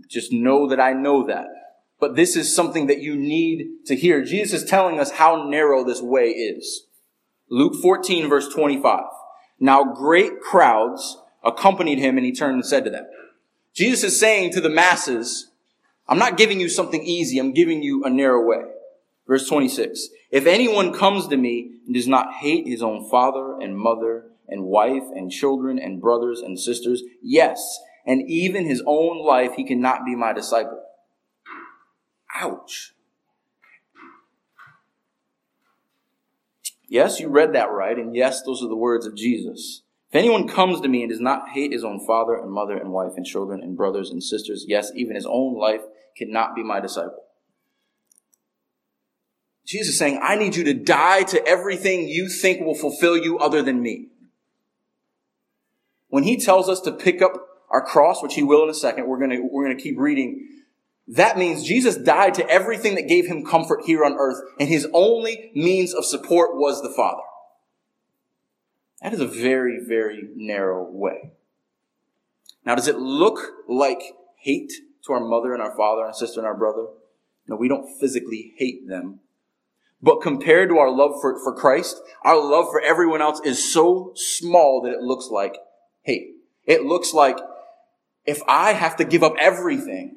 Just 0.09 0.33
know 0.33 0.68
that 0.68 0.80
I 0.80 0.92
know 0.92 1.26
that. 1.26 1.46
But 2.00 2.16
this 2.16 2.37
is 2.37 2.54
something 2.54 2.87
that 2.88 3.00
you 3.00 3.16
need 3.16 3.87
to 3.87 3.96
hear. 3.96 4.22
Jesus 4.22 4.62
is 4.62 4.68
telling 4.68 4.98
us 4.98 5.12
how 5.12 5.48
narrow 5.48 5.85
this 5.85 6.02
way 6.02 6.30
is. 6.30 6.87
Luke 7.48 7.74
14 7.80 8.28
verse 8.28 8.52
25. 8.52 9.04
Now 9.61 9.85
great 9.85 10.40
crowds 10.40 11.18
accompanied 11.42 11.98
him 11.98 12.16
and 12.16 12.26
he 12.26 12.33
turned 12.33 12.54
and 12.54 12.66
said 12.66 12.85
to 12.85 12.90
them, 12.90 13.07
Jesus 13.74 14.12
is 14.12 14.20
saying 14.20 14.52
to 14.52 14.61
the 14.61 14.68
masses, 14.68 15.50
I'm 16.09 16.18
not 16.18 16.37
giving 16.37 16.61
you 16.61 16.68
something 16.68 17.02
easy. 17.02 17.38
I'm 17.38 17.52
giving 17.52 17.83
you 17.83 18.04
a 18.04 18.11
narrow 18.11 18.44
way. 18.44 18.62
Verse 19.26 19.48
26. 19.48 20.08
If 20.30 20.46
anyone 20.46 20.92
comes 20.92 21.28
to 21.28 21.37
me 21.37 21.72
and 21.87 21.94
does 21.94 22.08
not 22.08 22.34
hate 22.34 22.66
his 22.66 22.82
own 22.82 23.08
father 23.08 23.58
and 23.60 23.76
mother 23.76 24.26
and 24.48 24.64
wife 24.64 25.04
and 25.14 25.30
children 25.30 25.78
and 25.78 26.00
brothers 26.00 26.40
and 26.40 26.58
sisters, 26.58 27.02
yes, 27.22 27.78
and 28.06 28.28
even 28.28 28.66
his 28.66 28.82
own 28.87 29.24
life, 29.24 29.54
he 29.54 29.64
cannot 29.64 30.04
be 30.04 30.14
my 30.14 30.32
disciple. 30.32 30.82
Ouch. 32.37 32.94
Yes, 36.87 37.18
you 37.18 37.28
read 37.28 37.54
that 37.54 37.72
right, 37.72 37.96
and 37.96 38.14
yes, 38.14 38.42
those 38.42 38.62
are 38.62 38.68
the 38.68 38.76
words 38.76 39.06
of 39.06 39.16
Jesus. 39.16 39.82
If 40.10 40.16
anyone 40.16 40.46
comes 40.46 40.80
to 40.80 40.88
me 40.88 41.02
and 41.02 41.10
does 41.10 41.20
not 41.20 41.48
hate 41.48 41.72
his 41.72 41.82
own 41.82 42.04
father 42.06 42.37
and 42.37 42.52
mother 42.52 42.76
and 42.76 42.92
wife 42.92 43.12
and 43.16 43.24
children 43.24 43.60
and 43.62 43.76
brothers 43.76 44.10
and 44.10 44.22
sisters, 44.22 44.66
yes, 44.68 44.92
even 44.94 45.16
his 45.16 45.26
own 45.26 45.58
life, 45.58 45.80
cannot 46.16 46.54
be 46.54 46.62
my 46.62 46.78
disciple. 46.78 47.23
Jesus 49.64 49.94
is 49.94 49.98
saying, 49.98 50.20
I 50.22 50.37
need 50.37 50.57
you 50.57 50.64
to 50.64 50.74
die 50.74 51.22
to 51.24 51.44
everything 51.46 52.09
you 52.09 52.29
think 52.29 52.61
will 52.61 52.74
fulfill 52.74 53.16
you 53.16 53.38
other 53.38 53.62
than 53.62 53.81
me. 53.81 54.09
When 56.09 56.24
he 56.24 56.37
tells 56.37 56.68
us 56.68 56.81
to 56.83 56.92
pick 56.92 57.22
up 57.22 57.33
our 57.70 57.85
cross, 57.85 58.22
which 58.22 58.35
he 58.35 58.42
will 58.42 58.62
in 58.62 58.70
a 58.70 58.74
second, 58.74 59.07
we're 59.07 59.18
gonna, 59.18 59.40
we're 59.40 59.64
gonna 59.64 59.81
keep 59.81 59.98
reading. 59.98 60.48
That 61.09 61.38
means 61.38 61.64
Jesus 61.64 61.96
died 61.96 62.35
to 62.35 62.48
everything 62.48 62.94
that 62.94 63.09
gave 63.09 63.27
him 63.27 63.44
comfort 63.44 63.81
here 63.85 64.05
on 64.05 64.14
earth, 64.18 64.40
and 64.61 64.68
his 64.68 64.87
only 64.92 65.50
means 65.55 65.92
of 65.92 66.05
support 66.05 66.55
was 66.55 66.83
the 66.83 66.92
Father. 66.94 67.22
That 69.03 69.12
is 69.12 69.20
a 69.20 69.27
very, 69.27 69.81
very 69.87 70.29
narrow 70.35 70.88
way. 70.90 71.33
Now, 72.64 72.74
does 72.74 72.88
it 72.88 72.98
look 72.98 73.38
like 73.68 74.00
hate 74.38 74.72
to 75.07 75.12
our 75.12 75.20
mother 75.20 75.53
and 75.53 75.62
our 75.62 75.77
father 75.77 76.00
and 76.00 76.09
our 76.09 76.14
sister 76.14 76.40
and 76.40 76.46
our 76.46 76.57
brother? 76.57 76.87
No, 77.46 77.57
we 77.57 77.68
don't 77.68 77.98
physically 78.00 78.55
hate 78.57 78.88
them. 78.88 79.20
But 80.04 80.20
compared 80.20 80.68
to 80.68 80.76
our 80.76 80.90
love 80.90 81.12
for, 81.22 81.42
for 81.42 81.54
Christ, 81.54 81.98
our 82.24 82.36
love 82.36 82.66
for 82.70 82.78
everyone 82.78 83.22
else 83.22 83.40
is 83.42 83.72
so 83.72 84.12
small 84.14 84.82
that 84.82 84.92
it 84.92 85.00
looks 85.00 85.28
like 85.30 85.56
hate. 86.02 86.34
It 86.66 86.84
looks 86.84 87.14
like 87.14 87.38
if 88.26 88.42
I 88.46 88.74
have 88.74 88.96
to 88.96 89.04
give 89.04 89.22
up 89.22 89.34
everything 89.40 90.16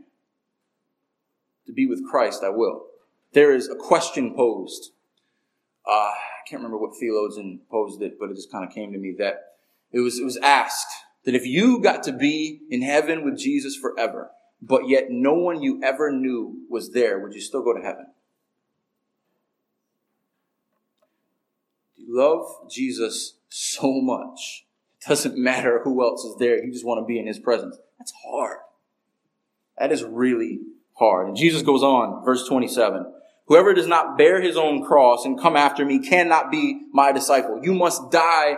to 1.67 1.71
be 1.71 1.85
with 1.85 2.05
Christ, 2.05 2.43
I 2.43 2.49
will. 2.49 2.87
There 3.31 3.53
is 3.53 3.69
a 3.69 3.75
question 3.75 4.35
posed. 4.35 4.91
Uh, 5.87 6.11
I 6.11 6.43
can't 6.49 6.61
remember 6.61 6.77
what 6.77 6.97
theologian 6.99 7.61
posed 7.71 8.01
it, 8.01 8.19
but 8.19 8.29
it 8.29 8.35
just 8.35 8.51
kind 8.51 8.67
of 8.67 8.75
came 8.75 8.91
to 8.91 8.99
me 8.99 9.15
that 9.19 9.53
it 9.93 10.01
was, 10.01 10.19
it 10.19 10.25
was 10.25 10.37
asked 10.43 10.91
that 11.23 11.33
if 11.33 11.45
you 11.45 11.81
got 11.81 12.03
to 12.03 12.11
be 12.11 12.59
in 12.69 12.81
heaven 12.81 13.23
with 13.23 13.39
Jesus 13.39 13.77
forever, 13.77 14.31
but 14.61 14.89
yet 14.89 15.05
no 15.09 15.33
one 15.33 15.61
you 15.61 15.81
ever 15.81 16.11
knew 16.11 16.65
was 16.69 16.91
there, 16.91 17.19
would 17.19 17.33
you 17.33 17.39
still 17.39 17.63
go 17.63 17.73
to 17.73 17.81
heaven? 17.81 18.07
Love 22.17 22.69
Jesus 22.69 23.37
so 23.49 24.01
much, 24.01 24.65
it 24.99 25.07
doesn't 25.07 25.37
matter 25.41 25.81
who 25.83 26.01
else 26.03 26.23
is 26.23 26.35
there. 26.37 26.63
You 26.63 26.71
just 26.71 26.85
want 26.85 27.01
to 27.01 27.05
be 27.05 27.19
in 27.19 27.27
his 27.27 27.39
presence. 27.39 27.77
That's 27.99 28.13
hard. 28.25 28.57
That 29.77 29.91
is 29.91 30.03
really 30.03 30.59
hard. 30.93 31.27
And 31.27 31.37
Jesus 31.37 31.61
goes 31.61 31.83
on, 31.83 32.25
verse 32.25 32.47
27. 32.47 33.13
Whoever 33.45 33.73
does 33.73 33.87
not 33.87 34.17
bear 34.17 34.41
his 34.41 34.57
own 34.57 34.83
cross 34.83 35.23
and 35.23 35.39
come 35.39 35.55
after 35.55 35.85
me 35.85 35.99
cannot 35.99 36.51
be 36.51 36.81
my 36.91 37.11
disciple. 37.11 37.61
You 37.63 37.73
must 37.73 38.11
die 38.11 38.57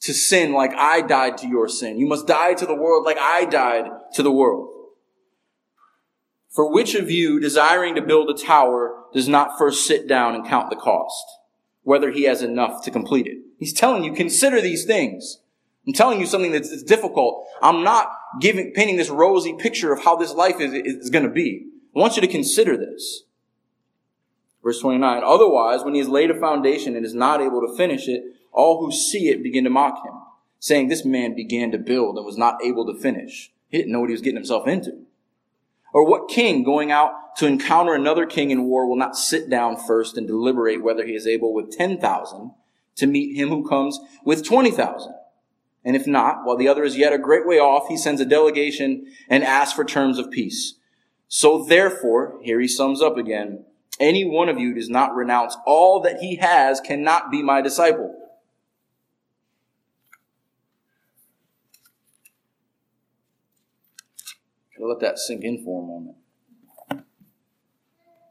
to 0.00 0.12
sin 0.12 0.52
like 0.52 0.72
I 0.76 1.00
died 1.00 1.38
to 1.38 1.48
your 1.48 1.68
sin. 1.68 1.98
You 1.98 2.06
must 2.06 2.26
die 2.26 2.54
to 2.54 2.66
the 2.66 2.74
world 2.74 3.06
like 3.06 3.16
I 3.18 3.46
died 3.46 3.86
to 4.14 4.22
the 4.22 4.32
world. 4.32 4.70
For 6.50 6.70
which 6.70 6.94
of 6.94 7.10
you, 7.10 7.40
desiring 7.40 7.94
to 7.94 8.02
build 8.02 8.28
a 8.28 8.34
tower, 8.34 9.04
does 9.12 9.28
not 9.28 9.58
first 9.58 9.86
sit 9.86 10.06
down 10.06 10.34
and 10.34 10.46
count 10.46 10.70
the 10.70 10.76
cost? 10.76 11.24
Whether 11.86 12.10
he 12.10 12.24
has 12.24 12.42
enough 12.42 12.82
to 12.82 12.90
complete 12.90 13.28
it. 13.28 13.38
He's 13.60 13.72
telling 13.72 14.02
you, 14.02 14.12
consider 14.12 14.60
these 14.60 14.84
things. 14.84 15.38
I'm 15.86 15.92
telling 15.92 16.18
you 16.18 16.26
something 16.26 16.50
that's, 16.50 16.82
difficult. 16.82 17.46
I'm 17.62 17.84
not 17.84 18.10
giving, 18.40 18.72
painting 18.72 18.96
this 18.96 19.08
rosy 19.08 19.54
picture 19.56 19.92
of 19.92 20.02
how 20.02 20.16
this 20.16 20.34
life 20.34 20.60
is, 20.60 20.72
is 20.74 21.10
going 21.10 21.24
to 21.24 21.30
be. 21.30 21.68
I 21.94 22.00
want 22.00 22.16
you 22.16 22.22
to 22.22 22.26
consider 22.26 22.76
this. 22.76 23.22
Verse 24.64 24.80
29, 24.80 25.22
otherwise, 25.24 25.84
when 25.84 25.94
he 25.94 26.00
has 26.00 26.08
laid 26.08 26.32
a 26.32 26.40
foundation 26.40 26.96
and 26.96 27.06
is 27.06 27.14
not 27.14 27.40
able 27.40 27.60
to 27.60 27.76
finish 27.76 28.08
it, 28.08 28.24
all 28.50 28.84
who 28.84 28.90
see 28.90 29.28
it 29.28 29.44
begin 29.44 29.62
to 29.62 29.70
mock 29.70 30.04
him, 30.04 30.14
saying, 30.58 30.88
this 30.88 31.04
man 31.04 31.36
began 31.36 31.70
to 31.70 31.78
build 31.78 32.16
and 32.16 32.26
was 32.26 32.36
not 32.36 32.58
able 32.64 32.84
to 32.92 33.00
finish. 33.00 33.52
He 33.68 33.78
didn't 33.78 33.92
know 33.92 34.00
what 34.00 34.08
he 34.08 34.14
was 34.14 34.22
getting 34.22 34.38
himself 34.38 34.66
into. 34.66 35.05
Or 35.96 36.04
what 36.04 36.28
king 36.28 36.62
going 36.62 36.92
out 36.92 37.14
to 37.38 37.46
encounter 37.46 37.94
another 37.94 38.26
king 38.26 38.50
in 38.50 38.64
war 38.64 38.86
will 38.86 38.96
not 38.96 39.16
sit 39.16 39.48
down 39.48 39.78
first 39.78 40.18
and 40.18 40.26
deliberate 40.26 40.82
whether 40.82 41.06
he 41.06 41.14
is 41.14 41.26
able 41.26 41.54
with 41.54 41.70
10,000 41.70 42.50
to 42.96 43.06
meet 43.06 43.34
him 43.34 43.48
who 43.48 43.66
comes 43.66 43.98
with 44.22 44.44
20,000? 44.44 45.14
And 45.86 45.96
if 45.96 46.06
not, 46.06 46.44
while 46.44 46.58
the 46.58 46.68
other 46.68 46.84
is 46.84 46.98
yet 46.98 47.14
a 47.14 47.18
great 47.18 47.46
way 47.46 47.58
off, 47.58 47.88
he 47.88 47.96
sends 47.96 48.20
a 48.20 48.26
delegation 48.26 49.06
and 49.30 49.42
asks 49.42 49.72
for 49.72 49.86
terms 49.86 50.18
of 50.18 50.30
peace. 50.30 50.74
So 51.28 51.64
therefore, 51.64 52.40
here 52.42 52.60
he 52.60 52.68
sums 52.68 53.00
up 53.00 53.16
again, 53.16 53.64
any 53.98 54.22
one 54.22 54.50
of 54.50 54.58
you 54.58 54.74
does 54.74 54.90
not 54.90 55.14
renounce 55.14 55.56
all 55.64 56.00
that 56.00 56.18
he 56.18 56.36
has 56.36 56.78
cannot 56.78 57.30
be 57.30 57.42
my 57.42 57.62
disciple. 57.62 58.14
Let 64.78 65.00
that 65.00 65.18
sink 65.18 65.42
in 65.42 65.64
for 65.64 65.82
a 65.82 65.86
moment. 65.86 66.16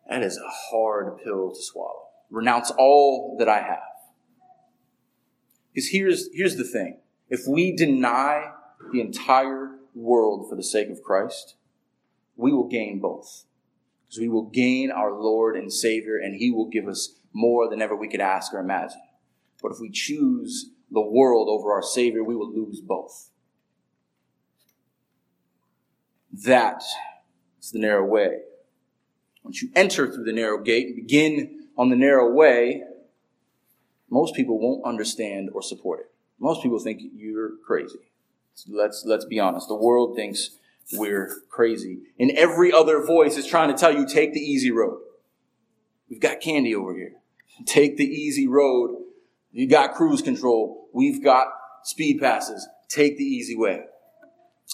That 0.10 0.22
is 0.22 0.38
a 0.38 0.48
hard 0.48 1.18
pill 1.24 1.52
to 1.52 1.62
swallow. 1.62 2.08
Renounce 2.30 2.72
all 2.78 3.36
that 3.40 3.50
I 3.50 3.62
have. 3.62 3.80
Because 5.74 5.90
here's, 5.90 6.30
here's 6.34 6.56
the 6.56 6.64
thing. 6.64 7.00
If 7.30 7.42
we 7.48 7.76
deny 7.76 8.52
the 8.92 9.02
entire 9.02 9.72
world 9.94 10.48
for 10.50 10.56
the 10.56 10.64
sake 10.64 10.90
of 10.90 11.02
Christ, 11.02 11.56
we 12.36 12.54
will 12.54 12.68
gain 12.68 13.00
both. 13.00 13.46
Because 14.06 14.20
we 14.20 14.30
will 14.30 14.50
gain 14.50 14.92
our 14.92 15.12
Lord 15.12 15.56
and 15.58 15.74
Savior, 15.74 16.18
and 16.18 16.36
He 16.36 16.52
will 16.52 16.70
give 16.70 16.88
us 16.88 17.20
more 17.34 17.70
than 17.70 17.82
ever 17.82 17.96
we 17.96 18.08
could 18.08 18.22
ask 18.22 18.54
or 18.54 18.60
imagine. 18.60 19.02
But 19.62 19.72
if 19.72 19.80
we 19.80 19.90
choose 19.90 20.70
the 20.92 21.02
world 21.02 21.48
over 21.50 21.74
our 21.74 21.82
Savior, 21.82 22.24
we 22.24 22.36
will 22.36 22.54
lose 22.54 22.80
both. 22.80 23.32
That 26.44 26.84
is 27.62 27.72
the 27.72 27.80
narrow 27.80 28.06
way. 28.06 28.40
Once 29.44 29.62
you 29.62 29.70
enter 29.76 30.12
through 30.12 30.24
the 30.24 30.34
narrow 30.34 30.62
gate 30.62 30.88
and 30.88 30.96
begin 30.96 31.68
on 31.78 31.90
the 31.90 31.96
narrow 31.96 32.32
way, 32.32 32.84
most 34.10 34.36
people 34.36 34.60
won't 34.60 34.86
understand 34.86 35.50
or 35.54 35.62
support 35.62 36.00
it. 36.02 36.12
Most 36.40 36.62
people 36.62 36.80
think 36.80 37.02
you're 37.14 37.52
crazy. 37.66 38.12
Let's, 38.68 39.04
let's 39.06 39.26
be 39.26 39.40
honest. 39.40 39.68
The 39.68 39.76
world 39.76 40.16
thinks 40.16 40.52
we're 40.94 41.32
crazy. 41.50 42.00
And 42.20 42.32
every 42.32 42.72
other 42.72 43.04
voice 43.04 43.38
is 43.38 43.46
trying 43.46 43.70
to 43.70 43.78
tell 43.78 43.94
you, 43.94 44.06
take 44.06 44.34
the 44.34 44.40
easy 44.40 44.72
road. 44.72 45.00
We've 46.10 46.20
got 46.20 46.42
candy 46.42 46.76
over 46.76 46.94
here. 46.94 47.14
Take 47.66 47.98
the 47.98 48.06
easy 48.06 48.48
road. 48.48 48.96
You 49.52 49.68
got 49.68 49.96
cruise 49.96 50.22
control. 50.22 50.88
We've 50.94 51.24
got 51.24 51.48
speed 51.84 52.20
passes. 52.20 52.68
Take 52.90 53.18
the 53.18 53.24
easy 53.24 53.56
way. 53.56 53.86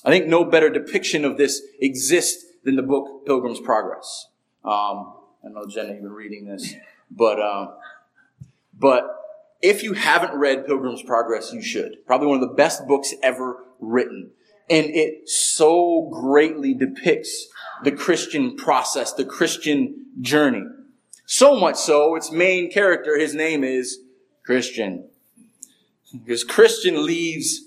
I 0.04 0.10
think 0.10 0.28
no 0.28 0.44
better 0.44 0.70
depiction 0.70 1.26
of 1.26 1.38
this 1.38 1.62
exists 1.80 2.46
than 2.64 2.76
the 2.76 2.82
book 2.82 3.26
Pilgrim's 3.26 3.60
Progress. 3.60 4.28
Um, 4.64 5.14
I 5.44 5.50
know 5.50 5.66
Jenna, 5.68 5.94
you've 5.94 6.02
been 6.02 6.12
reading 6.12 6.46
this, 6.46 6.74
but 7.10 7.42
um, 7.42 7.74
but 8.78 9.06
if 9.62 9.84
you 9.84 9.94
haven't 9.94 10.34
read 10.34 10.66
Pilgrim's 10.66 11.04
Progress, 11.04 11.54
you 11.54 11.62
should. 11.62 12.06
Probably 12.06 12.28
one 12.28 12.42
of 12.42 12.48
the 12.48 12.56
best 12.56 12.88
books 12.88 13.14
ever 13.22 13.64
written. 13.80 14.32
And 14.70 14.88
it 14.88 15.30
so 15.30 16.10
greatly 16.12 16.74
depicts 16.74 17.48
the 17.84 17.92
Christian 17.92 18.56
process, 18.56 19.14
the 19.14 19.26
Christian 19.26 20.06
journey. 20.22 20.64
So 21.26 21.60
much 21.60 21.76
so, 21.78 22.16
its 22.16 22.32
main 22.32 22.72
character, 22.72 23.18
his 23.18 23.36
name 23.36 23.64
is 23.64 24.00
Christian. 24.46 25.10
Because 26.12 26.44
Christian 26.44 27.06
leaves 27.06 27.66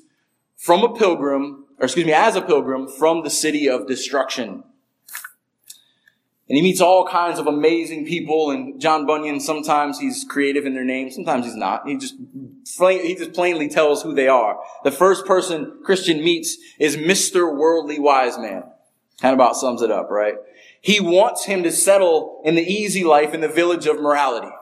from 0.57 0.83
a 0.83 0.95
pilgrim, 0.95 1.64
or 1.79 1.85
excuse 1.85 2.07
me, 2.07 2.13
as 2.13 2.37
a 2.37 2.43
pilgrim 2.43 2.89
from 2.89 3.23
the 3.23 3.31
city 3.31 3.69
of 3.69 3.87
destruction. 3.87 4.65
And 6.49 6.57
he 6.57 6.63
meets 6.63 6.81
all 6.81 7.07
kinds 7.07 7.39
of 7.39 7.47
amazing 7.47 8.05
people. 8.05 8.51
And 8.51 8.79
John 8.81 9.07
Bunyan, 9.07 9.41
sometimes 9.41 9.99
he's 9.99 10.27
creative 10.29 10.67
in 10.67 10.75
their 10.75 10.85
names, 10.85 11.15
sometimes 11.15 11.47
he's 11.47 11.57
not. 11.57 11.87
He 11.87 11.97
just, 11.97 12.17
he 12.79 13.15
just 13.15 13.33
plainly 13.33 13.69
tells 13.69 14.03
who 14.03 14.15
they 14.15 14.29
are. 14.29 14.59
The 14.85 14.91
first 14.91 15.25
person 15.25 15.81
Christian 15.83 16.23
meets 16.23 16.59
is 16.79 16.97
Mr. 16.97 17.57
Worldly 17.57 17.99
Wise 17.99 18.39
Man. 18.39 18.65
Kind 19.21 19.33
of 19.33 19.39
about 19.39 19.57
sums 19.57 19.81
it 19.81 19.91
up, 19.91 20.11
right? 20.11 20.35
He 20.81 21.01
wants 21.01 21.47
him 21.47 21.63
to 21.63 21.73
settle 21.73 22.43
in 22.45 22.57
the 22.57 22.63
easy 22.63 23.05
life 23.05 23.33
in 23.33 23.41
the 23.41 23.49
village 23.49 23.87
of 23.87 24.01
morality. 24.01 24.53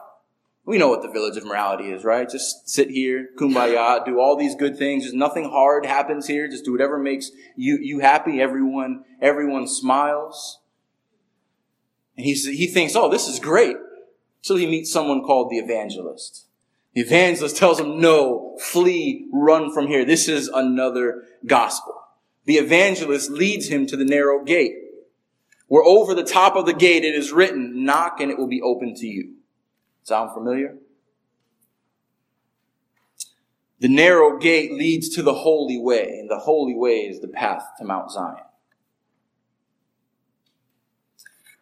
We 0.65 0.77
know 0.77 0.87
what 0.87 1.01
the 1.01 1.11
village 1.11 1.35
of 1.35 1.45
morality 1.45 1.91
is, 1.91 2.05
right? 2.05 2.29
Just 2.29 2.69
sit 2.69 2.89
here, 2.89 3.29
kumbaya, 3.37 4.05
do 4.05 4.19
all 4.19 4.37
these 4.37 4.55
good 4.55 4.77
things. 4.77 5.03
Just 5.03 5.15
nothing 5.15 5.49
hard 5.49 5.85
happens 5.85 6.25
here. 6.25 6.47
Just 6.47 6.63
do 6.63 6.71
whatever 6.71 6.97
makes 6.97 7.31
you, 7.57 7.77
you 7.81 7.99
happy. 7.99 8.39
Everyone, 8.39 9.03
everyone 9.21 9.67
smiles. 9.67 10.61
And 12.15 12.25
he, 12.25 12.33
he 12.33 12.67
thinks, 12.67 12.95
oh, 12.95 13.09
this 13.09 13.27
is 13.27 13.39
great. 13.39 13.75
So 14.41 14.55
he 14.55 14.65
meets 14.65 14.91
someone 14.91 15.23
called 15.23 15.49
the 15.49 15.57
evangelist. 15.57 16.45
The 16.93 17.01
evangelist 17.01 17.57
tells 17.57 17.79
him, 17.79 17.99
no, 17.99 18.57
flee, 18.61 19.27
run 19.33 19.73
from 19.73 19.87
here. 19.87 20.05
This 20.05 20.29
is 20.29 20.47
another 20.47 21.23
gospel. 21.45 21.95
The 22.45 22.55
evangelist 22.55 23.31
leads 23.31 23.67
him 23.67 23.85
to 23.87 23.97
the 23.97 24.05
narrow 24.05 24.43
gate, 24.43 24.75
where 25.67 25.83
over 25.83 26.13
the 26.13 26.23
top 26.23 26.55
of 26.55 26.65
the 26.65 26.73
gate 26.73 27.03
it 27.03 27.15
is 27.15 27.31
written, 27.31 27.83
knock 27.83 28.19
and 28.19 28.29
it 28.29 28.37
will 28.37 28.47
be 28.47 28.61
open 28.61 28.95
to 28.95 29.07
you. 29.07 29.35
Sound 30.03 30.31
familiar? 30.33 30.77
The 33.79 33.89
narrow 33.89 34.37
gate 34.37 34.71
leads 34.73 35.09
to 35.15 35.21
the 35.21 35.33
holy 35.33 35.77
way, 35.77 36.19
and 36.19 36.29
the 36.29 36.39
holy 36.39 36.75
way 36.75 36.99
is 37.01 37.19
the 37.19 37.27
path 37.27 37.63
to 37.79 37.85
Mount 37.85 38.11
Zion. 38.11 38.37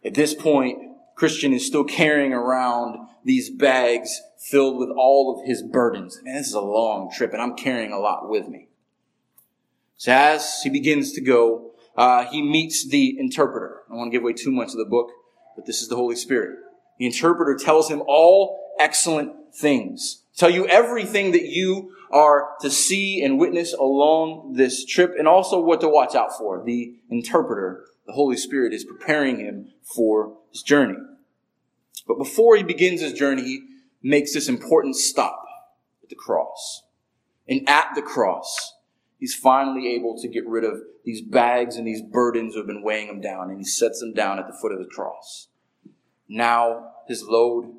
At 0.04 0.14
this 0.14 0.34
point, 0.34 0.80
Christian 1.16 1.54
is 1.54 1.66
still 1.66 1.84
carrying 1.84 2.34
around 2.34 3.08
these 3.24 3.50
bags 3.50 4.22
filled 4.39 4.78
with 4.78 4.89
all 4.89 5.39
of 5.39 5.48
his 5.48 5.62
burdens. 5.62 6.20
Man, 6.24 6.36
this 6.36 6.48
is 6.48 6.54
a 6.54 6.62
long 6.62 7.12
trip 7.12 7.34
and 7.34 7.42
I'm 7.42 7.56
carrying 7.56 7.92
a 7.92 8.00
lot 8.00 8.28
with 8.28 8.48
me. 8.48 8.70
So 9.98 10.12
as 10.12 10.62
he 10.64 10.70
begins 10.70 11.12
to 11.14 11.22
go, 11.22 11.74
uh, 11.96 12.26
he 12.26 12.42
meets 12.42 12.88
the 12.88 13.20
interpreter. 13.20 13.82
I 13.86 13.89
don't 13.89 13.98
want 14.00 14.12
to 14.12 14.18
give 14.18 14.24
away 14.24 14.34
too 14.34 14.52
much 14.52 14.70
of 14.70 14.78
the 14.78 14.86
book, 14.86 15.12
but 15.56 15.68
this 15.68 15.82
is 15.82 15.89
the 15.89 15.96
Holy 15.96 16.16
Spirit. 16.16 16.58
The 16.98 17.06
interpreter 17.06 17.56
tells 17.56 17.89
him 17.89 18.04
all 18.08 18.76
excellent 18.80 19.34
things. 19.54 20.24
Tell 20.36 20.50
you 20.50 20.68
everything 20.68 21.32
that 21.32 21.46
you 21.46 21.96
are 22.12 22.50
to 22.62 22.70
see 22.70 23.24
and 23.24 23.39
witness 23.39 23.74
along 23.74 24.54
this 24.54 24.86
trip 24.86 25.14
and 25.18 25.28
also 25.28 25.62
what 25.62 25.82
to 25.82 25.89
watch 25.89 26.16
out 26.16 26.38
for. 26.38 26.64
The 26.64 26.96
interpreter 27.10 27.86
the 28.06 28.14
Holy 28.14 28.36
Spirit 28.36 28.74
is 28.74 28.84
preparing 28.84 29.39
him 29.39 29.70
for 29.96 30.38
his 30.52 30.64
journey. 30.64 30.98
But 32.08 32.18
before 32.18 32.58
he 32.58 32.64
begins 32.64 33.02
his 33.02 33.14
journey, 33.14 33.44
he 33.44 33.64
makes 34.02 34.34
this 34.34 34.50
important 34.50 34.96
stop 34.96 35.46
at 36.04 36.10
the 36.10 36.16
cross. 36.16 36.84
And 37.48 37.68
at 37.70 37.92
the 37.96 38.02
cross, 38.02 38.74
he's 39.18 39.36
finally 39.36 39.94
able 39.94 40.20
to 40.22 40.28
get 40.28 40.48
rid 40.48 40.64
of 40.64 40.82
these 41.06 41.22
bags 41.22 41.78
and 41.78 41.88
these 41.88 42.02
burdens 42.02 42.54
who 42.54 42.60
have 42.60 42.68
been 42.68 42.84
weighing 42.84 43.08
him 43.08 43.22
down, 43.22 43.50
and 43.50 43.60
he 43.60 43.66
sets 43.66 44.00
them 44.00 44.14
down 44.14 44.39
at 44.39 44.48
the 44.48 44.58
foot 44.62 44.72
of 44.72 44.80
the 44.80 44.89
cross. 44.94 45.48
Now 46.34 46.93
his 47.09 47.23
load 47.23 47.75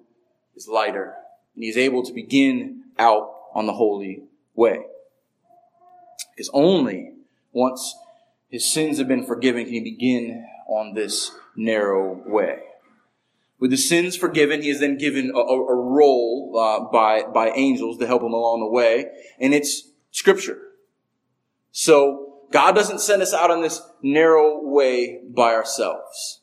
is 0.55 0.69
lighter, 0.69 1.15
and 1.55 1.65
he's 1.65 1.79
able 1.79 2.03
to 2.03 2.13
begin 2.13 2.85
out 2.99 3.35
on 3.55 3.67
the 3.67 3.73
holy 3.73 4.25
way. 4.55 4.85
Because 6.37 6.51
only 6.53 7.15
once 7.53 7.97
his 8.51 8.71
sins 8.71 8.99
have 8.99 9.09
been 9.09 9.25
forgiven, 9.25 9.65
can 9.65 9.73
he 9.73 9.81
begin 9.81 10.47
on 10.69 10.93
this 10.93 11.31
narrow 11.57 12.23
way? 12.27 12.59
With 13.59 13.71
the 13.71 13.79
sins 13.79 14.17
forgiven, 14.17 14.61
he 14.61 14.69
is 14.69 14.81
then 14.81 14.99
given 14.99 15.33
a, 15.35 15.39
a, 15.39 15.67
a 15.69 15.75
roll 15.75 16.53
uh, 16.59 16.93
by, 16.93 17.23
by 17.23 17.53
angels 17.53 17.97
to 17.99 18.07
help 18.07 18.23
him 18.23 18.35
along 18.35 18.61
the 18.61 18.67
way, 18.67 19.07
and 19.41 19.55
it's 19.55 19.89
scripture. 20.11 20.59
So, 21.71 22.43
God 22.51 22.75
doesn't 22.75 23.01
send 23.01 23.23
us 23.23 23.33
out 23.33 23.51
on 23.51 23.63
this 23.63 23.81
narrow 24.03 24.61
way 24.63 25.23
by 25.27 25.55
ourselves. 25.55 26.42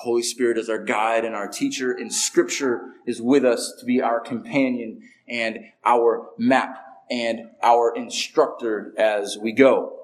Holy 0.00 0.22
Spirit 0.22 0.56
is 0.56 0.70
our 0.70 0.82
guide 0.82 1.26
and 1.26 1.34
our 1.34 1.46
teacher, 1.46 1.92
and 1.92 2.10
scripture 2.10 2.94
is 3.06 3.20
with 3.20 3.44
us 3.44 3.74
to 3.78 3.84
be 3.84 4.00
our 4.00 4.18
companion 4.18 5.02
and 5.28 5.58
our 5.84 6.30
map 6.38 6.82
and 7.10 7.50
our 7.62 7.94
instructor 7.94 8.94
as 8.96 9.36
we 9.36 9.52
go. 9.52 9.98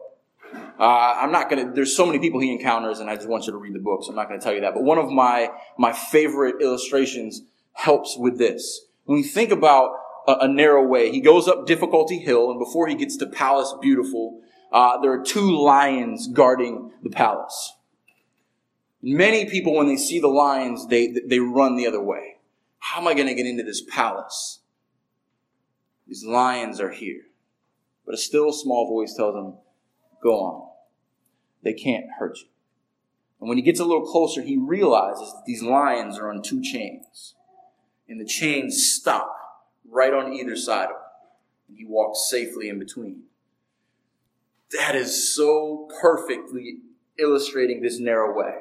Uh, 0.79 1.15
I'm 1.17 1.33
not 1.33 1.49
to, 1.49 1.73
there's 1.75 1.97
so 1.97 2.05
many 2.05 2.19
people 2.19 2.41
he 2.41 2.53
encounters, 2.53 3.01
and 3.01 3.09
I 3.09 3.17
just 3.17 3.27
want 3.27 3.47
you 3.47 3.53
to 3.53 3.59
read 3.59 3.75
the 3.75 3.79
book, 3.79 4.05
so 4.05 4.11
I'm 4.11 4.17
not 4.17 4.29
to 4.29 4.39
tell 4.39 4.53
you 4.53 4.61
that. 4.61 4.75
But 4.75 4.83
one 4.83 4.99
of 4.99 5.09
my, 5.09 5.49
my 5.79 5.93
favorite 5.93 6.57
illustrations 6.61 7.41
helps 7.73 8.19
with 8.19 8.37
this. 8.37 8.83
When 9.05 9.17
you 9.17 9.25
think 9.25 9.51
about 9.51 9.93
a, 10.29 10.41
a 10.41 10.49
narrow 10.49 10.87
way, 10.87 11.11
he 11.11 11.21
goes 11.21 11.49
up 11.49 11.67
Difficulty 11.67 12.19
Hill, 12.19 12.51
and 12.51 12.59
before 12.59 12.87
he 12.87 12.97
gets 12.97 13.17
to 13.17 13.27
Palace 13.27 13.75
Beautiful, 13.81 14.43
uh, 14.71 15.01
there 15.01 15.13
are 15.13 15.23
two 15.23 15.59
lions 15.59 16.29
guarding 16.29 16.93
the 17.03 17.09
palace. 17.09 17.76
Many 19.09 19.49
people, 19.49 19.73
when 19.73 19.87
they 19.87 19.97
see 19.97 20.19
the 20.19 20.27
lions, 20.27 20.89
they, 20.89 21.07
they 21.07 21.39
run 21.39 21.77
the 21.77 21.87
other 21.87 22.03
way. 22.03 22.39
How 22.81 23.01
am 23.01 23.07
I 23.07 23.15
going 23.15 23.29
to 23.29 23.35
get 23.35 23.47
into 23.47 23.63
this 23.63 23.81
palace? 23.81 24.59
These 26.09 26.25
lions 26.25 26.81
are 26.81 26.91
here. 26.91 27.23
But 28.05 28.17
a 28.17 28.19
still 28.19 28.53
small 28.53 28.89
voice 28.89 29.15
tells 29.15 29.37
them, 29.37 29.59
Go 30.21 30.41
on. 30.41 30.71
They 31.63 31.73
can't 31.73 32.07
hurt 32.19 32.39
you. 32.39 32.49
And 33.41 33.49
when 33.49 33.59
he 33.59 33.63
gets 33.63 33.79
a 33.79 33.85
little 33.85 34.05
closer, 34.05 34.43
he 34.43 34.57
realizes 34.57 35.33
that 35.35 35.45
these 35.47 35.63
lions 35.63 36.19
are 36.19 36.29
on 36.29 36.43
two 36.43 36.61
chains. 36.61 37.37
And 38.09 38.21
the 38.21 38.27
chains 38.27 38.93
stop 38.93 39.37
right 39.89 40.13
on 40.13 40.33
either 40.33 40.57
side 40.57 40.87
of 40.87 40.97
him. 40.97 41.03
And 41.69 41.79
he 41.79 41.85
walks 41.85 42.29
safely 42.29 42.69
in 42.69 42.81
between. 42.81 43.23
That 44.77 44.97
is 44.97 45.33
so 45.33 45.89
perfectly 46.01 46.79
illustrating 47.21 47.83
this 47.83 48.01
narrow 48.01 48.37
way. 48.37 48.55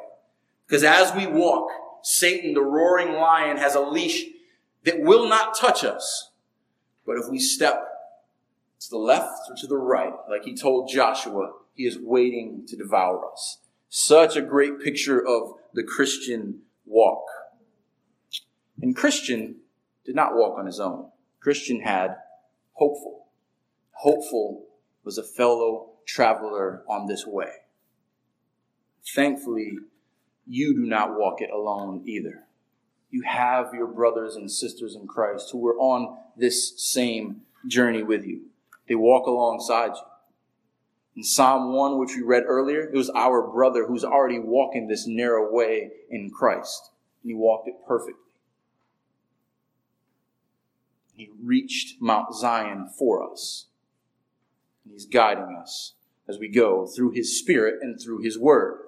Because 0.67 0.83
as 0.83 1.13
we 1.13 1.27
walk, 1.27 1.69
Satan, 2.01 2.53
the 2.53 2.61
roaring 2.61 3.13
lion, 3.13 3.57
has 3.57 3.75
a 3.75 3.81
leash 3.81 4.25
that 4.83 4.99
will 4.99 5.27
not 5.27 5.57
touch 5.57 5.83
us. 5.83 6.31
But 7.05 7.17
if 7.17 7.29
we 7.29 7.39
step 7.39 7.83
to 8.79 8.89
the 8.89 8.97
left 8.97 9.49
or 9.49 9.55
to 9.55 9.67
the 9.67 9.77
right, 9.77 10.13
like 10.29 10.43
he 10.43 10.55
told 10.55 10.89
Joshua, 10.89 11.53
he 11.73 11.85
is 11.85 11.97
waiting 11.99 12.65
to 12.67 12.75
devour 12.75 13.31
us. 13.31 13.59
Such 13.89 14.35
a 14.35 14.41
great 14.41 14.79
picture 14.79 15.19
of 15.25 15.53
the 15.73 15.83
Christian 15.83 16.61
walk. 16.85 17.25
And 18.81 18.95
Christian 18.95 19.57
did 20.05 20.15
not 20.15 20.35
walk 20.35 20.57
on 20.57 20.65
his 20.65 20.79
own. 20.79 21.09
Christian 21.39 21.81
had 21.81 22.17
hopeful. 22.73 23.27
Hopeful 23.91 24.65
was 25.03 25.17
a 25.17 25.23
fellow 25.23 25.91
traveler 26.05 26.83
on 26.87 27.07
this 27.07 27.25
way. 27.25 27.51
Thankfully, 29.13 29.77
you 30.47 30.73
do 30.73 30.85
not 30.85 31.17
walk 31.17 31.41
it 31.41 31.49
alone 31.49 32.03
either. 32.05 32.43
You 33.09 33.23
have 33.23 33.73
your 33.73 33.87
brothers 33.87 34.35
and 34.35 34.51
sisters 34.51 34.95
in 34.95 35.07
Christ 35.07 35.49
who 35.51 35.65
are 35.67 35.77
on 35.77 36.17
this 36.37 36.73
same 36.77 37.41
journey 37.67 38.03
with 38.03 38.25
you. 38.25 38.41
They 38.87 38.95
walk 38.95 39.27
alongside 39.27 39.91
you. 39.95 40.01
In 41.15 41.23
Psalm 41.23 41.73
1, 41.73 41.97
which 41.97 42.15
we 42.15 42.23
read 42.23 42.43
earlier, 42.45 42.81
it 42.81 42.93
was 42.93 43.09
our 43.11 43.41
brother 43.47 43.87
who's 43.87 44.03
already 44.03 44.37
walking 44.37 44.87
this 44.87 45.07
narrow 45.07 45.49
way 45.49 45.91
in 46.09 46.29
Christ. 46.29 46.91
And 47.23 47.31
he 47.31 47.35
walked 47.35 47.69
it 47.69 47.75
perfectly. 47.87 48.21
He 51.15 51.29
reached 51.41 52.01
Mount 52.01 52.35
Zion 52.35 52.89
for 52.89 53.31
us. 53.31 53.67
And 54.83 54.91
he's 54.91 55.05
guiding 55.05 55.57
us 55.59 55.93
as 56.27 56.37
we 56.37 56.49
go 56.49 56.85
through 56.85 57.11
his 57.11 57.39
spirit 57.39 57.75
and 57.81 57.99
through 57.99 58.19
his 58.19 58.37
word. 58.37 58.79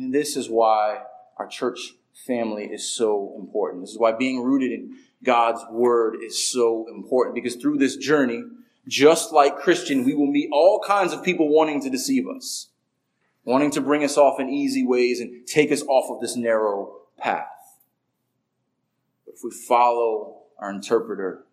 And 0.00 0.12
this 0.12 0.36
is 0.36 0.48
why 0.48 1.02
our 1.36 1.46
church 1.46 1.94
family 2.26 2.64
is 2.64 2.90
so 2.90 3.34
important. 3.38 3.82
This 3.82 3.90
is 3.90 3.98
why 3.98 4.12
being 4.12 4.42
rooted 4.42 4.72
in 4.72 4.96
God's 5.22 5.62
word 5.70 6.16
is 6.22 6.50
so 6.50 6.86
important 6.88 7.34
because 7.34 7.56
through 7.56 7.78
this 7.78 7.96
journey, 7.96 8.42
just 8.88 9.32
like 9.32 9.58
Christian, 9.58 10.04
we 10.04 10.14
will 10.14 10.26
meet 10.26 10.48
all 10.52 10.80
kinds 10.80 11.12
of 11.12 11.22
people 11.22 11.48
wanting 11.48 11.80
to 11.82 11.90
deceive 11.90 12.26
us, 12.26 12.68
wanting 13.44 13.70
to 13.72 13.80
bring 13.80 14.02
us 14.02 14.16
off 14.16 14.40
in 14.40 14.48
easy 14.48 14.84
ways 14.84 15.20
and 15.20 15.46
take 15.46 15.70
us 15.70 15.82
off 15.82 16.10
of 16.10 16.20
this 16.20 16.36
narrow 16.36 16.96
path. 17.18 17.46
But 19.26 19.34
if 19.34 19.40
we 19.44 19.50
follow 19.50 20.38
our 20.58 20.70
interpreter, 20.70 21.44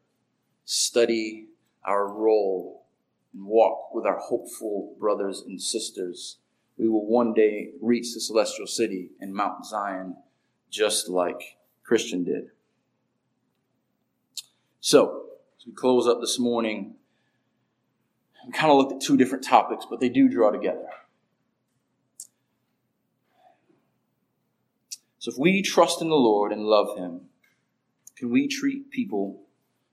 study 0.65 1.47
our 1.83 2.07
roll, 2.07 2.85
and 3.33 3.45
walk 3.45 3.93
with 3.93 4.05
our 4.05 4.17
hopeful 4.17 4.95
brothers 4.99 5.43
and 5.45 5.61
sisters, 5.61 6.37
we 6.80 6.88
will 6.88 7.05
one 7.05 7.34
day 7.34 7.71
reach 7.82 8.13
the 8.13 8.21
celestial 8.21 8.65
city 8.65 9.11
and 9.19 9.34
Mount 9.34 9.65
Zion 9.65 10.15
just 10.69 11.09
like 11.09 11.57
Christian 11.84 12.23
did. 12.23 12.51
So, 14.80 15.25
as 15.59 15.67
we 15.67 15.73
close 15.73 16.07
up 16.07 16.21
this 16.21 16.39
morning, 16.39 16.95
we 18.45 18.53
kind 18.53 18.71
of 18.71 18.77
looked 18.77 18.93
at 18.93 19.01
two 19.01 19.17
different 19.17 19.43
topics, 19.43 19.86
but 19.89 19.99
they 19.99 20.07
do 20.07 20.30
draw 20.30 20.51
together. 20.51 20.88
So 25.17 25.32
if 25.32 25.38
we 25.38 25.61
trust 25.61 26.01
in 26.01 26.07
the 26.07 26.15
Lord 26.15 26.53
and 26.53 26.63
love 26.63 26.97
Him, 26.97 27.23
can 28.15 28.32
we 28.32 28.47
treat 28.47 28.89
people 28.89 29.41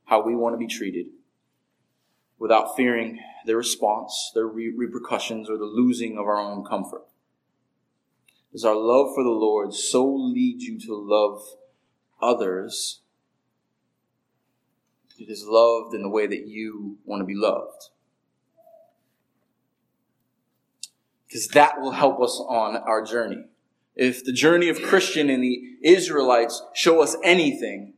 how 0.04 0.24
we 0.24 0.36
want 0.36 0.54
to 0.54 0.58
be 0.58 0.68
treated 0.68 1.06
without 2.38 2.76
fearing 2.76 3.20
their 3.46 3.56
response, 3.56 4.30
their 4.34 4.46
re- 4.46 4.72
repercussions, 4.74 5.48
or 5.48 5.56
the 5.56 5.64
losing 5.64 6.18
of 6.18 6.26
our 6.26 6.38
own 6.38 6.64
comfort? 6.64 7.02
Does 8.52 8.64
our 8.64 8.74
love 8.74 9.14
for 9.14 9.22
the 9.22 9.30
Lord 9.30 9.74
so 9.74 10.06
lead 10.06 10.62
you 10.62 10.78
to 10.80 10.94
love 10.94 11.42
others? 12.22 13.00
It 15.18 15.30
is 15.30 15.44
loved 15.46 15.94
in 15.94 16.02
the 16.02 16.08
way 16.08 16.26
that 16.26 16.46
you 16.46 16.98
want 17.04 17.20
to 17.20 17.26
be 17.26 17.34
loved. 17.34 17.90
Because 21.26 21.48
that 21.48 21.80
will 21.80 21.92
help 21.92 22.20
us 22.20 22.40
on 22.48 22.76
our 22.76 23.04
journey. 23.04 23.44
If 23.94 24.24
the 24.24 24.32
journey 24.32 24.68
of 24.68 24.82
Christian 24.82 25.30
and 25.30 25.42
the 25.42 25.62
Israelites 25.82 26.62
show 26.74 27.02
us 27.02 27.16
anything, 27.24 27.94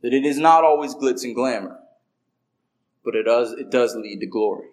that 0.00 0.14
it 0.14 0.24
is 0.24 0.38
not 0.38 0.64
always 0.64 0.94
glitz 0.94 1.24
and 1.24 1.34
glamour, 1.34 1.78
but 3.04 3.14
it 3.14 3.24
does, 3.24 3.52
it 3.52 3.70
does 3.70 3.94
lead 3.94 4.20
to 4.20 4.26
glory. 4.26 4.68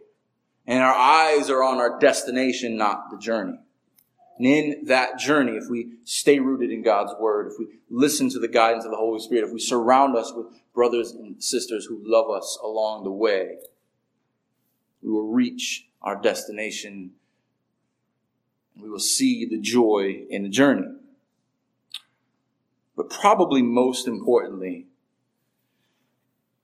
And 0.66 0.82
our 0.82 0.94
eyes 0.94 1.50
are 1.50 1.64
on 1.64 1.78
our 1.78 2.00
destination, 2.00 2.78
not 2.78 3.10
the 3.12 3.18
journey. 3.18 3.60
And 4.38 4.48
in 4.48 4.86
that 4.86 5.20
journey, 5.20 5.54
if 5.54 5.70
we 5.70 5.94
stay 6.04 6.40
rooted 6.40 6.72
in 6.72 6.82
God's 6.82 7.14
word, 7.20 7.52
if 7.52 7.60
we 7.60 7.68
listen 7.90 8.30
to 8.30 8.40
the 8.40 8.48
guidance 8.48 8.86
of 8.86 8.92
the 8.92 8.98
Holy 8.98 9.20
Spirit, 9.20 9.46
if 9.46 9.54
we 9.54 9.60
surround 9.60 10.16
us 10.16 10.32
with 10.36 10.48
brothers 10.74 11.12
and 11.12 11.44
sisters 11.44 11.86
who 11.86 12.02
love 12.04 12.30
us 12.30 12.58
along 12.64 13.04
the 13.04 13.12
way, 13.12 13.58
we 15.04 15.12
will 15.12 15.28
reach 15.28 15.88
our 16.02 16.20
destination 16.20 17.12
we 18.82 18.90
will 18.90 19.00
see 19.00 19.46
the 19.46 19.60
joy 19.60 20.24
in 20.30 20.44
the 20.44 20.50
journey. 20.50 20.88
But 22.96 23.10
probably 23.10 23.62
most 23.62 24.08
importantly, 24.08 24.88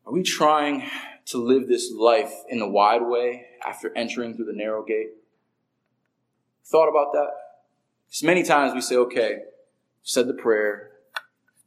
are 0.05 0.13
we 0.13 0.23
trying 0.23 0.89
to 1.27 1.37
live 1.37 1.67
this 1.67 1.91
life 1.91 2.33
in 2.49 2.59
the 2.59 2.67
wide 2.67 3.03
way 3.03 3.45
after 3.65 3.95
entering 3.95 4.35
through 4.35 4.45
the 4.45 4.53
narrow 4.53 4.83
gate? 4.83 5.09
Thought 6.65 6.89
about 6.89 7.13
that? 7.13 7.29
Because 8.07 8.23
many 8.23 8.43
times 8.43 8.73
we 8.73 8.81
say, 8.81 8.95
okay, 8.95 9.39
said 10.03 10.27
the 10.27 10.33
prayer, 10.33 10.91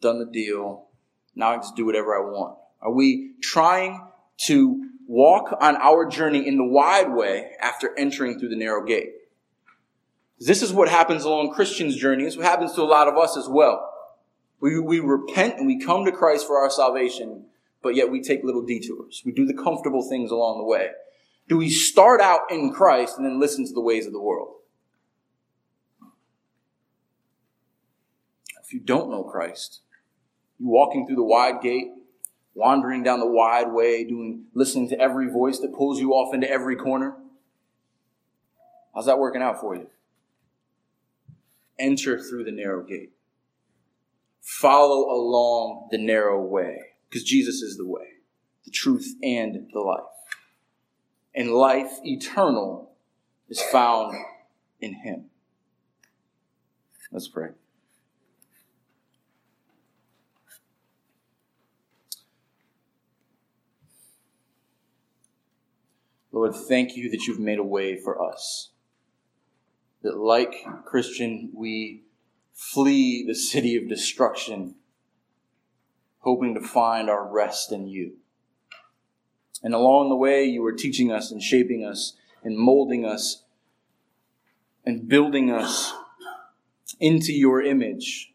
done 0.00 0.18
the 0.18 0.26
deal, 0.26 0.86
now 1.34 1.50
I 1.50 1.52
can 1.54 1.62
just 1.62 1.76
do 1.76 1.86
whatever 1.86 2.16
I 2.16 2.30
want. 2.30 2.58
Are 2.80 2.92
we 2.92 3.34
trying 3.42 4.06
to 4.46 4.88
walk 5.06 5.54
on 5.60 5.76
our 5.76 6.08
journey 6.08 6.46
in 6.46 6.56
the 6.56 6.64
wide 6.64 7.12
way 7.12 7.52
after 7.60 7.96
entering 7.98 8.38
through 8.38 8.48
the 8.48 8.56
narrow 8.56 8.84
gate? 8.84 9.10
This 10.38 10.62
is 10.62 10.72
what 10.72 10.88
happens 10.88 11.24
along 11.24 11.52
Christians' 11.52 11.96
journey. 11.96 12.24
It's 12.24 12.36
what 12.36 12.46
happens 12.46 12.72
to 12.74 12.82
a 12.82 12.84
lot 12.84 13.08
of 13.08 13.18
us 13.18 13.36
as 13.36 13.46
well. 13.46 13.86
We, 14.60 14.78
we 14.78 15.00
repent 15.00 15.58
and 15.58 15.66
we 15.66 15.78
come 15.78 16.06
to 16.06 16.12
Christ 16.12 16.46
for 16.46 16.58
our 16.58 16.70
salvation, 16.70 17.44
but 17.82 17.94
yet 17.94 18.10
we 18.10 18.22
take 18.22 18.44
little 18.44 18.64
detours. 18.64 19.22
We 19.24 19.32
do 19.32 19.46
the 19.46 19.54
comfortable 19.54 20.06
things 20.08 20.30
along 20.30 20.58
the 20.58 20.64
way. 20.64 20.90
Do 21.48 21.56
we 21.56 21.70
start 21.70 22.20
out 22.20 22.42
in 22.50 22.72
Christ 22.72 23.16
and 23.16 23.26
then 23.26 23.40
listen 23.40 23.66
to 23.66 23.72
the 23.72 23.80
ways 23.80 24.06
of 24.06 24.12
the 24.12 24.20
world? 24.20 24.54
If 28.62 28.72
you 28.72 28.80
don't 28.80 29.10
know 29.10 29.24
Christ, 29.24 29.80
you're 30.58 30.70
walking 30.70 31.06
through 31.06 31.16
the 31.16 31.24
wide 31.24 31.60
gate, 31.60 31.88
wandering 32.54 33.02
down 33.02 33.18
the 33.18 33.26
wide 33.26 33.72
way, 33.72 34.04
doing, 34.04 34.44
listening 34.54 34.88
to 34.90 35.00
every 35.00 35.28
voice 35.28 35.58
that 35.58 35.74
pulls 35.74 35.98
you 35.98 36.12
off 36.12 36.32
into 36.34 36.48
every 36.48 36.76
corner. 36.76 37.16
How's 38.94 39.06
that 39.06 39.18
working 39.18 39.42
out 39.42 39.60
for 39.60 39.74
you? 39.74 39.88
enter 41.80 42.20
through 42.20 42.44
the 42.44 42.52
narrow 42.52 42.84
gate. 42.84 43.12
Follow 44.40 45.10
along 45.10 45.88
the 45.90 45.98
narrow 45.98 46.40
way, 46.40 46.78
because 47.10 47.24
Jesus 47.24 47.56
is 47.60 47.76
the 47.76 47.86
way, 47.86 48.06
the 48.64 48.70
truth, 48.70 49.16
and 49.22 49.68
the 49.72 49.80
life. 49.80 50.04
And 51.34 51.50
life 51.50 51.90
eternal 52.04 52.92
is 53.48 53.60
found 53.60 54.16
in 54.80 54.94
Him. 54.94 55.24
Let's 57.10 57.28
pray. 57.28 57.48
Lord, 66.32 66.54
thank 66.54 66.96
you 66.96 67.10
that 67.10 67.26
you've 67.26 67.40
made 67.40 67.58
a 67.58 67.64
way 67.64 67.96
for 67.96 68.22
us 68.22 68.70
that, 70.02 70.16
like 70.16 70.54
Christian, 70.84 71.50
we 71.52 72.04
flee 72.54 73.24
the 73.26 73.34
city 73.34 73.76
of 73.76 73.88
destruction, 73.88 74.76
hoping 76.20 76.54
to 76.54 76.60
find 76.60 77.10
our 77.10 77.26
rest 77.26 77.72
in 77.72 77.86
you. 77.88 78.14
And 79.62 79.74
along 79.74 80.08
the 80.08 80.16
way, 80.16 80.44
you 80.44 80.64
are 80.64 80.72
teaching 80.72 81.12
us 81.12 81.30
and 81.30 81.42
shaping 81.42 81.84
us 81.84 82.14
and 82.42 82.56
molding 82.56 83.04
us 83.04 83.42
and 84.84 85.08
building 85.08 85.50
us 85.50 85.92
into 86.98 87.32
your 87.32 87.62
image. 87.62 88.32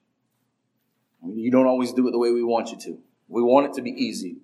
You 1.25 1.49
don't 1.49 1.67
always 1.67 1.91
do 1.91 2.07
it 2.07 2.11
the 2.11 2.19
way 2.19 2.31
we 2.31 2.43
want 2.43 2.71
you 2.71 2.77
to. 2.79 2.99
We 3.27 3.41
want 3.41 3.67
it 3.67 3.73
to 3.73 3.81
be 3.81 3.91
easy. 3.91 4.37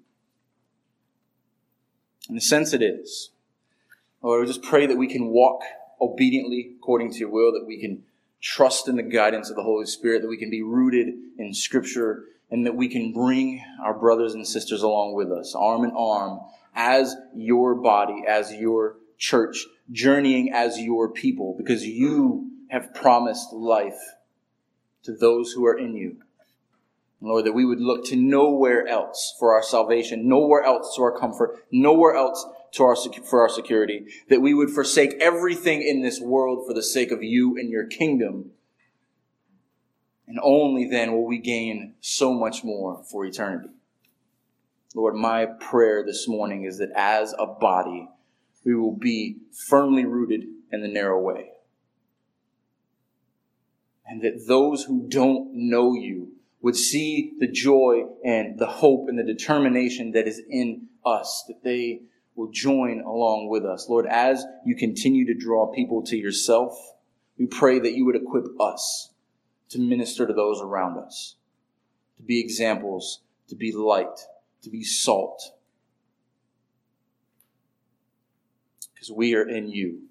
In 2.29 2.37
a 2.37 2.41
sense, 2.41 2.73
it 2.73 2.81
is. 2.81 3.29
Lord, 4.23 4.41
we 4.41 4.47
just 4.47 4.63
pray 4.63 4.87
that 4.87 4.97
we 4.97 5.07
can 5.07 5.27
walk 5.27 5.61
obediently 5.99 6.71
according 6.77 7.11
to 7.11 7.19
your 7.19 7.29
will, 7.29 7.51
that 7.51 7.65
we 7.67 7.79
can 7.79 8.03
trust 8.39 8.87
in 8.87 8.95
the 8.95 9.03
guidance 9.03 9.49
of 9.49 9.55
the 9.55 9.63
Holy 9.63 9.85
Spirit, 9.85 10.21
that 10.21 10.27
we 10.27 10.37
can 10.37 10.49
be 10.49 10.63
rooted 10.63 11.13
in 11.37 11.53
Scripture, 11.53 12.25
and 12.51 12.65
that 12.65 12.75
we 12.75 12.89
can 12.89 13.13
bring 13.13 13.63
our 13.83 13.97
brothers 13.97 14.33
and 14.33 14.45
sisters 14.45 14.83
along 14.83 15.15
with 15.15 15.31
us, 15.31 15.55
arm 15.55 15.85
in 15.85 15.91
arm, 15.91 16.39
as 16.75 17.15
your 17.35 17.75
body, 17.75 18.23
as 18.27 18.53
your 18.53 18.97
church, 19.17 19.65
journeying 19.91 20.51
as 20.53 20.79
your 20.79 21.09
people, 21.09 21.55
because 21.57 21.85
you 21.85 22.51
have 22.69 22.93
promised 22.93 23.53
life 23.53 23.99
to 25.03 25.13
those 25.13 25.53
who 25.53 25.65
are 25.65 25.77
in 25.77 25.95
you. 25.95 26.17
Lord, 27.21 27.45
that 27.45 27.53
we 27.53 27.65
would 27.65 27.79
look 27.79 28.05
to 28.05 28.15
nowhere 28.15 28.87
else 28.87 29.35
for 29.39 29.53
our 29.53 29.61
salvation, 29.61 30.27
nowhere 30.27 30.63
else 30.63 30.95
to 30.95 31.03
our 31.03 31.17
comfort, 31.17 31.63
nowhere 31.71 32.15
else 32.15 32.43
to 32.73 32.83
our, 32.83 32.95
for 32.95 33.41
our 33.41 33.49
security, 33.49 34.07
that 34.29 34.41
we 34.41 34.53
would 34.53 34.71
forsake 34.71 35.13
everything 35.21 35.83
in 35.83 36.01
this 36.01 36.19
world 36.19 36.65
for 36.67 36.73
the 36.73 36.81
sake 36.81 37.11
of 37.11 37.21
you 37.21 37.57
and 37.57 37.69
your 37.69 37.85
kingdom. 37.85 38.51
And 40.31 40.39
only 40.41 40.87
then 40.87 41.11
will 41.11 41.25
we 41.25 41.39
gain 41.39 41.95
so 41.99 42.33
much 42.33 42.63
more 42.63 43.03
for 43.03 43.25
eternity. 43.25 43.67
Lord, 44.95 45.13
my 45.13 45.45
prayer 45.45 46.05
this 46.05 46.25
morning 46.25 46.63
is 46.63 46.77
that 46.77 46.93
as 46.95 47.35
a 47.37 47.45
body, 47.45 48.07
we 48.63 48.73
will 48.73 48.95
be 48.95 49.39
firmly 49.67 50.05
rooted 50.05 50.45
in 50.71 50.81
the 50.81 50.87
narrow 50.87 51.19
way. 51.19 51.49
And 54.07 54.21
that 54.21 54.45
those 54.47 54.85
who 54.85 55.05
don't 55.09 55.49
know 55.53 55.95
you 55.95 56.31
would 56.61 56.77
see 56.77 57.33
the 57.37 57.51
joy 57.51 58.05
and 58.23 58.57
the 58.57 58.67
hope 58.67 59.09
and 59.09 59.19
the 59.19 59.23
determination 59.23 60.13
that 60.13 60.29
is 60.29 60.41
in 60.49 60.87
us, 61.05 61.43
that 61.49 61.61
they 61.61 62.03
will 62.35 62.51
join 62.53 63.01
along 63.01 63.49
with 63.49 63.65
us. 63.65 63.89
Lord, 63.89 64.05
as 64.05 64.45
you 64.65 64.77
continue 64.77 65.25
to 65.25 65.33
draw 65.33 65.73
people 65.73 66.03
to 66.03 66.15
yourself, 66.15 66.79
we 67.37 67.47
pray 67.47 67.79
that 67.79 67.95
you 67.95 68.05
would 68.05 68.15
equip 68.15 68.45
us 68.61 69.09
to 69.71 69.79
minister 69.79 70.27
to 70.27 70.33
those 70.33 70.61
around 70.61 70.97
us, 70.97 71.35
to 72.17 72.23
be 72.23 72.39
examples, 72.39 73.21
to 73.47 73.55
be 73.55 73.71
light, 73.71 74.19
to 74.61 74.69
be 74.69 74.83
salt. 74.83 75.41
Because 78.93 79.11
we 79.11 79.33
are 79.35 79.47
in 79.47 79.69
you. 79.69 80.03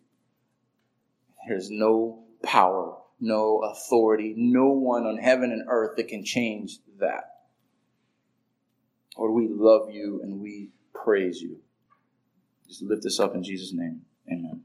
There's 1.47 1.71
no 1.71 2.25
power, 2.43 2.97
no 3.21 3.59
authority, 3.59 4.35
no 4.37 4.69
one 4.69 5.07
on 5.07 5.19
heaven 5.19 5.53
and 5.53 5.65
earth 5.69 5.97
that 5.97 6.09
can 6.09 6.25
change 6.25 6.79
that. 6.99 7.25
Lord, 9.17 9.33
we 9.33 9.49
love 9.49 9.91
you 9.91 10.21
and 10.23 10.41
we 10.41 10.71
praise 10.95 11.41
you. 11.41 11.59
Just 12.67 12.83
lift 12.83 13.03
this 13.03 13.21
up 13.21 13.35
in 13.35 13.43
Jesus' 13.43 13.73
name. 13.73 14.03
Amen. 14.31 14.59